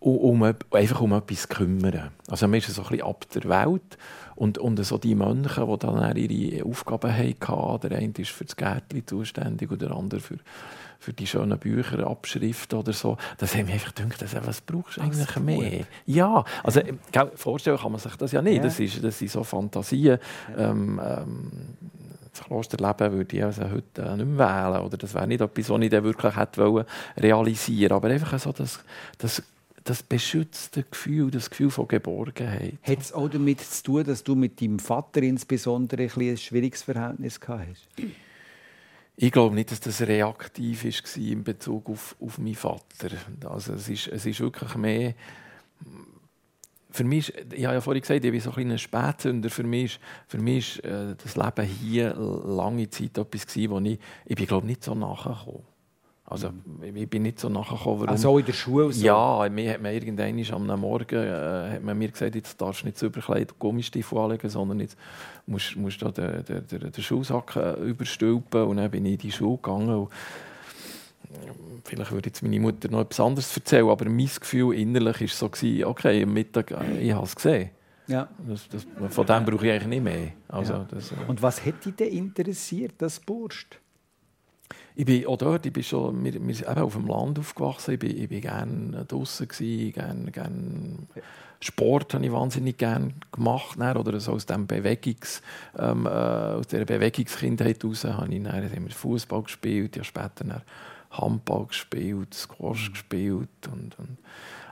um, 0.00 0.42
um, 0.42 0.54
einfach 0.70 1.00
um 1.00 1.12
etwas 1.12 1.48
kümmern. 1.48 2.10
Also 2.28 2.46
man 2.46 2.58
ist 2.58 2.68
so 2.68 2.82
ein 2.82 2.88
bisschen 2.88 3.06
ab 3.06 3.24
der 3.34 3.44
Welt 3.44 3.98
und, 4.36 4.58
und 4.58 4.84
so 4.84 4.98
die 4.98 5.14
Mönche, 5.14 5.66
die 5.66 5.78
dann 5.78 6.16
ihre 6.16 6.64
Aufgaben 6.64 7.12
hatten, 7.12 7.88
der 7.88 7.98
eine 7.98 8.12
ist 8.18 8.30
für 8.30 8.44
das 8.44 8.56
Gärtchen 8.56 9.06
zuständig 9.06 9.70
und 9.70 9.82
der 9.82 9.92
andere 9.92 10.20
für, 10.20 10.38
für 10.98 11.12
die 11.12 11.26
schönen 11.26 11.58
Bücher, 11.58 12.06
Abschriften 12.06 12.78
oder 12.78 12.92
so, 12.92 13.16
das 13.38 13.54
haben 13.54 13.66
wir 13.66 13.74
einfach 13.74 13.94
gedacht, 13.94 14.22
das, 14.22 14.34
was 14.46 14.60
brauchst 14.60 14.96
du 14.96 15.02
eigentlich 15.02 15.36
mehr? 15.36 15.84
Ja, 16.06 16.44
also 16.62 16.80
vorstellen 17.34 17.78
kann 17.78 17.92
man 17.92 18.00
sich 18.00 18.16
das 18.16 18.32
ja 18.32 18.42
nicht, 18.42 18.56
ja. 18.56 18.62
Das, 18.62 18.80
ist, 18.80 19.02
das 19.02 19.18
sind 19.18 19.30
so 19.30 19.44
Fantasien. 19.44 20.18
Ja. 20.56 20.70
Ähm, 20.70 21.00
ähm, 21.04 21.50
das 22.34 22.44
Klosterleben 22.44 23.12
würde 23.12 23.36
ich 23.36 23.44
also 23.44 23.62
heute 23.62 24.02
äh, 24.02 24.16
nicht 24.16 24.26
mehr 24.26 24.38
wählen. 24.38 24.84
Oder 24.84 24.96
das 24.96 25.14
wäre 25.14 25.26
nicht 25.26 25.40
etwas, 25.40 25.70
was 25.70 25.80
ich 25.80 25.90
dann 25.90 26.04
wirklich 26.04 26.36
hätte 26.36 26.86
realisieren 27.16 27.90
wollen. 27.90 27.92
Aber 27.92 28.08
einfach 28.08 28.38
so 28.38 28.50
das, 28.52 28.80
das 29.18 29.42
das 29.84 30.02
beschützte 30.02 30.82
Gefühl, 30.82 31.30
das 31.30 31.50
Gefühl 31.50 31.70
von 31.70 31.86
Geborgenheit. 31.86 32.78
Hat 32.82 33.00
es 33.00 33.12
auch 33.12 33.28
damit 33.28 33.60
zu 33.60 33.82
tun, 33.82 34.04
dass 34.04 34.24
du 34.24 34.34
mit 34.34 34.60
deinem 34.60 34.78
Vater 34.78 35.22
insbesondere 35.22 36.04
ein, 36.04 36.20
ein 36.20 36.36
schwieriges 36.38 36.82
Verhältnis 36.82 37.38
gehabt 37.38 37.68
hast? 37.68 37.88
Ich 39.16 39.30
glaube 39.30 39.54
nicht, 39.54 39.70
dass 39.70 39.80
das 39.80 40.00
reaktiv 40.00 40.84
war 40.84 41.22
in 41.22 41.44
Bezug 41.44 41.88
auf, 41.90 42.16
auf 42.18 42.38
meinen 42.38 42.54
Vater. 42.54 43.10
Also 43.44 43.74
es, 43.74 43.88
ist, 43.88 44.08
es 44.08 44.26
ist 44.26 44.40
wirklich 44.40 44.74
mehr. 44.74 45.14
Für 46.90 47.04
mich, 47.04 47.32
ich 47.52 47.64
habe 47.64 47.74
ja 47.74 47.80
vorhin 47.80 48.00
gesagt, 48.00 48.24
ich 48.24 48.30
bin 48.30 48.40
so 48.40 48.50
ein 48.50 48.54
kleiner 48.54 48.78
Spätzünder. 48.78 49.50
Für 49.50 49.64
mich, 49.64 50.00
für 50.26 50.38
mich 50.38 50.78
ist 50.78 50.84
äh, 50.84 51.14
das 51.22 51.36
Leben 51.36 51.66
hier 51.66 52.14
lange 52.14 52.88
Zeit 52.88 53.18
etwas, 53.18 53.46
wo 53.68 53.78
ich, 53.80 53.98
ich 54.24 54.36
bin, 54.36 54.46
glaube 54.46 54.66
nicht 54.66 54.82
so 54.82 54.94
nachgekommen 54.94 55.73
also, 56.26 56.50
ich 56.82 57.10
bin 57.10 57.22
nicht 57.22 57.38
so 57.38 57.50
nachgekommen, 57.50 58.00
warum... 58.00 58.08
Also 58.08 58.38
in 58.38 58.46
der 58.46 58.54
Schule 58.54 58.90
so? 58.90 59.04
Ja, 59.04 59.46
mir 59.50 59.74
hat 59.74 59.82
man 59.82 59.92
irgendwann 59.92 60.70
am 60.70 60.80
Morgen 60.80 61.22
äh, 61.22 61.74
hat 61.74 61.82
man 61.82 61.98
mir 61.98 62.08
gesagt, 62.08 62.34
jetzt 62.34 62.58
darfst 62.60 62.82
du 62.82 62.86
nicht 62.86 62.96
zu 62.96 63.06
überkleid 63.06 63.58
Gummistiefel 63.58 64.18
anlegen, 64.18 64.48
sondern 64.48 64.80
jetzt 64.80 64.96
musst, 65.46 65.76
musst 65.76 66.00
du 66.00 66.10
den, 66.10 66.42
den, 66.44 66.66
den, 66.66 66.92
den 66.92 67.02
Schulsack 67.02 67.56
äh, 67.56 67.74
überstülpen. 67.74 68.62
Und 68.62 68.78
dann 68.78 68.90
bin 68.90 69.04
ich 69.04 69.12
in 69.12 69.18
die 69.18 69.32
Schule 69.32 69.56
gegangen. 69.56 69.94
Und 69.94 70.08
vielleicht 71.84 72.10
würde 72.10 72.30
jetzt 72.30 72.42
meine 72.42 72.58
Mutter 72.58 72.90
noch 72.90 73.02
etwas 73.02 73.20
anderes 73.20 73.54
erzählen, 73.54 73.88
aber 73.88 74.08
mein 74.08 74.30
Gefühl 74.40 74.74
innerlich 74.74 75.20
war 75.20 75.28
so, 75.28 75.86
okay, 75.86 76.22
am 76.22 76.32
Mittag, 76.32 76.70
äh, 76.70 77.00
ich 77.00 77.12
habe 77.12 77.26
es 77.26 77.36
gesehen. 77.36 77.70
Ja. 78.06 78.28
Das, 78.48 78.66
das, 78.68 78.86
von 79.10 79.26
dem 79.26 79.44
brauche 79.44 79.66
ich 79.66 79.72
eigentlich 79.72 79.88
nicht 79.88 80.04
mehr. 80.04 80.32
Also, 80.48 80.72
ja. 80.72 80.86
das, 80.90 81.12
äh 81.12 81.16
Und 81.26 81.42
was 81.42 81.64
hätte 81.64 81.90
dich 81.90 81.96
denn 81.96 82.08
interessiert, 82.08 82.94
das 82.96 83.20
Burst? 83.20 83.78
Ich 84.96 85.04
bin 85.04 85.26
auch 85.26 85.36
dort, 85.36 85.66
ich 85.66 85.72
bin 85.72 85.82
schon, 85.82 86.24
wir, 86.24 86.34
wir 86.46 86.54
sind 86.54 86.68
auf 86.68 86.94
dem 86.94 87.06
Land 87.06 87.38
aufgewachsen, 87.38 87.94
ich 87.94 87.98
bin, 87.98 88.16
ich 88.16 88.28
bin 88.28 88.40
gerne 88.40 89.04
draußen 89.06 89.48
gerne, 89.48 90.30
gerne 90.30 90.98
Sport 91.60 92.12
habe 92.12 92.26
ich 92.26 92.32
wahnsinnig 92.32 92.76
gerne 92.76 93.14
gemacht, 93.32 93.78
dann, 93.78 93.96
oder 93.96 94.20
so 94.20 94.32
aus 94.32 94.46
dem 94.46 94.66
Bewegungs, 94.66 95.40
ähm, 95.78 96.06
äh, 96.06 96.10
aus 96.10 96.66
dieser 96.66 96.84
Bewegungskindheit 96.84 97.82
heraus 97.82 98.04
habe 98.04 98.34
ich 98.34 98.42
dann, 98.42 98.90
Fußball 98.90 99.42
gespielt, 99.42 99.96
ja 99.96 100.04
später 100.04 100.62
Handball 101.10 101.66
gespielt, 101.66 102.34
Squash 102.34 102.88
mhm. 102.88 102.92
gespielt 102.92 103.68
und, 103.72 103.98
und 103.98 104.18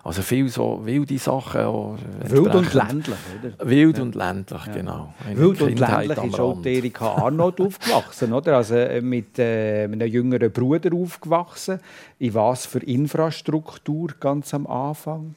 also 0.05 0.23
viel 0.23 0.49
so 0.49 0.81
wilde 0.85 1.17
Sachen. 1.19 1.61
Auch 1.61 1.97
wild 2.25 2.55
und 2.55 2.75
ländlich, 2.75 3.17
oder? 3.41 3.71
Wild 3.71 3.97
ja. 3.99 4.03
und 4.03 4.15
ländlich, 4.17 4.73
genau. 4.73 5.15
Eine 5.25 5.39
wild 5.39 5.59
Kindheit 5.59 6.09
und 6.09 6.17
ländlich 6.17 6.33
ist 6.33 6.41
auch 6.41 6.65
Erika 6.65 7.07
Arnold 7.07 7.61
aufgewachsen, 7.61 8.33
oder? 8.33 8.57
Also 8.57 8.75
äh, 8.75 9.01
mit 9.01 9.39
äh, 9.39 9.85
einem 9.85 10.09
jüngeren 10.09 10.51
Bruder 10.51 10.91
aufgewachsen. 10.93 11.79
In 12.19 12.35
was 12.35 12.67
für 12.67 12.81
Infrastruktur 12.81 14.09
ganz 14.19 14.53
am 14.55 14.67
Anfang? 14.67 15.37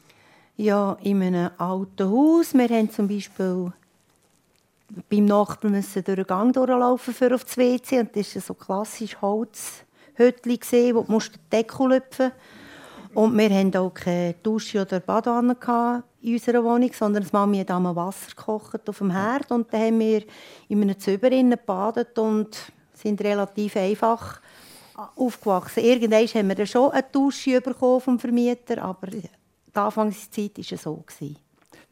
Ja, 0.57 0.97
in 1.03 1.21
einem 1.21 1.51
alten 1.57 2.09
Haus. 2.09 2.53
Wir 2.55 2.69
haben 2.69 2.89
zum 2.89 3.07
Beispiel 3.07 3.71
beim 5.09 5.25
Nachbarn 5.25 5.73
müssen 5.73 6.03
durch 6.03 6.15
den 6.15 6.25
Gang 6.25 6.53
durchlaufen 6.53 7.13
für 7.13 7.35
auf 7.35 7.43
das 7.43 7.57
WC. 7.57 7.99
Und 7.99 8.15
das 8.15 8.33
war 8.33 8.41
so 8.41 8.53
klassisch 8.55 9.21
Holzhütchen, 9.21 10.95
wo 10.95 11.03
du 11.03 11.19
den 11.19 11.39
Deckel 11.51 11.89
lüpfen 11.89 12.31
musst. 12.31 12.54
Und 13.15 13.37
wir 13.37 13.49
hatten 13.49 13.75
auch 13.77 13.93
keine 13.93 14.33
Dusche 14.43 14.81
oder 14.81 14.99
Badewanne 14.99 15.55
in 16.21 16.33
unserer 16.33 16.63
Wohnung, 16.63 16.91
sondern 16.91 17.23
die 17.23 17.29
Mami 17.31 17.59
hat 17.59 17.71
einmal 17.71 17.95
Wasser 17.95 18.31
gekocht 18.35 18.89
auf 18.89 18.97
dem 18.97 19.11
Herd. 19.11 19.49
Und 19.51 19.71
dann 19.71 19.81
haben 19.81 19.99
wir 19.99 20.23
in 20.67 20.81
einem 20.81 20.99
Züber 20.99 21.29
gebadet 21.29 22.19
und 22.19 22.73
sind 22.93 23.21
relativ 23.21 23.77
einfach 23.77 24.41
aufgewachsen. 25.15 25.83
Irgendwann 25.83 26.27
haben 26.27 26.47
wir 26.49 26.55
dann 26.55 26.67
schon 26.67 26.91
eine 26.91 27.05
Dusche 27.09 27.61
bekommen 27.61 28.01
vom 28.01 28.19
Vermieter, 28.19 28.83
aber 28.83 29.07
die 29.07 29.29
Anfangszeit 29.73 30.57
war 30.57 30.65
es 30.69 30.81
so. 30.81 31.03
Gewesen 31.07 31.44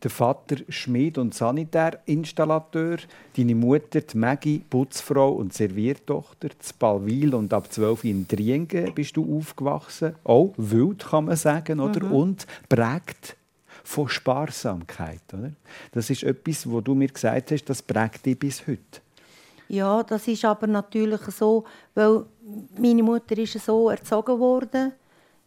der 0.03 0.11
Vater 0.11 0.57
Schmied 0.67 1.17
und 1.17 1.33
Sanitärinstallateur, 1.33 2.97
deine 3.37 3.55
Mutter 3.55 4.01
die 4.01 4.17
Maggie, 4.17 4.59
Putzfrau 4.69 5.31
und 5.31 5.53
Serviertochter, 5.53 6.49
zu 6.59 6.73
Balwil 6.77 7.33
und 7.33 7.53
ab 7.53 7.71
12 7.71 8.03
in 8.03 8.27
Driengen 8.27 8.93
bist 8.93 9.15
du 9.15 9.37
aufgewachsen. 9.37 10.15
Auch 10.23 10.53
wild, 10.57 11.05
kann 11.07 11.25
man 11.25 11.37
sagen, 11.37 11.79
oder? 11.79 12.03
Mhm. 12.05 12.11
Und 12.11 12.47
prägt 12.67 13.37
von 13.83 14.09
Sparsamkeit. 14.09 15.21
Oder? 15.33 15.51
Das 15.91 16.09
ist 16.09 16.23
etwas, 16.23 16.69
wo 16.69 16.81
du 16.81 16.95
mir 16.95 17.07
gesagt 17.07 17.51
hast, 17.51 17.65
das 17.65 17.81
prägt 17.81 18.25
dich 18.25 18.37
bis 18.37 18.67
heute. 18.67 19.01
Ja, 19.69 20.03
das 20.03 20.27
ist 20.27 20.45
aber 20.45 20.67
natürlich 20.67 21.21
so, 21.21 21.63
weil 21.95 22.25
meine 22.77 23.03
Mutter 23.03 23.37
ist 23.37 23.59
so 23.59 23.89
erzogen 23.89 24.39
worden, 24.39 24.91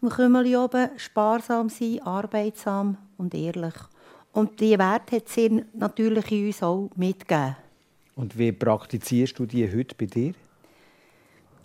im 0.03 0.09
Kümmeli 0.09 0.57
oben, 0.57 0.91
sparsam 0.97 1.69
sein, 1.69 2.01
arbeitsam 2.03 2.97
und 3.17 3.35
ehrlich. 3.35 3.75
Und 4.37 4.61
diese 4.61 4.79
Werte 4.79 5.17
hat 5.17 5.31
sie 5.31 5.65
natürlich 5.73 6.31
in 6.31 6.47
uns 6.49 6.63
auch 6.63 6.91
mitgegeben. 6.95 7.57
Und 8.17 8.37
wie 8.37 8.53
praktizierst 8.53 9.39
du 9.39 9.47
die 9.47 9.67
heute 9.67 9.95
bei 9.95 10.05
dir? 10.05 10.35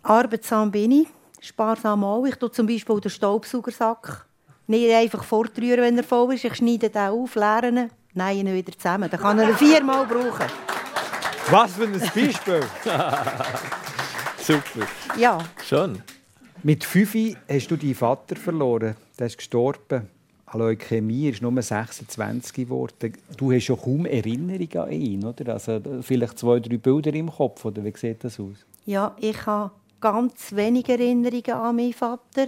Arbeitsam 0.04 0.72
bin 0.72 0.92
ich, 0.92 1.08
sparsam 1.42 2.06
auch. 2.06 2.26
Ich 2.26 2.36
tue 2.36 2.50
zum 2.50 2.68
Beispiel 2.68 3.02
den 3.02 3.12
Staubsaugersack 3.12 4.26
nicht 4.68 4.90
einfach 4.90 5.26
fortrühren, 5.26 5.82
wenn 5.82 5.98
er 5.98 6.06
voll 6.06 6.34
ist. 6.34 6.46
Ich 6.46 6.56
schneide 6.56 6.90
den 6.90 7.10
auf, 7.10 7.36
leere 7.36 7.68
ihn, 7.68 7.92
nein, 8.14 8.38
ihn 8.38 8.54
wieder 8.54 8.72
zusammen. 8.72 9.10
Dann 9.10 9.20
kann 9.20 9.40
er 9.40 9.50
ihn 9.50 9.58
viermal 9.58 10.06
brauchen. 10.06 10.48
Was 11.50 11.74
für 11.74 11.84
ein 11.84 12.00
Beispiel! 12.00 12.62
Super. 14.38 14.88
Ja. 15.18 15.40
Schön. 15.62 16.02
Mit 16.64 16.86
fünf 16.86 17.16
hast 17.50 17.68
du 17.70 17.76
deinen 17.76 17.96
Vater 17.96 18.38
verloren. 18.38 18.96
Der 19.20 19.28
ist 19.28 19.38
gestorben. 19.38 20.08
Leukämie 20.54 21.30
ist 21.30 21.42
nur 21.42 21.62
26 21.62 22.54
geworden. 22.54 23.14
Du 23.38 23.52
hast 23.52 23.68
ja 23.68 23.76
kaum 23.76 24.06
Erinnerungen 24.06 24.78
an 24.78 24.92
ihn, 24.92 25.26
oder? 25.26 25.54
Also 25.54 25.80
vielleicht 26.02 26.40
zwei, 26.40 26.60
drei 26.60 26.78
Bilder 26.78 27.14
im 27.14 27.32
Kopf, 27.32 27.66
oder 27.66 27.84
wie 27.84 27.94
sieht 27.96 28.24
das 28.24 28.40
aus? 28.40 28.66
Ja, 28.86 29.16
ich 29.20 29.46
habe 29.46 29.72
ganz 30.00 30.54
wenige 30.56 30.94
Erinnerungen 30.94 31.52
an 31.52 31.76
meinen 31.76 31.94
Vater. 31.94 32.48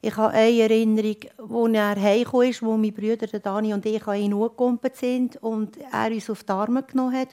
Ich 0.00 0.16
habe 0.16 0.34
eine 0.34 0.60
Erinnerung, 0.60 1.16
wo 1.38 1.66
er 1.66 2.00
heimgekommen 2.00 2.50
ist, 2.50 2.62
wo 2.62 2.76
meine 2.76 2.92
Brüder 2.92 3.26
Dani 3.26 3.72
und 3.72 3.86
ich 3.86 4.06
an 4.06 4.20
ihn 4.20 4.34
angekommen 4.34 4.78
sind 4.92 5.36
und 5.42 5.78
er 5.92 6.10
uns 6.10 6.28
auf 6.28 6.44
die 6.44 6.52
Arme 6.52 6.82
genommen 6.82 7.16
hat. 7.16 7.28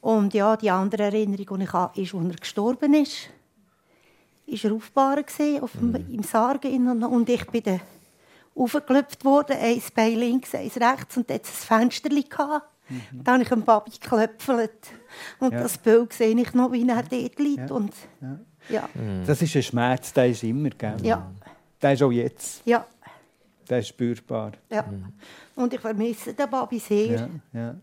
Und 0.00 0.32
ja, 0.32 0.56
die 0.56 0.70
andere 0.70 1.04
Erinnerung, 1.04 1.58
die 1.58 1.64
ich 1.64 1.72
habe, 1.72 2.00
ist, 2.00 2.14
als 2.14 2.24
er 2.24 2.36
gestorben 2.36 2.94
ist. 2.94 3.28
Ist 4.46 4.64
er 4.64 4.72
aufgebaut 4.72 5.26
auf 5.60 5.72
dem, 5.72 5.90
mhm. 5.90 6.06
im 6.10 6.22
Sarg 6.22 6.64
und 6.64 7.28
ich 7.28 7.46
bin 7.46 7.62
der 7.62 7.80
aufgeklopft 8.60 9.24
worden, 9.24 9.56
eins 9.58 9.90
Bein 9.90 10.16
links, 10.16 10.54
eins 10.54 10.76
rechts 10.76 11.16
und 11.16 11.30
dort 11.30 11.42
ein 11.42 11.90
Fenster. 11.90 12.10
Mhm. 12.10 13.24
Dann 13.24 13.34
habe 13.34 13.42
ich 13.42 13.52
einen 13.52 13.64
Babi 13.64 13.90
geklöpfelt. 13.90 14.88
Und 15.38 15.52
ja. 15.52 15.62
das 15.62 15.78
Bild 15.78 16.12
sehe 16.12 16.38
ich 16.38 16.54
noch, 16.54 16.72
wie 16.72 16.86
er 16.88 17.02
dort 17.02 17.38
liegt. 17.38 17.70
Ja. 17.70 17.74
Und, 17.74 17.94
ja. 18.68 18.88
Mhm. 18.94 19.24
Das 19.26 19.40
ist 19.40 19.54
ein 19.56 19.62
Schmerz, 19.62 20.12
der 20.12 20.28
ist 20.28 20.42
immer, 20.42 20.70
gell? 20.70 20.96
Ja. 21.02 21.30
Der 21.80 21.92
ist 21.92 22.02
auch 22.02 22.12
jetzt. 22.12 22.62
Ja. 22.64 22.84
Der 23.68 23.78
ist 23.78 23.88
spürbar. 23.88 24.52
Ja. 24.68 24.82
Mhm. 24.82 25.12
Und 25.54 25.72
ich 25.72 25.80
vermisse 25.80 26.34
den 26.34 26.50
Babi 26.50 26.78
sehr. 26.78 27.28
Ja. 27.52 27.60
ja. 27.60 27.74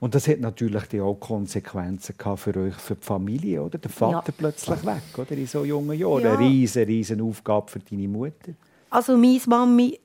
Und 0.00 0.14
das 0.14 0.26
hat 0.26 0.40
natürlich 0.40 1.00
auch 1.00 1.14
Konsequenzen 1.14 2.14
für 2.36 2.56
euch, 2.56 2.74
für 2.74 2.96
die 2.96 3.04
Familie, 3.04 3.62
oder? 3.62 3.78
Der 3.78 3.90
Vater 3.90 4.24
ja. 4.26 4.34
plötzlich 4.36 4.84
weg, 4.84 5.02
oder? 5.16 5.32
In 5.32 5.46
so 5.46 5.64
jungen 5.64 5.98
Jahren. 5.98 6.24
Ja. 6.24 6.32
Eine 6.32 6.40
riesen, 6.40 6.84
riesen 6.84 7.20
Aufgabe 7.20 7.70
für 7.70 7.78
deine 7.78 8.08
Mutter. 8.08 8.52
Also 8.96 9.14
meine 9.18 9.38
Mami 9.44 10.00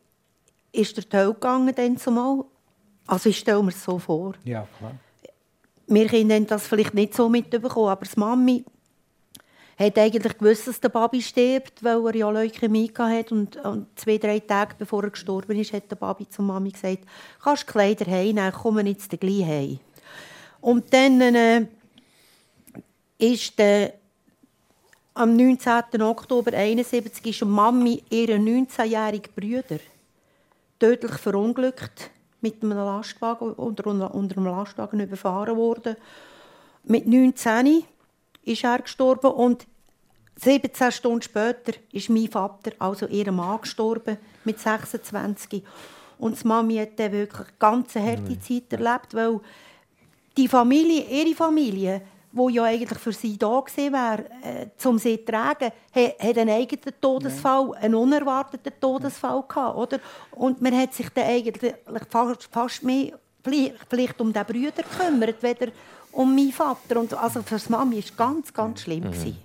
ist 0.73 0.97
der 0.97 1.07
Teil 1.07 1.31
gegangen 1.31 1.73
dann 1.73 1.95
zumal. 1.95 2.43
Also 3.07 3.29
ich 3.29 3.37
stelle 3.37 3.63
mir 3.63 3.69
es 3.69 3.81
so 3.81 3.97
vor. 3.97 4.33
Ja, 4.43 4.67
klar. 4.77 4.95
Wir 5.87 6.07
Kinder 6.09 6.35
haben 6.35 6.45
das 6.45 6.67
vielleicht 6.67 6.93
nicht 6.93 7.13
so 7.13 7.29
mitbekommen, 7.29 7.87
aber 7.87 8.05
die 8.05 8.19
Mami 8.19 8.65
hat 9.79 9.97
eigentlich 9.97 10.37
gewusst, 10.37 10.67
dass 10.67 10.81
der 10.81 10.89
Baby 10.89 11.21
stirbt, 11.21 11.81
weil 11.81 12.05
er 12.05 12.15
ja 12.17 12.29
Leukämie 12.29 12.91
hatte. 12.93 13.33
Und, 13.33 13.55
und 13.55 13.97
zwei, 13.97 14.17
drei 14.17 14.41
Tage 14.41 14.75
bevor 14.77 15.05
er 15.05 15.11
gestorben 15.11 15.57
ist, 15.57 15.71
hat 15.71 15.89
der 15.89 15.95
Baby 15.95 16.27
zur 16.27 16.43
Mami 16.43 16.71
gesagt, 16.71 17.05
kannst 17.41 17.69
du 17.69 17.71
Kleider 17.71 18.11
heimnehmen, 18.11 18.51
komm 18.51 18.85
jetzt 18.85 19.09
gleich 19.17 19.45
heim. 19.45 19.79
Und 20.59 20.93
dann 20.93 21.21
äh, 21.21 21.65
ist 23.17 23.57
der 23.57 24.00
am 25.13 25.35
19. 25.35 26.01
Oktober 26.01 26.53
1971 26.53 27.25
ist 27.27 27.45
Mami 27.45 28.03
ihren 28.09 28.45
19-jährigen 28.45 29.33
Brüder 29.35 29.79
tödlich 30.79 31.13
verunglückt 31.13 32.09
mit 32.39 32.63
einem 32.63 32.77
Lastwagen 32.77 33.53
unter, 33.53 33.87
unter 33.87 34.37
einem 34.37 34.45
Lastwagen 34.45 34.99
überfahren 34.99 35.57
worden. 35.57 35.95
Mit 36.83 37.07
19 37.07 37.83
ist 38.43 38.63
er 38.63 38.79
gestorben 38.79 39.31
und 39.31 39.67
17 40.37 40.91
Stunden 40.91 41.21
später 41.21 41.73
ist 41.91 42.09
mein 42.09 42.27
Vater, 42.27 42.71
also 42.79 43.05
ihr 43.07 43.31
Mann, 43.31 43.61
gestorben 43.61 44.17
mit 44.43 44.59
26. 44.59 45.61
Und 46.17 46.41
die 46.41 46.47
Mami 46.47 46.77
hat 46.77 46.97
dann 46.97 47.11
wirklich 47.11 47.47
eine 47.47 47.57
ganz 47.59 47.95
harte 47.95 48.39
Zeit 48.39 48.73
erlebt, 48.73 49.13
weil 49.13 49.39
die 50.37 50.47
Familie, 50.47 51.03
ihre 51.03 51.35
Familie, 51.35 52.01
wo 52.31 52.49
ja 52.49 52.63
eigentlich 52.63 52.99
für 52.99 53.11
sie 53.11 53.37
da 53.37 53.59
gewesen 53.59 53.93
wäre, 53.93 54.25
äh, 54.43 54.87
um 54.87 54.97
sie 54.97 55.17
zu 55.17 55.25
tragen, 55.25 55.71
hat 55.93 56.37
einen 56.37 56.49
eigenen 56.49 56.93
Todesfall, 56.99 57.73
einen 57.75 57.95
unerwarteten 57.95 58.73
Todesfall 58.79 59.43
gehabt, 59.47 59.77
oder? 59.77 59.99
Und 60.31 60.61
man 60.61 60.77
hat 60.77 60.93
sich 60.93 61.09
dann 61.09 61.25
eigentlich 61.25 61.73
fast, 62.09 62.49
fast 62.51 62.83
mehr 62.83 63.13
vielleicht 63.43 64.21
um 64.21 64.31
den 64.31 64.45
Brüder 64.45 64.83
gekümmert, 64.83 65.41
weder 65.41 65.67
um 66.11 66.35
meinen 66.35 66.51
Vater. 66.51 66.99
Und 66.99 67.13
also 67.13 67.41
für 67.41 67.57
die 67.57 67.71
Mami 67.71 67.95
war 67.95 67.99
es 67.99 68.15
ganz, 68.15 68.53
ganz 68.53 68.81
schlimm. 68.81 69.05
Mhm. 69.05 69.35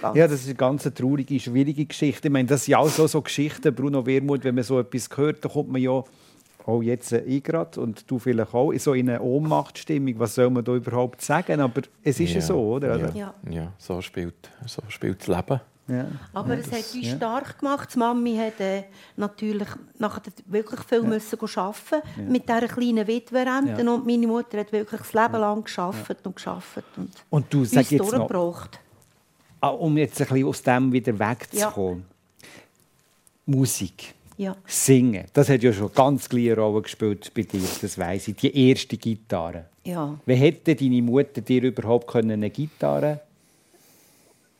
Ganz. 0.00 0.16
Ja, 0.16 0.28
das 0.28 0.40
ist 0.40 0.46
eine 0.46 0.56
ganz 0.56 0.82
traurige, 0.94 1.40
schwierige 1.40 1.86
Geschichte. 1.86 2.28
Ich 2.28 2.32
meine, 2.32 2.46
das 2.46 2.66
sind 2.66 2.74
auch 2.74 2.88
so, 2.88 3.06
so 3.06 3.22
Geschichten, 3.22 3.74
Bruno 3.74 4.04
Wermuth, 4.04 4.44
wenn 4.44 4.54
man 4.54 4.64
so 4.64 4.78
etwas 4.78 5.08
hört, 5.16 5.42
dann 5.42 5.52
kommt 5.52 5.70
man 5.70 5.80
ja 5.80 6.04
auch 6.66 6.82
jetzt 6.82 7.12
ich 7.12 7.44
gerade 7.44 7.80
und 7.80 8.10
du 8.10 8.18
vielleicht 8.18 8.52
auch, 8.52 8.72
so 8.74 8.92
in 8.94 9.08
eine 9.08 9.22
Ohnmachtsstimmung. 9.22 10.18
Was 10.18 10.34
soll 10.34 10.50
man 10.50 10.64
da 10.64 10.74
überhaupt 10.74 11.22
sagen? 11.22 11.60
Aber 11.60 11.82
es 12.02 12.18
ist 12.18 12.34
ja, 12.34 12.40
so, 12.40 12.58
oder? 12.58 12.92
Also 12.92 13.18
ja. 13.18 13.34
ja, 13.48 13.72
so, 13.78 14.00
spielt, 14.02 14.50
so 14.66 14.82
spielt 14.88 15.20
das 15.20 15.28
Leben. 15.28 15.60
Ja. 15.88 16.06
Aber 16.34 16.54
ja, 16.54 16.60
es 16.60 16.66
hat 16.66 16.94
uns 16.94 17.06
ja. 17.06 17.16
stark 17.16 17.60
gemacht. 17.60 17.94
Die 17.94 17.98
Mami 17.98 18.36
hat 18.36 18.60
äh, 18.60 18.84
natürlich 19.16 19.68
nachher 19.98 20.22
wirklich 20.46 20.80
viel 20.80 21.02
ja. 21.02 21.08
müssen 21.08 21.38
arbeiten 21.40 22.08
ja. 22.16 22.22
mit 22.24 22.48
dieser 22.48 22.66
kleinen 22.66 23.06
Witwerrente. 23.06 23.82
Ja. 23.82 23.92
Und 23.92 24.04
meine 24.04 24.26
Mutter 24.26 24.58
hat 24.58 24.72
wirklich 24.72 25.00
das 25.00 25.12
Leben 25.12 25.40
lang 25.40 25.64
gearbeitet 25.64 26.26
und 26.26 26.36
gearbeitet 26.36 26.84
und, 26.96 27.10
und 27.30 27.54
du 27.54 27.64
sag 27.64 27.90
jetzt 27.90 28.12
noch, 28.12 28.68
ah, 29.60 29.68
um 29.68 29.96
jetzt 29.96 30.20
ein 30.20 30.26
bisschen 30.26 30.46
aus 30.48 30.62
dem 30.62 30.92
wieder 30.92 31.16
wegzukommen. 31.16 32.04
Musik. 33.46 34.14
Ja. 34.38 34.54
Singen, 34.66 35.24
das 35.32 35.48
hat 35.48 35.62
ja 35.62 35.72
schon 35.72 35.92
ganz 35.94 36.28
kleine 36.28 36.56
Rolle 36.56 36.82
gespielt 36.82 37.32
bei 37.34 37.42
dir, 37.42 37.62
das 37.80 37.96
weiss 37.96 38.28
ich. 38.28 38.36
Die 38.36 38.68
erste 38.68 38.96
Gitarre. 38.98 39.66
Ja. 39.84 40.18
Wie 40.26 40.34
hätte 40.34 40.74
deine 40.74 41.00
Mutter 41.00 41.40
dir 41.40 41.62
überhaupt 41.62 42.14
eine 42.16 42.50
Gitarre 42.50 43.20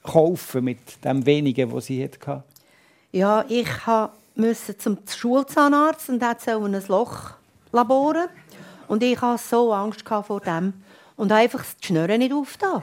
kaufen 0.02 0.64
mit 0.64 1.04
dem 1.04 1.26
wenigen, 1.26 1.70
was 1.72 1.86
sie 1.86 2.02
hatte? 2.02 2.42
Ja, 3.12 3.44
ich 3.48 3.68
musste 4.34 4.78
zum 4.78 4.98
Schulzahnarzt 5.06 6.08
und 6.08 6.22
hat 6.22 6.40
so 6.40 6.62
ein 6.62 6.82
Loch 6.88 7.32
laboren. 7.72 8.28
Und 8.88 9.02
ich 9.02 9.20
hatte 9.20 9.42
so 9.42 9.72
Angst 9.72 10.04
vor 10.06 10.40
dem 10.40 10.72
und 11.16 11.32
einfach 11.32 11.64
die 11.82 11.86
Schnürren 11.86 12.18
nicht 12.18 12.32
aufgetan. 12.32 12.82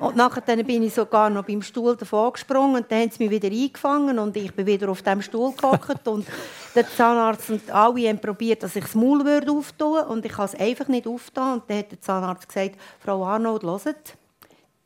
Und 0.00 0.16
nachher 0.16 0.42
bin 0.62 0.82
ich 0.82 0.94
sogar 0.94 1.30
noch 1.30 1.44
beim 1.44 1.62
Stuhl 1.62 1.96
davon 1.96 2.32
gesprungen 2.32 2.76
und 2.76 2.90
dann 2.90 3.00
haben 3.00 3.10
sie 3.10 3.24
mich 3.24 3.30
wieder 3.30 3.48
eingefangen 3.48 4.18
und 4.18 4.36
ich 4.36 4.52
bin 4.52 4.66
wieder 4.66 4.90
auf 4.90 5.02
dem 5.02 5.22
Stuhl 5.22 5.52
gehockt 5.52 6.06
und 6.06 6.26
der 6.74 6.86
Zahnarzt 6.88 7.50
und 7.50 7.70
alle 7.70 8.08
haben 8.08 8.20
probiert, 8.20 8.62
dass 8.62 8.76
ich 8.76 8.84
das 8.84 8.94
Maul 8.94 9.24
würde 9.24 9.52
und 9.52 10.24
ich 10.24 10.36
habe 10.36 10.44
es 10.52 10.60
einfach 10.60 10.88
nicht 10.88 11.06
aufgetan 11.06 11.60
und 11.60 11.62
dann 11.68 11.78
hat 11.78 11.90
der 11.92 12.00
Zahnarzt 12.00 12.48
gesagt, 12.48 12.76
Frau 13.00 13.24
Arnold, 13.24 13.62
hört, 13.62 14.16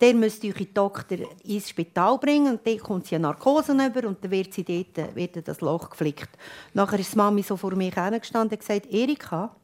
der 0.01 0.15
müsst 0.15 0.45
eure 0.45 0.65
Doktor 0.65 1.19
ins 1.45 1.69
Spital 1.69 2.17
bringen 2.19 2.53
und 2.53 2.67
dann 2.67 2.79
kommt 2.79 3.07
sie 3.07 3.17
eine 3.17 3.29
Narkose 3.29 3.73
über 3.73 4.09
und 4.09 4.23
dann 4.23 4.31
wird 4.31 4.55
sie 4.55 4.65
dort 4.65 5.15
wird 5.17 5.47
das 5.47 5.61
Loch 5.61 5.91
geflickt. 5.91 6.31
Nachher 6.73 7.01
ist 7.01 7.13
die 7.13 7.19
Mami 7.19 7.43
so 7.43 7.57
vor 7.57 7.75
mir 7.75 7.91
hergestanden 7.91 8.57
und 8.57 8.61
gesagt, 8.61 8.87
Erika, 8.93 9.55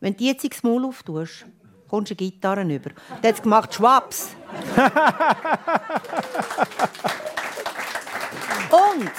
wenn 0.00 0.16
du 0.16 0.24
jetzt 0.24 0.44
das 0.44 0.62
Maul 0.62 0.84
auftust, 0.84 1.46
kommst 1.88 2.10
du 2.10 2.14
eine 2.14 2.30
Gitarre 2.30 2.62
über. 2.62 2.90
Dann 3.22 3.28
hat 3.28 3.36
sie 3.36 3.42
gemacht, 3.42 3.74
Schwaps. 3.74 4.28
und 8.70 9.12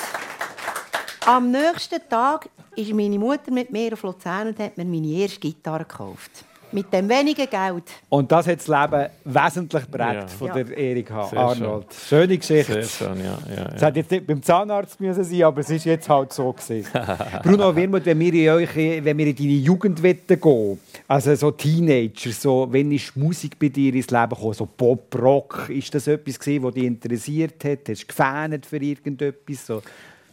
am 1.25 1.51
nächsten 1.51 2.07
Tag 2.09 2.49
ist 2.75 2.93
meine 2.93 3.17
Mutter 3.19 3.51
mit 3.51 3.71
mir 3.71 3.93
auf 3.93 4.03
Luzern 4.03 4.49
und 4.49 4.59
hat 4.59 4.77
mir 4.77 4.85
meine 4.85 5.07
erste 5.07 5.39
Gitarre 5.39 5.85
gekauft. 5.85 6.45
Mit 6.71 6.91
dem 6.91 7.07
wenigen 7.07 7.49
Geld. 7.49 7.83
Und 8.09 8.31
das 8.31 8.47
hat 8.47 8.59
das 8.59 8.67
Leben 8.67 9.09
wesentlich 9.23 9.89
prägt 9.89 10.13
ja. 10.13 10.27
von 10.27 10.51
der 10.53 10.77
Erika 10.77 11.29
Arnold. 11.35 11.85
Schön. 11.93 12.19
Schöne 12.19 12.37
Geschichte. 12.37 12.83
Sehr 12.83 13.07
schön, 13.07 13.19
ja. 13.19 13.37
ja, 13.49 13.55
ja. 13.55 13.69
Es 13.75 13.81
hätte 13.81 13.99
jetzt 13.99 14.11
nicht 14.11 14.27
beim 14.27 14.41
Zahnarzt 14.43 14.99
müssen 14.99 15.23
sein, 15.23 15.43
aber 15.43 15.61
es 15.61 15.69
ist 15.69 15.85
jetzt 15.85 16.09
halt 16.09 16.33
so 16.33 16.51
gewesen. 16.51 16.85
Bruno 17.43 17.75
Wirmuth, 17.75 18.05
wenn 18.05 18.19
wir 18.19 18.33
in 18.33 18.49
euch, 18.49 18.75
wenn 18.75 19.17
wir 19.17 19.27
in 19.27 19.35
deine 19.35 19.49
Jugend 19.51 20.01
gehen, 20.01 20.79
also 21.07 21.35
so 21.35 21.51
Teenager, 21.51 22.31
so, 22.31 22.67
wenn 22.69 22.91
ist 22.91 23.15
Musik 23.15 23.57
bei 23.57 23.69
dir 23.69 23.93
ins 23.93 24.09
Leben 24.09 24.29
gekommen, 24.29 24.53
so 24.53 24.65
Pop, 24.65 25.15
Rock, 25.17 25.69
ist 25.69 25.93
das 25.95 26.07
etwas 26.07 26.39
gewesen, 26.39 26.63
was 26.63 26.73
dich 26.73 26.83
interessiert 26.83 27.63
hat? 27.63 27.79
Hast 27.87 28.03
du 28.03 28.07
gefähnet 28.07 28.65
für 28.65 28.77
irgendetwas? 28.77 29.65
So? 29.65 29.81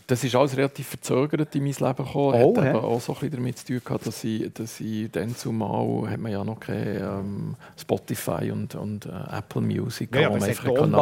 Das 0.07 0.23
ist 0.23 0.35
alles 0.35 0.55
relativ 0.55 0.89
verzögert 0.89 1.55
in 1.55 1.65
mein 1.65 1.73
Leben 1.73 2.05
gekommen. 2.05 2.43
Oh, 2.43 2.57
hat 2.57 2.67
eben 2.67 2.77
auch 2.77 3.01
so 3.01 3.17
ein 3.19 3.31
damit 3.31 3.59
zu 3.59 3.67
tun 3.67 3.81
gehabt, 3.83 4.07
dass 4.07 4.23
ich, 4.23 4.53
dass 4.53 4.79
ich 4.81 5.11
dann 5.11 5.35
zumal 5.35 6.11
hat 6.11 6.21
man 6.21 6.31
ja 6.31 6.45
noch 6.45 6.61
kein 6.61 6.97
ähm, 7.01 7.57
Spotify 7.75 8.51
und, 8.53 8.75
und 8.75 9.07
äh, 9.07 9.39
Apple 9.39 9.63
Music, 9.63 10.15
ja, 10.15 10.29
wo 10.29 10.35
man 10.35 10.43
einfach 10.43 10.67
hören 10.67 10.93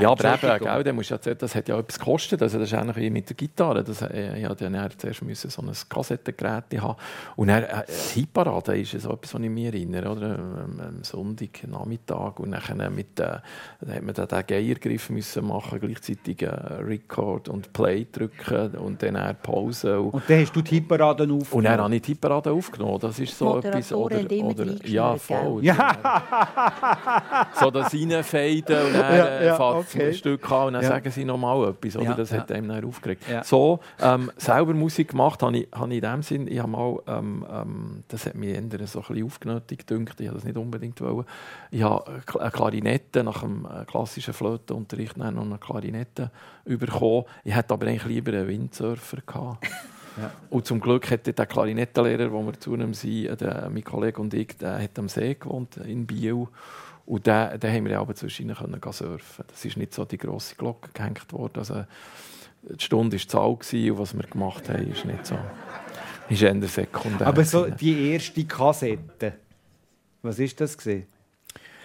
Ja, 0.00 0.10
aber 0.10 0.34
eben, 0.34 0.64
gell, 0.64 0.84
dann 0.84 0.94
musst 0.94 1.10
ja, 1.10 1.18
das 1.18 1.54
hat 1.56 1.68
ja 1.68 1.76
etwas 1.80 1.98
gekostet. 1.98 2.42
Also 2.42 2.60
das 2.60 2.70
ist 2.70 2.78
ähnlich 2.78 2.96
wie 2.96 3.10
mit 3.10 3.28
der 3.28 3.36
Gitarre. 3.36 3.82
Das, 3.82 4.00
äh, 4.02 4.38
ich 4.38 4.48
musste 4.48 4.70
dann 4.70 4.90
zuerst 4.96 5.22
müssen 5.22 5.50
so 5.50 5.62
ein 5.62 5.72
Kassettengerät 5.88 6.80
haben. 6.80 6.96
Und 7.34 7.48
dann, 7.48 7.64
äh, 7.64 7.84
Hitparade 8.14 8.78
ist 8.78 8.92
so 8.92 9.10
etwas, 9.10 9.34
was 9.34 9.42
ich 9.42 9.50
mich 9.50 9.66
erinnere. 9.66 10.12
Oder? 10.12 10.38
Am, 10.38 10.78
am 10.78 11.02
Sonntag, 11.02 11.66
Nachmittag. 11.66 12.38
Und 12.38 12.52
dann 12.52 12.94
mit, 12.94 13.18
äh, 13.18 13.38
dann 13.80 13.94
hat 13.96 14.02
man 14.02 14.14
dann 14.14 14.28
den 14.28 14.46
Geiergriff 14.46 15.10
müssen 15.10 15.44
machen, 15.48 15.80
gleichzeitig 15.80 16.42
äh, 16.42 16.50
Record 16.50 17.48
und 17.48 17.72
Play 17.72 17.95
Play 17.96 18.06
drücken 18.10 18.76
und 18.76 19.02
dann 19.02 19.16
eine 19.16 19.34
Pause. 19.34 20.00
Und, 20.00 20.22
dann 20.28 20.40
hast 20.40 20.54
du 20.54 20.62
die 20.62 20.76
Hitparaden 20.76 21.30
aufgenommen? 21.30 21.52
Und 21.52 21.64
dann 21.64 21.80
habe 21.80 21.96
ich 21.96 22.02
die 22.02 22.12
Hitparaden 22.12 22.52
aufgenommen. 22.52 22.98
Das 23.00 23.18
ist 23.18 23.36
so 23.36 23.58
etwas... 23.58 23.92
Oder, 23.92 24.20
oder, 24.42 24.86
ja, 24.86 25.16
voll. 25.16 25.64
Ja. 25.64 25.96
so 27.60 27.70
das 27.70 27.92
Reinfaden 27.92 28.86
und 28.86 28.94
dann 28.94 29.16
ja, 29.16 29.42
ja, 29.42 29.60
okay. 29.60 30.08
ein 30.08 30.14
Stück 30.14 30.50
an 30.50 30.68
und 30.68 30.72
dann 30.74 30.82
ja. 30.82 30.88
sagen 30.88 31.10
sie 31.10 31.24
nochmal 31.24 31.70
etwas. 31.70 31.96
Oder? 31.96 32.04
Ja, 32.04 32.14
das 32.14 32.32
hat 32.32 32.52
einem 32.52 32.68
dann 32.68 32.84
aufgeregt. 32.84 33.24
Ja. 33.30 33.44
So, 33.44 33.80
ähm, 34.00 34.30
selber 34.36 34.74
Musik 34.74 35.10
gemacht 35.10 35.42
habe 35.42 35.58
ich, 35.58 35.68
habe 35.72 35.94
ich 35.94 36.02
in 36.02 36.10
dem 36.10 36.22
Sinn, 36.22 36.48
ich 36.48 36.58
habe 36.58 36.70
mal, 36.70 36.98
ähm, 37.06 37.46
ähm, 37.50 38.04
das 38.08 38.26
hat 38.26 38.34
mich 38.34 38.50
eher 38.50 38.62
so 38.86 39.00
ein 39.00 39.06
bisschen 39.06 39.24
aufgenötigt 39.24 39.86
gedacht, 39.86 40.20
ich 40.20 40.26
habe 40.26 40.36
das 40.36 40.44
nicht 40.44 40.56
unbedingt 40.56 41.00
wollen. 41.00 41.24
Ich 41.70 41.82
habe 41.82 42.22
eine 42.38 42.50
Klarinette 42.50 43.24
nach 43.24 43.40
dem 43.40 43.66
äh, 43.66 43.84
klassischen 43.84 44.34
Flötenunterricht 44.34 45.16
noch 45.16 45.26
eine 45.26 45.58
Klarinette 45.58 46.30
bekommen. 46.66 47.24
Ich 47.44 47.54
hätte 47.54 47.74
aber 47.74 47.86
eigentlich 47.86 48.04
lieber 48.04 48.32
einen 48.32 48.48
Windsurfer 48.48 49.18
gehabt. 49.24 49.66
Ja. 50.18 50.32
Und 50.48 50.66
zum 50.66 50.80
Glück 50.80 51.10
hatte 51.10 51.34
der 51.34 51.44
Klarinettenlehrer, 51.44 52.32
wo 52.32 52.42
wir 52.46 52.58
zu 52.58 52.74
ihm 52.74 52.94
sind, 52.94 53.38
der, 53.38 53.68
mein 53.70 53.84
Kollege 53.84 54.18
und 54.18 54.32
ich, 54.32 54.56
der 54.56 54.82
hat 54.82 54.98
am 54.98 55.10
See 55.10 55.34
gewohnt, 55.34 55.76
in 55.76 56.06
Biel. 56.06 56.46
Und 57.04 57.26
da 57.26 57.50
haben 57.52 57.84
wir 57.84 58.00
aber 58.00 58.14
zwischen 58.14 58.48
ihnen 58.48 58.56
surfen. 58.56 59.44
Das 59.46 59.62
ist 59.62 59.76
nicht 59.76 59.92
so 59.92 60.06
die 60.06 60.16
grosse 60.16 60.54
Glocke 60.56 60.88
gehängt 60.94 61.30
worden. 61.34 61.58
Also, 61.58 61.84
die 62.62 62.82
Stunde 62.82 63.18
war 63.18 63.28
Zahl 63.28 63.90
und 63.90 63.98
was 63.98 64.16
wir 64.16 64.26
gemacht 64.26 64.68
haben, 64.70 64.90
ist 64.90 65.04
nicht 65.04 65.26
so. 65.26 65.36
Ist 66.28 66.42
eher 66.42 66.60
sekundär. 66.66 67.26
Aber 67.26 67.44
so 67.44 67.66
die 67.66 68.12
erste 68.12 68.44
Kassette, 68.44 69.34
was 70.22 70.38
war 70.38 70.46
das? 70.56 70.78
Gewesen? 70.78 71.06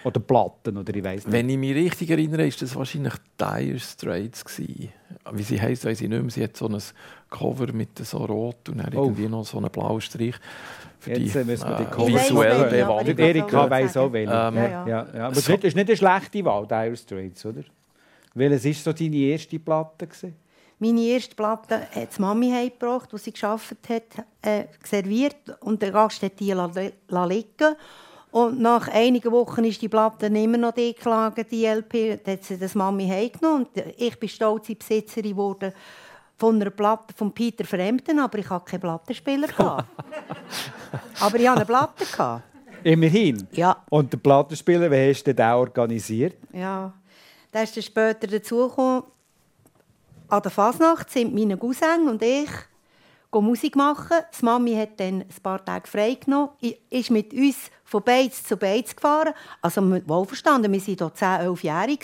Oder 0.04 0.20
Platten, 0.20 0.76
oder 0.76 0.94
ich 0.94 1.04
weiß 1.04 1.26
nicht. 1.26 1.32
Wenn 1.32 1.48
ich 1.48 1.58
mich 1.58 1.74
richtig 1.74 2.10
erinnere, 2.10 2.44
war 2.44 2.52
das 2.58 2.74
wahrscheinlich 2.74 3.14
Dire 3.38 3.78
Straits. 3.78 4.44
Wie 5.32 5.42
sie 5.42 5.60
heisst, 5.60 5.84
weiß 5.84 6.00
ich 6.00 6.08
nicht 6.08 6.20
mehr. 6.20 6.30
Sie 6.30 6.42
hat 6.42 6.56
so 6.56 6.66
ein 6.66 6.78
Cover 7.30 7.72
mit 7.72 7.98
so 7.98 8.18
rot 8.18 8.68
und 8.68 8.78
dann 8.78 8.92
oh. 8.94 9.04
irgendwie 9.04 9.28
noch 9.28 9.44
so 9.44 9.58
einen 9.58 9.70
blauen 9.70 10.00
Strich. 10.00 10.34
Für 10.98 11.10
Jetzt 11.10 11.34
die, 11.34 11.44
müssen 11.44 11.68
wir 11.68 11.76
die 11.76 11.84
Cover 11.84 12.08
visuell 12.08 12.70
bewandt. 12.70 13.18
Erika 13.18 13.70
weiss 13.70 13.96
auch 13.96 14.12
welche. 14.12 14.32
Ähm, 14.32 14.56
ja, 14.56 14.86
ja. 14.86 15.06
Ja. 15.14 15.26
Aber 15.26 15.34
so. 15.34 15.54
das 15.54 15.64
ist 15.64 15.76
nicht 15.76 15.88
eine 15.88 15.96
schlechte 15.96 16.44
Wahl, 16.44 16.66
Dire 16.66 16.96
Straits, 16.96 17.46
oder? 17.46 17.62
Welches 18.34 18.64
war 18.64 18.92
so 18.92 18.92
deine 18.92 19.16
erste 19.16 19.58
Platte? 19.58 20.06
Gewesen? 20.06 20.34
Meine 20.78 21.00
erste 21.02 21.36
Platte 21.36 21.82
hat 21.94 22.16
die 22.16 22.20
Mami 22.20 22.50
heimgebracht, 22.50 23.12
die 23.12 23.18
sie 23.18 23.32
geschafft 23.32 23.76
hat, 23.88 24.26
äh, 24.42 24.64
serviert. 24.82 25.36
Und 25.60 25.80
der 25.80 25.92
Gast 25.92 26.22
hat 26.22 26.40
die 26.40 26.52
liegen 26.52 27.76
und 28.32 28.60
nach 28.60 28.88
einigen 28.88 29.30
Wochen 29.30 29.62
ist 29.64 29.82
die 29.82 29.90
Platte 29.90 30.26
immer 30.26 30.56
noch 30.56 30.72
deklagert, 30.72 31.52
die 31.52 31.66
LP. 31.66 32.24
Dann 32.24 32.34
hat 32.34 32.44
sie 32.44 32.58
das 32.58 32.74
Mami 32.74 33.06
heimgenommen. 33.06 33.66
Und 33.66 33.84
ich 33.98 34.18
bin 34.18 34.28
stolze 34.28 34.74
Besitzerin 34.74 35.32
geworden 35.32 35.72
von 36.38 36.56
einer 36.56 36.70
Platte 36.70 37.12
von 37.14 37.30
Peter 37.30 37.64
Fremden, 37.64 38.18
aber 38.18 38.38
ich 38.38 38.48
hatte 38.48 38.70
keinen 38.70 38.80
Plattenspieler. 38.80 39.48
aber 41.20 41.36
ich 41.38 41.46
hatte 41.46 41.58
eine 41.58 41.66
Platte. 41.66 42.42
Immerhin? 42.82 43.46
Ja. 43.52 43.76
Und 43.90 44.10
der 44.10 44.18
Plattenspieler, 44.18 44.90
wie 44.90 45.10
hast 45.10 45.24
du 45.24 45.34
den 45.34 45.50
organisiert? 45.50 46.36
Ja, 46.54 46.90
der 47.52 47.62
ist 47.64 47.76
dann 47.76 47.82
später 47.82 48.26
dazugekommen. 48.26 49.02
An 50.28 50.42
der 50.42 50.50
Fasnacht 50.50 51.10
sind 51.10 51.34
meine 51.34 51.58
Cousins 51.58 52.08
und 52.10 52.22
ich 52.22 52.48
Musik 53.40 53.76
machen. 53.76 54.18
Die 54.38 54.44
Mami 54.44 54.74
hat 54.74 55.00
dann 55.00 55.22
ein 55.22 55.42
paar 55.42 55.64
Tage 55.64 55.88
frei 55.88 56.14
genommen, 56.14 56.50
ist 56.90 57.10
mit 57.10 57.32
uns 57.32 57.70
von 57.84 58.02
Beiz 58.02 58.42
zu 58.42 58.56
Beiz 58.56 58.94
gefahren. 58.94 59.32
Also 59.60 59.80
wohlverstanden, 60.06 60.72
wir 60.72 60.80
waren 60.80 60.84
hier 60.84 61.14
10, 61.14 61.40
11 61.40 61.64
Jahre 61.64 61.96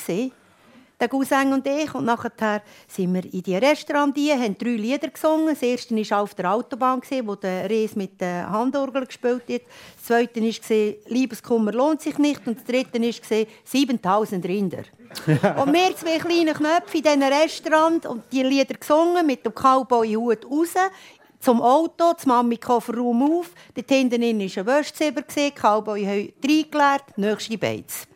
der 1.00 1.08
Cousin 1.08 1.52
und 1.52 1.66
ich. 1.66 1.94
Und 1.94 2.04
nachher 2.04 2.62
sind 2.86 3.14
wir 3.14 3.24
in 3.32 3.42
die 3.42 3.56
Restaurant, 3.56 4.16
die 4.16 4.32
haben 4.32 4.56
drei 4.56 4.70
Lieder 4.70 5.08
gesungen. 5.08 5.48
Das 5.48 5.62
erste 5.62 5.94
war 5.94 6.22
auf 6.22 6.34
der 6.34 6.52
Autobahn, 6.52 7.00
wo 7.24 7.34
der 7.34 7.68
Rees 7.68 7.94
mit 7.94 8.20
der 8.20 8.50
Handorgel 8.50 9.06
gespielt 9.06 9.42
hat. 9.48 9.62
Das 9.96 10.04
zweite 10.06 10.40
war 10.40 10.94
«Liebeskummer 11.06 11.72
lohnt 11.72 12.02
sich 12.02 12.18
nicht» 12.18 12.46
und 12.46 12.58
das 12.58 12.64
dritte 12.64 13.00
war 13.00 13.46
«7000 13.72 14.44
Rinder». 14.44 14.82
und 15.26 15.72
wir 15.72 15.96
zwei 15.96 16.18
kleine 16.18 16.52
Knöpfe 16.52 16.98
in 16.98 17.02
diesem 17.02 17.22
Restaurant 17.22 18.04
und 18.04 18.24
die 18.30 18.42
Lieder 18.42 18.74
gesungen 18.74 19.26
mit 19.26 19.44
dem 19.44 19.54
Cowboy-Hut 19.54 20.44
raus 20.44 20.74
zum 21.40 21.62
Auto, 21.62 22.12
die 22.22 22.28
Mami 22.28 22.56
Kofferraum 22.56 23.38
auf, 23.38 23.50
dort 23.74 23.88
hinten 23.88 24.20
war 24.20 24.28
ein 24.28 24.66
Wäschzimmer, 24.66 25.22
die 25.22 25.50
Cowboy 25.50 26.06
reingeleert, 26.06 27.16
nächste 27.16 27.58
Beiz. 27.58 28.06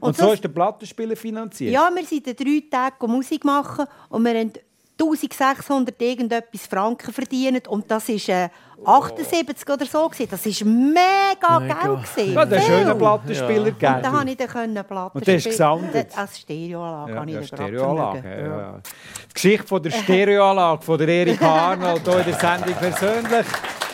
Und, 0.00 0.08
und 0.10 0.16
so 0.16 0.32
ist 0.32 0.44
der 0.44 0.48
Plattenspieler 0.50 1.16
finanziert? 1.16 1.72
Ja, 1.72 1.90
wir 1.94 2.04
sind 2.04 2.26
drei 2.26 2.62
Tage 2.70 3.08
Musik 3.08 3.44
machen 3.44 3.86
und 4.10 4.24
wir 4.24 4.38
haben 4.38 4.52
1600 4.98 6.00
irgendetwas 6.00 6.66
Franken 6.66 7.12
verdient 7.12 7.68
und 7.68 7.90
das 7.90 8.08
ist 8.08 8.30
äh, 8.30 8.48
78 8.84 9.68
oder 9.68 9.84
so 9.84 10.08
gewesen. 10.08 10.28
Das 10.30 10.46
ist 10.46 10.64
mega, 10.64 11.60
mega. 11.60 11.74
Geld 11.74 12.14
gewesen. 12.14 12.34
Ja, 12.34 12.44
der 12.46 12.60
schöne 12.60 12.94
Plattenspieler 12.94 13.72
ja. 13.78 13.96
Und 13.96 14.04
da 14.04 14.12
habe 14.12 14.30
ich 14.30 14.36
dann 14.36 14.48
können 14.48 14.84
Platten 14.84 15.18
Und 15.18 15.28
das 15.28 15.34
ist 15.34 15.44
gesoundet. 15.44 16.08
Als 16.16 16.38
Stereoanlage 16.38 17.12
ja, 17.12 17.20
habe 17.20 17.30
ich 17.30 17.36
ja, 17.36 17.42
Stereoanlage. 17.42 18.28
Ja, 18.28 18.46
ja. 18.46 18.80
Die 19.28 19.34
Geschichte 19.34 19.66
von 19.66 19.82
der 19.82 19.90
Stereoanlage 19.90 20.82
von 20.82 20.98
der 20.98 21.08
Erika 21.08 21.46
Arnold 21.46 22.02
hier 22.02 22.18
in 22.18 22.24
der 22.24 22.34
Sendung 22.34 22.74
persönlich 22.74 23.46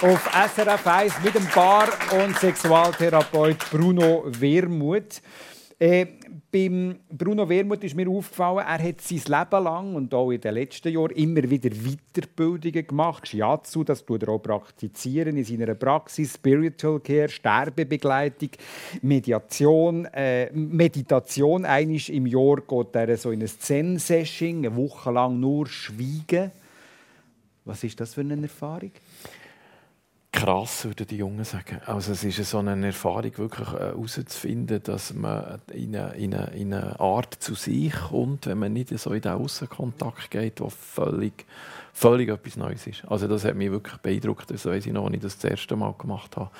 auf 0.02 0.30
SRF 0.54 0.86
1 0.86 1.14
mit 1.24 1.34
dem 1.34 1.46
Bar- 1.54 1.88
und 2.24 2.38
Sexualtherapeut 2.38 3.58
Bruno 3.70 4.24
Wermuth. 4.26 5.20
Äh, 5.78 6.06
beim 6.50 6.96
Bruno 7.10 7.48
Wermuth 7.48 7.82
ist 7.82 7.96
mir 7.96 8.08
aufgefallen, 8.08 8.58
er 8.66 8.82
hat 8.82 9.00
sein 9.00 9.18
Leben 9.18 9.64
lang 9.64 9.94
und 9.94 10.14
auch 10.14 10.30
in 10.30 10.40
den 10.40 10.54
letzten 10.54 10.92
Jahren 10.92 11.10
immer 11.12 11.48
wieder 11.48 11.70
Weiterbildungen 11.70 12.86
gemacht. 12.86 13.26
Shiatsu, 13.26 13.82
das 13.84 14.04
tut 14.04 14.22
er 14.22 14.30
auch 14.30 14.38
praktizieren 14.38 15.36
in 15.36 15.44
seiner 15.44 15.74
Praxis, 15.74 16.34
Spiritual 16.34 17.00
Care, 17.00 17.28
Sterbebegleitung, 17.28 18.50
Mediation, 19.00 20.04
äh, 20.06 20.50
Meditation. 20.52 21.64
Einisch 21.64 22.10
im 22.10 22.26
Jahr 22.26 22.56
geht 22.56 22.94
er 22.94 23.16
so 23.16 23.30
in 23.30 23.40
ein 23.40 23.48
Zen-Session, 23.48 24.58
eine 24.58 24.76
Woche 24.76 25.10
lang 25.10 25.40
nur 25.40 25.66
schweigen. 25.66 26.52
Was 27.64 27.84
ist 27.84 28.00
das 28.00 28.14
für 28.14 28.22
eine 28.22 28.42
Erfahrung? 28.42 28.90
Krass, 30.32 30.86
würden 30.86 31.06
die 31.06 31.18
Jungen 31.18 31.44
sagen. 31.44 31.80
Also 31.86 32.12
es 32.12 32.24
ist 32.24 32.42
so 32.50 32.58
eine 32.58 32.86
Erfahrung, 32.86 33.36
wirklich 33.36 33.70
herauszufinden, 33.70 34.78
äh, 34.78 34.80
dass 34.80 35.12
man 35.12 35.60
in 35.72 35.94
eine, 35.94 36.14
in, 36.14 36.34
eine, 36.34 36.50
in 36.54 36.74
eine, 36.74 36.98
Art 36.98 37.34
zu 37.34 37.54
sich 37.54 37.92
kommt, 37.92 38.46
wenn 38.46 38.58
man 38.58 38.72
nicht 38.72 38.98
so 38.98 39.12
in 39.12 39.20
den 39.20 39.32
Außenkontakt 39.32 40.30
geht, 40.30 40.60
der 40.60 40.70
völlig, 40.70 41.44
völlig 41.92 42.30
etwas 42.30 42.56
Neues 42.56 42.86
ist. 42.86 43.04
Also 43.06 43.28
das 43.28 43.44
hat 43.44 43.54
mich 43.54 43.70
wirklich 43.70 43.98
beeindruckt, 43.98 44.50
das 44.50 44.64
weiß 44.64 44.86
ich 44.86 44.92
noch, 44.92 45.04
als 45.04 45.14
ich 45.14 45.20
das 45.20 45.38
das 45.38 45.50
erste 45.50 45.76
Mal 45.76 45.94
gemacht 45.98 46.36
habe. 46.36 46.50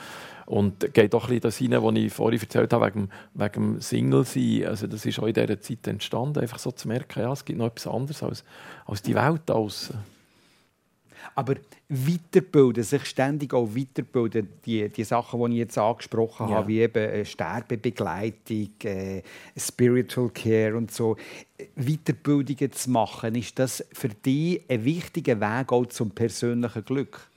Und 0.45 0.93
geht 0.93 1.15
auch 1.15 1.29
ein 1.31 1.41
bisschen 1.41 1.71
das 1.71 1.83
rein, 1.83 1.83
was 1.83 2.03
ich 2.03 2.13
vorhin 2.13 2.41
erzählt 2.41 2.73
habe, 2.73 2.87
wegen, 2.87 3.11
wegen 3.33 3.53
dem 3.75 3.81
Single-Sein. 3.81 4.67
Also 4.67 4.87
das 4.87 5.07
ist 5.07 5.19
auch 5.19 5.27
in 5.27 5.35
dieser 5.35 5.61
Zeit 5.61 5.87
entstanden, 5.87 6.41
einfach 6.41 6.59
so 6.59 6.73
zu 6.73 6.89
merken, 6.89 7.21
ja, 7.21 7.33
es 7.33 7.45
gibt 7.45 7.59
noch 7.59 7.69
etwas 7.69 7.87
anderes 7.87 8.23
als, 8.23 8.45
als 8.85 9.01
die 9.01 9.15
Welt 9.15 9.51
außen. 9.51 10.12
Aber 11.35 11.55
weiterbilden, 11.89 12.83
sich 12.83 13.05
ständig 13.07 13.55
auch 13.55 13.75
weiterbilden, 13.75 14.49
die, 14.65 14.89
die 14.89 15.05
Sachen, 15.05 15.45
die 15.47 15.53
ich 15.53 15.59
jetzt 15.59 15.79
angesprochen 15.79 16.49
ja. 16.49 16.57
habe, 16.57 16.69
wie 16.69 16.81
eben 16.81 17.03
äh, 17.03 17.25
Sterbebegleitung, 17.25 18.71
äh, 18.85 19.23
Spiritual 19.57 20.31
Care 20.31 20.77
und 20.77 20.91
so, 20.91 21.17
Weiterbildungen 21.77 22.73
zu 22.73 22.91
machen, 22.91 23.35
ist 23.35 23.59
das 23.59 23.85
für 23.93 24.09
dich 24.09 24.63
ein 24.69 24.85
wichtiger 24.85 25.41
Weg 25.41 25.73
auch 25.73 25.87
zum 25.87 26.11
persönlichen 26.11 26.85
Glück? 26.85 27.32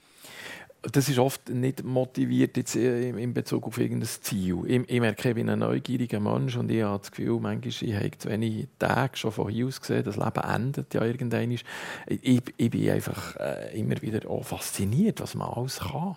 Das 0.92 1.08
ist 1.08 1.18
oft 1.18 1.48
nicht 1.48 1.84
motiviert 1.84 2.56
jetzt 2.56 2.76
äh, 2.76 3.10
in 3.10 3.34
Bezug 3.34 3.66
auf 3.66 3.78
irgendein 3.78 4.08
Ziel. 4.08 4.58
Ich, 4.66 4.88
ich 4.88 5.00
merke, 5.00 5.28
ich 5.28 5.34
bin 5.34 5.48
ein 5.48 5.58
neugieriger 5.58 6.20
Mensch 6.20 6.56
und 6.56 6.70
ich 6.70 6.82
habe 6.82 6.98
das 6.98 7.10
Gefühl, 7.10 7.40
manchmal, 7.40 7.88
ich 7.88 7.94
habe 7.94 8.18
zu 8.18 8.28
wenig 8.28 8.68
Tage 8.78 9.16
schon 9.16 9.32
von 9.32 9.48
hier 9.48 9.66
aus 9.66 9.80
gesehen, 9.80 10.04
das 10.04 10.16
Leben 10.16 10.40
endet 10.42 10.94
ja 10.94 11.04
irgendwann. 11.04 11.50
Ich, 11.50 11.64
ich 12.08 12.70
bin 12.70 12.90
einfach 12.90 13.36
äh, 13.36 13.78
immer 13.78 14.00
wieder 14.02 14.28
auch 14.30 14.44
fasziniert, 14.44 15.20
was 15.20 15.34
man 15.34 15.48
alles 15.48 15.80
kann 15.80 16.16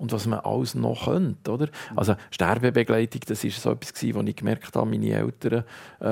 und 0.00 0.12
was 0.12 0.26
man 0.26 0.40
alles 0.40 0.74
noch 0.74 1.04
könnte. 1.04 1.50
Oder? 1.50 1.68
Also 1.94 2.16
Sterbebegleitung, 2.30 3.20
das 3.26 3.44
war 3.44 3.50
so 3.50 3.72
etwas, 3.72 4.14
wo 4.14 4.20
ich 4.22 4.36
gemerkt 4.36 4.74
habe, 4.74 4.88
meine 4.88 5.10
Eltern 5.10 5.64
äh, 6.00 6.04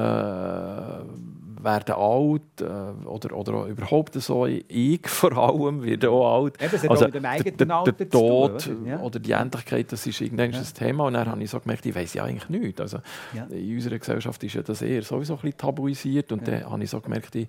werden 1.65 1.95
alt 1.95 2.61
äh, 2.61 3.07
oder, 3.07 3.35
oder 3.35 3.65
überhaupt 3.65 4.15
so, 4.15 4.45
ich 4.47 5.01
vor 5.09 5.33
allem 5.33 5.83
werde 5.83 6.11
auch 6.11 6.43
alt. 6.43 6.63
Eben, 6.63 6.91
also, 6.91 7.09
der, 7.09 7.21
der, 7.21 7.93
der 7.93 8.11
Tod 8.11 8.63
tun, 8.63 8.83
oder? 8.83 8.91
Ja. 8.91 9.01
oder? 9.01 9.19
die 9.19 9.33
Endlichkeit, 9.33 9.91
das 9.91 10.07
ist 10.07 10.21
irgendwann 10.21 10.53
ja. 10.53 10.59
ein 10.59 10.67
Thema 10.75 11.07
und 11.07 11.15
dann 11.15 11.27
habe 11.27 11.43
ich 11.43 11.51
so 11.51 11.59
gemerkt, 11.59 11.87
ich 11.87 11.95
weiß 11.95 12.13
ja 12.13 12.25
eigentlich 12.25 12.49
nichts. 12.51 12.81
Also, 12.83 12.99
ja. 13.33 13.45
In 13.45 13.75
unserer 13.75 13.99
Gesellschaft 13.99 14.45
ist 14.45 14.55
ja 14.55 14.63
das 14.63 14.83
eher 14.83 15.03
sowieso 15.03 15.35
ein 15.35 15.41
bisschen 15.41 15.57
tabuisiert 15.57 16.31
und 16.31 16.47
dann 16.47 16.71
habe 16.71 16.85
ich 16.85 16.91
so 16.91 17.01
gemerkt, 17.01 17.35
ich, 17.35 17.49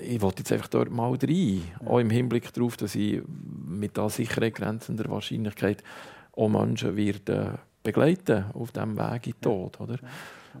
ich 0.00 0.20
wollte 0.20 0.40
jetzt 0.40 0.52
einfach 0.52 0.68
dort 0.68 0.90
mal 0.90 1.10
rein. 1.10 1.62
Ja. 1.80 1.86
Auch 1.86 1.98
im 1.98 2.10
Hinblick 2.10 2.52
darauf, 2.52 2.76
dass 2.76 2.94
ich 2.94 3.22
mit 3.26 3.96
der 3.96 4.08
Sicherheit 4.08 4.54
grenzender 4.54 5.10
Wahrscheinlichkeit 5.10 5.82
auch 6.32 6.48
Menschen 6.48 6.96
werde 6.96 7.58
begleiten 7.82 8.44
auf 8.54 8.72
diesem 8.72 8.96
Weg 8.96 9.26
in 9.26 9.32
den 9.32 9.40
Tod. 9.40 9.80
Oder? 9.80 9.98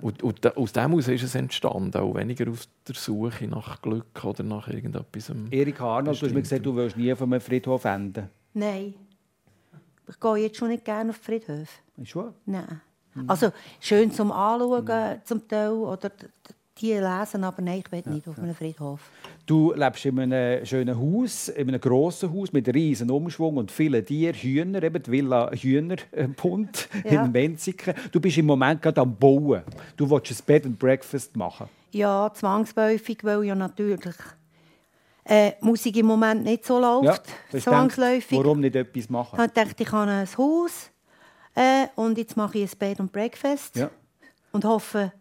Und, 0.00 0.22
und 0.22 0.56
aus 0.56 0.72
dem 0.72 0.90
heraus 0.90 1.08
ist 1.08 1.22
es 1.22 1.34
entstanden, 1.34 1.96
auch 1.96 2.14
weniger 2.14 2.50
auf 2.50 2.66
der 2.86 2.94
Suche 2.94 3.46
nach 3.48 3.82
Glück 3.82 4.24
oder 4.24 4.42
nach 4.42 4.68
irgendetwas. 4.68 5.32
Erika 5.50 5.84
Arnold, 5.84 6.20
du 6.20 6.26
hast 6.26 6.34
mir 6.34 6.42
gesagt, 6.42 6.64
du 6.64 6.74
willst 6.74 6.96
nie 6.96 7.14
von 7.14 7.32
einem 7.32 7.40
Friedhof 7.40 7.84
enden. 7.84 8.28
Nein. 8.54 8.94
Ich 10.08 10.20
gehe 10.20 10.36
jetzt 10.36 10.56
schon 10.56 10.68
nicht 10.68 10.84
gerne 10.84 11.10
auf 11.10 11.18
die 11.18 11.24
Friedhöfe. 11.24 11.72
Schon? 12.04 12.34
Nein. 12.46 12.80
Also 13.26 13.50
schön 13.80 14.12
zum 14.12 14.30
Anschauen, 14.30 15.20
zum 15.24 15.48
Teil, 15.48 15.72
oder 15.72 16.10
die 16.80 16.92
lesen, 16.92 17.44
aber 17.44 17.62
nein, 17.62 17.82
ich 17.84 17.92
will 17.92 18.02
nicht 18.12 18.26
ja, 18.26 18.32
auf 18.32 18.38
einem 18.38 18.54
Friedhof. 18.54 19.00
Du 19.46 19.72
lebst 19.72 20.04
in 20.04 20.18
einem 20.18 20.64
schönen 20.64 20.98
Haus, 20.98 21.48
in 21.48 21.68
einem 21.68 21.80
grossen 21.80 22.32
Haus 22.32 22.52
mit 22.52 22.72
riesen 22.72 23.10
Umschwung 23.10 23.56
und 23.56 23.70
vielen 23.70 24.04
Tieren, 24.04 24.34
Hühner, 24.34 24.82
eben 24.82 25.02
die 25.02 25.10
Villa 25.10 25.50
Hühnerbund 25.52 26.88
ja. 27.04 27.24
in 27.24 27.32
Menziken. 27.32 27.94
Du 28.12 28.20
bist 28.20 28.38
im 28.38 28.46
Moment 28.46 28.82
gerade 28.82 29.00
am 29.00 29.14
Bauen. 29.16 29.62
Du 29.96 30.08
willst 30.10 30.30
ein 30.30 30.44
Bed 30.46 30.66
and 30.66 30.78
Breakfast 30.78 31.36
machen. 31.36 31.68
Ja, 31.90 32.30
zwangsläufig, 32.34 33.18
weil 33.22 33.44
ja 33.44 33.54
natürlich 33.54 34.16
äh, 35.24 35.52
Musik 35.60 35.96
im 35.96 36.06
Moment 36.06 36.44
nicht 36.44 36.64
so 36.64 36.78
läuft. 36.78 37.28
Ja, 37.52 37.60
zwangsläufig. 37.60 38.28
Denkt, 38.30 38.44
warum 38.44 38.60
nicht 38.60 38.76
etwas 38.76 39.08
machen? 39.08 39.38
Ich 39.44 39.52
dachte, 39.52 39.82
ich 39.82 39.92
habe 39.92 40.10
ein 40.10 40.28
Haus 40.36 40.90
äh, 41.54 41.86
und 41.96 42.18
jetzt 42.18 42.36
mache 42.36 42.58
ich 42.58 42.72
ein 42.72 42.78
Bed 42.78 43.00
and 43.00 43.12
Breakfast. 43.12 43.76
Ja. 43.76 43.90
Und 44.52 44.64
hoffe, 44.64 45.12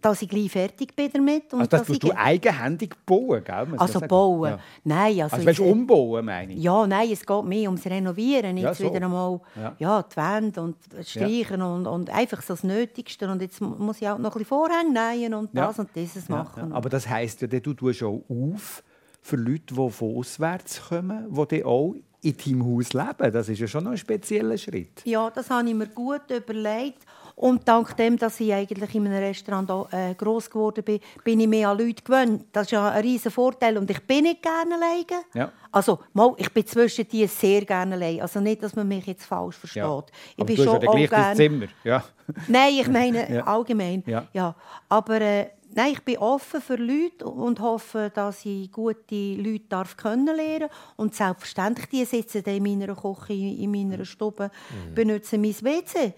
dass 0.00 0.22
ich 0.22 0.28
gleich 0.28 0.50
fertig 0.50 0.94
bin 0.94 1.10
damit. 1.12 1.52
Und 1.52 1.60
also 1.60 1.70
das 1.70 1.86
tust 1.86 2.02
du 2.02 2.12
eigenhändig 2.12 2.94
bauen, 3.04 3.42
gell? 3.44 3.66
Also 3.76 4.00
bauen? 4.00 4.50
Ja. 4.50 4.58
Nein. 4.84 5.20
Also, 5.22 5.36
also 5.36 5.46
willst 5.46 5.60
du 5.60 5.64
umbauen, 5.64 6.24
meine 6.24 6.52
ich? 6.52 6.62
Ja, 6.62 6.86
nein, 6.86 7.10
es 7.10 7.24
geht 7.24 7.44
mehr 7.44 7.68
ums 7.68 7.84
Renovieren. 7.86 8.56
Jetzt 8.56 8.80
ja, 8.80 8.86
so. 8.86 8.94
wieder 8.94 9.04
einmal 9.04 9.40
ja. 9.56 9.76
ja. 9.78 10.02
die 10.02 10.16
Wände 10.16 10.62
und 10.62 10.76
streichen 11.04 11.62
und, 11.62 11.86
und 11.86 12.10
einfach 12.10 12.42
so 12.42 12.54
das 12.54 12.64
Nötigste. 12.64 13.28
Und 13.30 13.42
jetzt 13.42 13.60
muss 13.60 14.00
ich 14.00 14.08
auch 14.08 14.18
noch 14.18 14.30
ein 14.36 14.38
bisschen 14.38 14.46
Vorhänge 14.46 14.92
nähen 14.92 15.34
und 15.34 15.50
das 15.56 15.78
und 15.78 15.90
dieses 15.94 16.28
machen. 16.28 16.72
Aber 16.72 16.88
das 16.88 17.08
heisst 17.08 17.42
ja, 17.42 17.48
du 17.48 17.74
tust 17.74 18.02
auch 18.02 18.22
auf 18.28 18.82
für 19.20 19.36
Leute, 19.36 19.74
die 19.74 19.90
von 19.90 20.16
auswärts 20.16 20.88
kommen, 20.88 21.26
die 21.50 21.64
auch 21.64 21.94
in 22.22 22.36
deinem 22.36 22.66
Haus 22.66 22.92
leben. 22.92 23.32
Das 23.32 23.48
ist 23.48 23.58
ja 23.58 23.66
schon 23.66 23.86
ein 23.86 23.96
spezieller 23.96 24.58
Schritt. 24.58 25.02
Ja, 25.04 25.30
das 25.30 25.50
habe 25.50 25.68
ich 25.68 25.74
mir 25.74 25.86
gut 25.86 26.22
überlegt. 26.30 27.04
Und 27.38 27.68
dank 27.68 27.96
dem, 27.96 28.16
dass 28.16 28.40
ich 28.40 28.52
eigentlich 28.52 28.92
in 28.96 29.06
einem 29.06 29.22
Restaurant 29.22 29.92
äh, 29.92 30.12
gross 30.14 30.50
geworden 30.50 30.82
bin, 30.82 30.98
bin 31.22 31.38
ich 31.38 31.46
mehr 31.46 31.68
an 31.68 31.78
Leute 31.78 32.02
gewöhnt. 32.02 32.46
Das 32.50 32.64
ist 32.64 32.72
ja 32.72 32.90
ein 32.90 33.00
riesen 33.00 33.30
Vorteil. 33.30 33.78
Und 33.78 33.88
ich 33.88 34.04
bin 34.04 34.24
nicht 34.24 34.42
gerne 34.42 34.74
alleine. 34.74 35.24
Ja. 35.34 35.52
Also, 35.70 36.00
mal, 36.14 36.34
ich 36.36 36.52
bin 36.52 36.66
zwischen 36.66 37.06
die 37.06 37.28
sehr 37.28 37.64
gerne 37.64 37.94
alleine. 37.94 38.22
Also 38.22 38.40
nicht, 38.40 38.60
dass 38.60 38.74
man 38.74 38.88
mich 38.88 39.06
jetzt 39.06 39.24
falsch 39.24 39.54
versteht. 39.54 39.82
Ja. 39.84 40.02
Ich 40.36 40.46
bin 40.46 40.56
schon 40.56 40.82
ja 40.82 40.88
auch 40.88 41.08
gerne... 41.08 41.36
Zimmer. 41.36 41.66
Ja. 41.84 42.02
Nein, 42.48 42.72
ich 42.80 42.88
meine 42.88 43.32
ja. 43.36 43.46
allgemein. 43.46 44.02
Ja. 44.04 44.26
ja. 44.32 44.56
Aber 44.88 45.20
äh, 45.20 45.50
nein, 45.72 45.92
ich 45.92 46.02
bin 46.02 46.18
offen 46.18 46.60
für 46.60 46.74
Leute 46.74 47.24
und 47.24 47.60
hoffe, 47.60 48.10
dass 48.12 48.44
ich 48.46 48.72
gute 48.72 49.14
Leute 49.36 49.64
darf 49.68 49.96
kennenlernen 49.96 50.70
Und 50.96 51.14
selbstverständlich, 51.14 51.86
die 51.88 52.04
sitzen 52.04 52.42
in 52.42 52.62
meiner 52.64 52.96
Küche, 52.96 53.32
in 53.32 53.70
meiner 53.70 54.04
Stube, 54.04 54.50
mhm. 54.70 54.94
benutzen 54.96 55.40
mein 55.40 55.54
WC. 55.54 56.14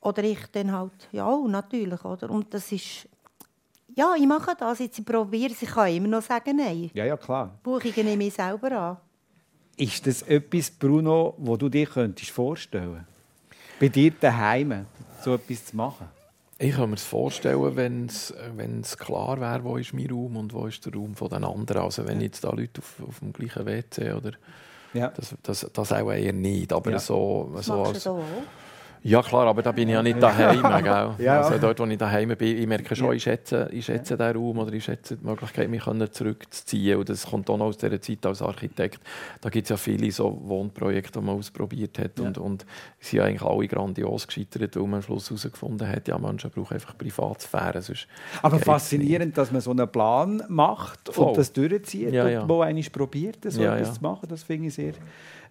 Oder 0.00 0.24
ich 0.24 0.46
dann 0.52 0.72
halt, 0.72 1.08
ja, 1.12 1.36
natürlich, 1.46 2.04
oder? 2.04 2.30
Und 2.30 2.52
das 2.54 2.70
ist, 2.70 3.08
ja, 3.94 4.14
ich 4.16 4.26
mache 4.26 4.54
das, 4.56 4.78
jetzt 4.78 4.98
ich 4.98 5.04
probiere 5.04 5.52
es, 5.52 5.62
ich 5.62 5.70
kann 5.70 5.92
immer 5.92 6.08
noch 6.08 6.22
sagen, 6.22 6.56
nein. 6.56 6.90
Ja, 6.94 7.04
ja, 7.04 7.16
klar. 7.16 7.58
Buchungen 7.62 8.06
nehme 8.06 8.24
ich 8.24 8.34
selber 8.34 8.72
an. 8.72 8.96
Ist 9.76 10.06
das 10.06 10.22
etwas, 10.22 10.70
Bruno, 10.70 11.34
wo 11.38 11.56
du 11.56 11.68
dir 11.68 11.86
könntest 11.86 12.30
vorstellen 12.30 13.06
bei 13.78 13.88
dir 13.88 14.12
daheim 14.20 14.86
so 15.22 15.34
etwas 15.34 15.66
zu 15.66 15.76
machen? 15.76 16.08
Ich 16.60 16.74
kann 16.74 16.90
mir 16.90 16.96
das 16.96 17.04
vorstellen, 17.04 17.76
wenn 17.76 18.06
es 18.06 18.98
klar 18.98 19.40
wäre, 19.40 19.62
wo 19.62 19.76
ist 19.76 19.94
mein 19.94 20.10
Raum 20.10 20.36
und 20.36 20.52
wo 20.52 20.66
ist 20.66 20.84
der 20.84 20.94
Raum 20.94 21.14
von 21.14 21.28
den 21.28 21.44
anderen. 21.44 21.82
Also 21.82 22.04
wenn 22.06 22.20
jetzt 22.20 22.42
da 22.42 22.50
Leute 22.50 22.80
auf, 22.80 22.96
auf 23.08 23.20
dem 23.20 23.32
gleichen 23.32 23.64
WC 23.64 24.12
oder 24.12 24.32
ja. 24.92 25.08
das, 25.08 25.36
das, 25.44 25.70
das 25.72 25.92
auch 25.92 26.10
eher 26.10 26.32
nicht. 26.32 26.72
Aber 26.72 26.90
ja. 26.90 26.98
so, 26.98 27.52
so 27.60 27.84
als, 27.84 28.08
ja 29.02 29.22
klar, 29.22 29.46
aber 29.46 29.62
da 29.62 29.72
bin 29.72 29.88
ich 29.88 29.94
ja 29.94 30.02
nicht 30.02 30.22
daheim. 30.22 30.62
Gell? 30.82 31.14
ja. 31.26 31.40
Also 31.40 31.58
dort, 31.58 31.78
wo 31.80 31.84
ich 31.84 31.98
daheim 31.98 32.28
bin, 32.36 32.58
ich 32.58 32.66
merke 32.66 32.94
schon, 32.96 33.14
ich 33.14 33.22
schätze, 33.22 33.68
ich 33.72 33.84
schätze 33.84 34.16
den 34.16 34.36
Raum 34.36 34.58
oder 34.58 34.72
ich 34.72 34.84
schätze 34.84 35.16
die 35.16 35.26
Möglichkeit, 35.26 35.68
mich 35.68 35.84
zurückzuziehen. 36.12 36.98
Und 36.98 37.08
das 37.08 37.26
kommt 37.26 37.48
auch 37.50 37.56
noch 37.56 37.66
aus 37.66 37.78
dieser 37.78 38.00
Zeit 38.00 38.24
als 38.26 38.42
Architekt. 38.42 39.00
Da 39.40 39.50
gibt 39.50 39.64
es 39.64 39.70
ja 39.70 39.76
viele 39.76 40.10
so 40.10 40.40
Wohnprojekte, 40.44 41.20
die 41.20 41.24
man 41.24 41.36
ausprobiert 41.36 41.98
hat. 41.98 42.18
Ja. 42.18 42.26
Und, 42.26 42.38
und 42.38 42.66
sie 43.00 43.16
sind 43.16 43.20
eigentlich 43.20 43.42
alle 43.42 43.68
grandios 43.68 44.26
gescheitert, 44.26 44.76
weil 44.76 44.82
man 44.84 44.94
am 44.94 45.02
Schluss 45.02 45.30
herausgefunden 45.30 45.88
hat, 45.88 46.08
ja, 46.08 46.18
Menschen 46.18 46.50
brauchen 46.50 46.74
einfach 46.74 46.96
Privatsphäre. 46.96 47.82
aber 48.42 48.58
faszinierend, 48.58 49.26
nicht. 49.26 49.38
dass 49.38 49.52
man 49.52 49.60
so 49.60 49.70
einen 49.70 49.88
Plan 49.88 50.42
macht 50.48 51.08
und 51.10 51.18
oh. 51.18 51.32
das 51.34 51.52
durchzieht 51.52 52.12
ja, 52.12 52.28
ja. 52.28 52.42
und 52.42 52.48
wo 52.48 52.60
einmal 52.60 52.84
probiert, 52.92 53.38
so 53.44 53.62
ja, 53.62 53.76
etwas 53.76 53.94
zu 53.94 54.02
machen. 54.02 54.28
Das 54.28 54.42
finde 54.42 54.68
ich 54.68 54.74
sehr 54.74 54.92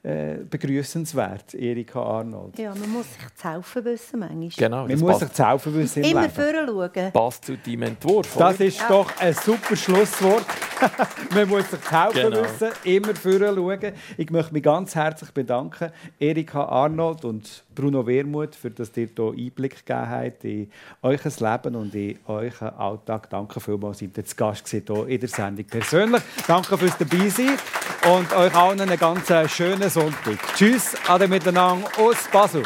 äh, 0.04 0.36
begrüßenswert, 0.50 1.54
Erika 1.54 2.02
Arnold. 2.02 2.58
Ja, 2.58 2.74
man 2.74 2.89
muss 2.89 3.06
sich 3.14 3.36
zu 3.36 3.50
helfen 3.50 3.86
wissen 3.86 4.20
manchmal. 4.20 4.50
Genau, 4.56 4.88
man 4.88 5.00
muss 5.00 5.20
sich 5.20 5.32
zu 5.32 5.48
helfen 5.48 5.74
wissen 5.76 6.04
im 6.04 6.12
Immer 6.12 6.30
schauen. 6.30 7.12
Passt 7.12 7.45
zu 7.45 7.58
deinem 7.58 7.84
Entwurf, 7.84 8.36
Das 8.38 8.60
ist 8.60 8.80
ja. 8.80 8.88
doch 8.88 9.12
ein 9.20 9.34
super 9.34 9.76
Schlusswort. 9.76 10.45
man 11.34 11.48
muss 11.50 11.70
sich 11.70 11.82
zu 11.82 11.91
helfen 11.91 12.32
genau. 12.32 12.43
wissen, 12.43 12.70
immer 12.84 13.16
schauen. 13.16 13.93
Ich 14.18 14.30
möchte 14.30 14.54
mich 14.54 14.64
ganz 14.64 14.95
herzlich 14.95 15.32
bedanken, 15.32 15.91
Erika 16.20 16.64
Arnold 16.66 17.26
und 17.26 17.64
Bruno 17.74 18.06
Wermuth, 18.06 18.56
für 18.56 18.72
dass 18.72 18.95
ihr 18.98 19.10
hier 19.16 19.26
Einblick 19.32 19.86
gegeben 19.86 20.10
habt 20.10 20.43
in 20.43 20.72
euer 21.02 21.20
Leben 21.39 21.76
und 21.76 21.93
in 21.93 22.18
euren 22.26 22.70
Alltag. 22.70 23.30
Danke 23.30 23.60
vielmals, 23.60 24.00
seid 24.00 24.18
ihr 24.18 24.26
zu 24.26 24.36
Gast 24.36 24.68
hier 24.68 25.08
in 25.08 25.20
der 25.20 25.30
Sendung 25.30 25.66
persönlich. 25.66 26.22
Danke 26.48 26.78
fürs 26.78 26.98
Dabeisein 26.98 27.58
und 28.12 28.34
euch 28.34 28.56
allen 28.56 28.82
einen 28.82 28.98
ganz 28.98 29.28
schönen 29.52 29.86
Sonntag. 29.89 30.38
Tschüss, 30.55 30.95
alle 31.07 31.27
miteinander 31.27 31.88
aus 31.97 32.17
Basel. 32.31 32.63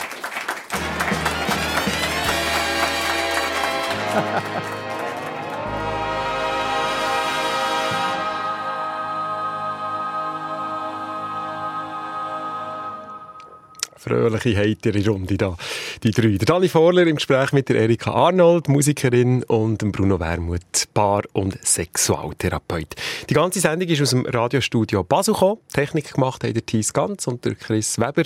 Fröhliche, 14.12 14.58
heitere 14.58 15.08
Runde 15.08 15.38
da, 15.38 15.56
die 16.04 16.12
drei. 16.12 16.38
Der 16.38 16.46
Dani 16.46 16.68
Vorler 16.68 17.08
im 17.08 17.16
Gespräch 17.16 17.54
mit 17.54 17.70
der 17.70 17.78
Erika 17.78 18.12
Arnold, 18.12 18.68
Musikerin, 18.68 19.44
und 19.44 19.82
dem 19.82 19.92
Bruno 19.92 20.20
Wermuth, 20.20 20.88
Paar- 20.94 21.24
und 21.34 21.58
Sexualtherapeut. 21.66 22.96
Die 23.30 23.34
ganze 23.34 23.62
Sendung 23.62 23.88
ist 23.88 24.02
aus 24.02 24.10
dem 24.10 24.26
Radiostudio 24.26 25.04
Basel 25.04 25.34
gekommen. 25.34 25.60
Technik 25.74 26.14
gemacht 26.14 26.44
haben 26.44 26.54
der 26.54 26.66
Thies 26.66 26.92
Ganz 26.92 27.28
und 27.28 27.46
der 27.46 27.56
Chris 27.56 27.98
Weber. 28.00 28.24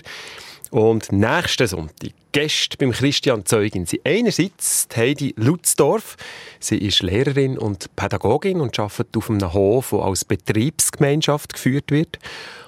Und 0.71 1.11
nächsten 1.11 1.67
Sonntag 1.67 2.11
Gäste 2.31 2.75
beim 2.77 2.91
Christian 2.91 3.45
Zeugin 3.45 3.85
sind 3.85 4.01
einerseits 4.03 4.89
Heidi 4.93 5.33
Lutzdorf. 5.37 6.17
Sie 6.59 6.77
ist 6.77 7.01
Lehrerin 7.01 7.57
und 7.57 7.95
Pädagogin 7.95 8.59
und 8.59 8.77
arbeitet 8.77 9.15
auf 9.15 9.29
einem 9.29 9.53
Hof, 9.53 9.91
der 9.91 9.99
als 9.99 10.25
Betriebsgemeinschaft 10.25 11.53
geführt 11.53 11.91
wird. 11.91 12.19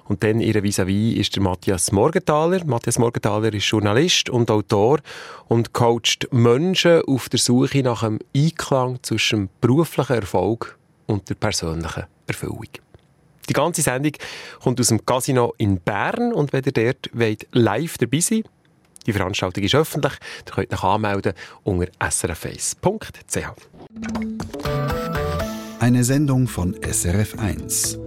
Und 0.08 0.24
dann 0.24 0.39
ihre 0.39 0.60
vis-à-vis 0.60 1.16
-vis 1.16 1.20
ist 1.20 1.36
der 1.36 1.43
Matthias 1.43 1.91
Morgenthaler. 1.91 2.64
Matthias 2.66 2.97
Morgenthaler 2.97 3.53
ist 3.53 3.66
Journalist 3.66 4.30
und 4.30 4.49
Autor 4.49 4.99
und 5.47 5.74
coacht 5.74 6.28
Menschen 6.32 7.01
auf 7.03 7.30
der 7.30 7.39
Suche 7.39 7.84
nach 7.84 8.03
einem 8.03 8.20
Einklang 8.36 8.99
zwischen 9.03 9.39
dem 9.39 9.49
beruflichen 9.62 10.16
Erfolg 10.16 10.78
und 11.08 11.30
der 11.30 11.36
persönlichen 11.36 12.05
Erfüllung. 12.26 12.70
Die 13.49 13.53
ganze 13.53 13.82
Sendung 13.82 14.14
kommt 14.62 14.80
aus 14.80 14.88
dem 14.88 15.05
Casino 15.05 15.53
in 15.58 15.80
Bern 15.80 16.34
und 16.34 16.51
wenn 16.53 16.64
ihr 16.66 16.72
dort 16.72 17.10
wollt, 17.14 17.47
live 17.51 17.97
dabei 17.97 18.20
sein 18.20 18.43
die 19.08 19.14
Veranstaltung 19.14 19.64
ist 19.64 19.74
öffentlich. 19.74 20.14
Ihr 20.45 20.53
könnt 20.53 20.74
euch 20.74 20.84
anmelden 20.84 21.34
unter 21.64 21.88
srface.ch. 22.12 23.38
Eine 25.80 26.03
Sendung 26.03 26.47
von 26.47 26.76
SRF1. 26.76 28.07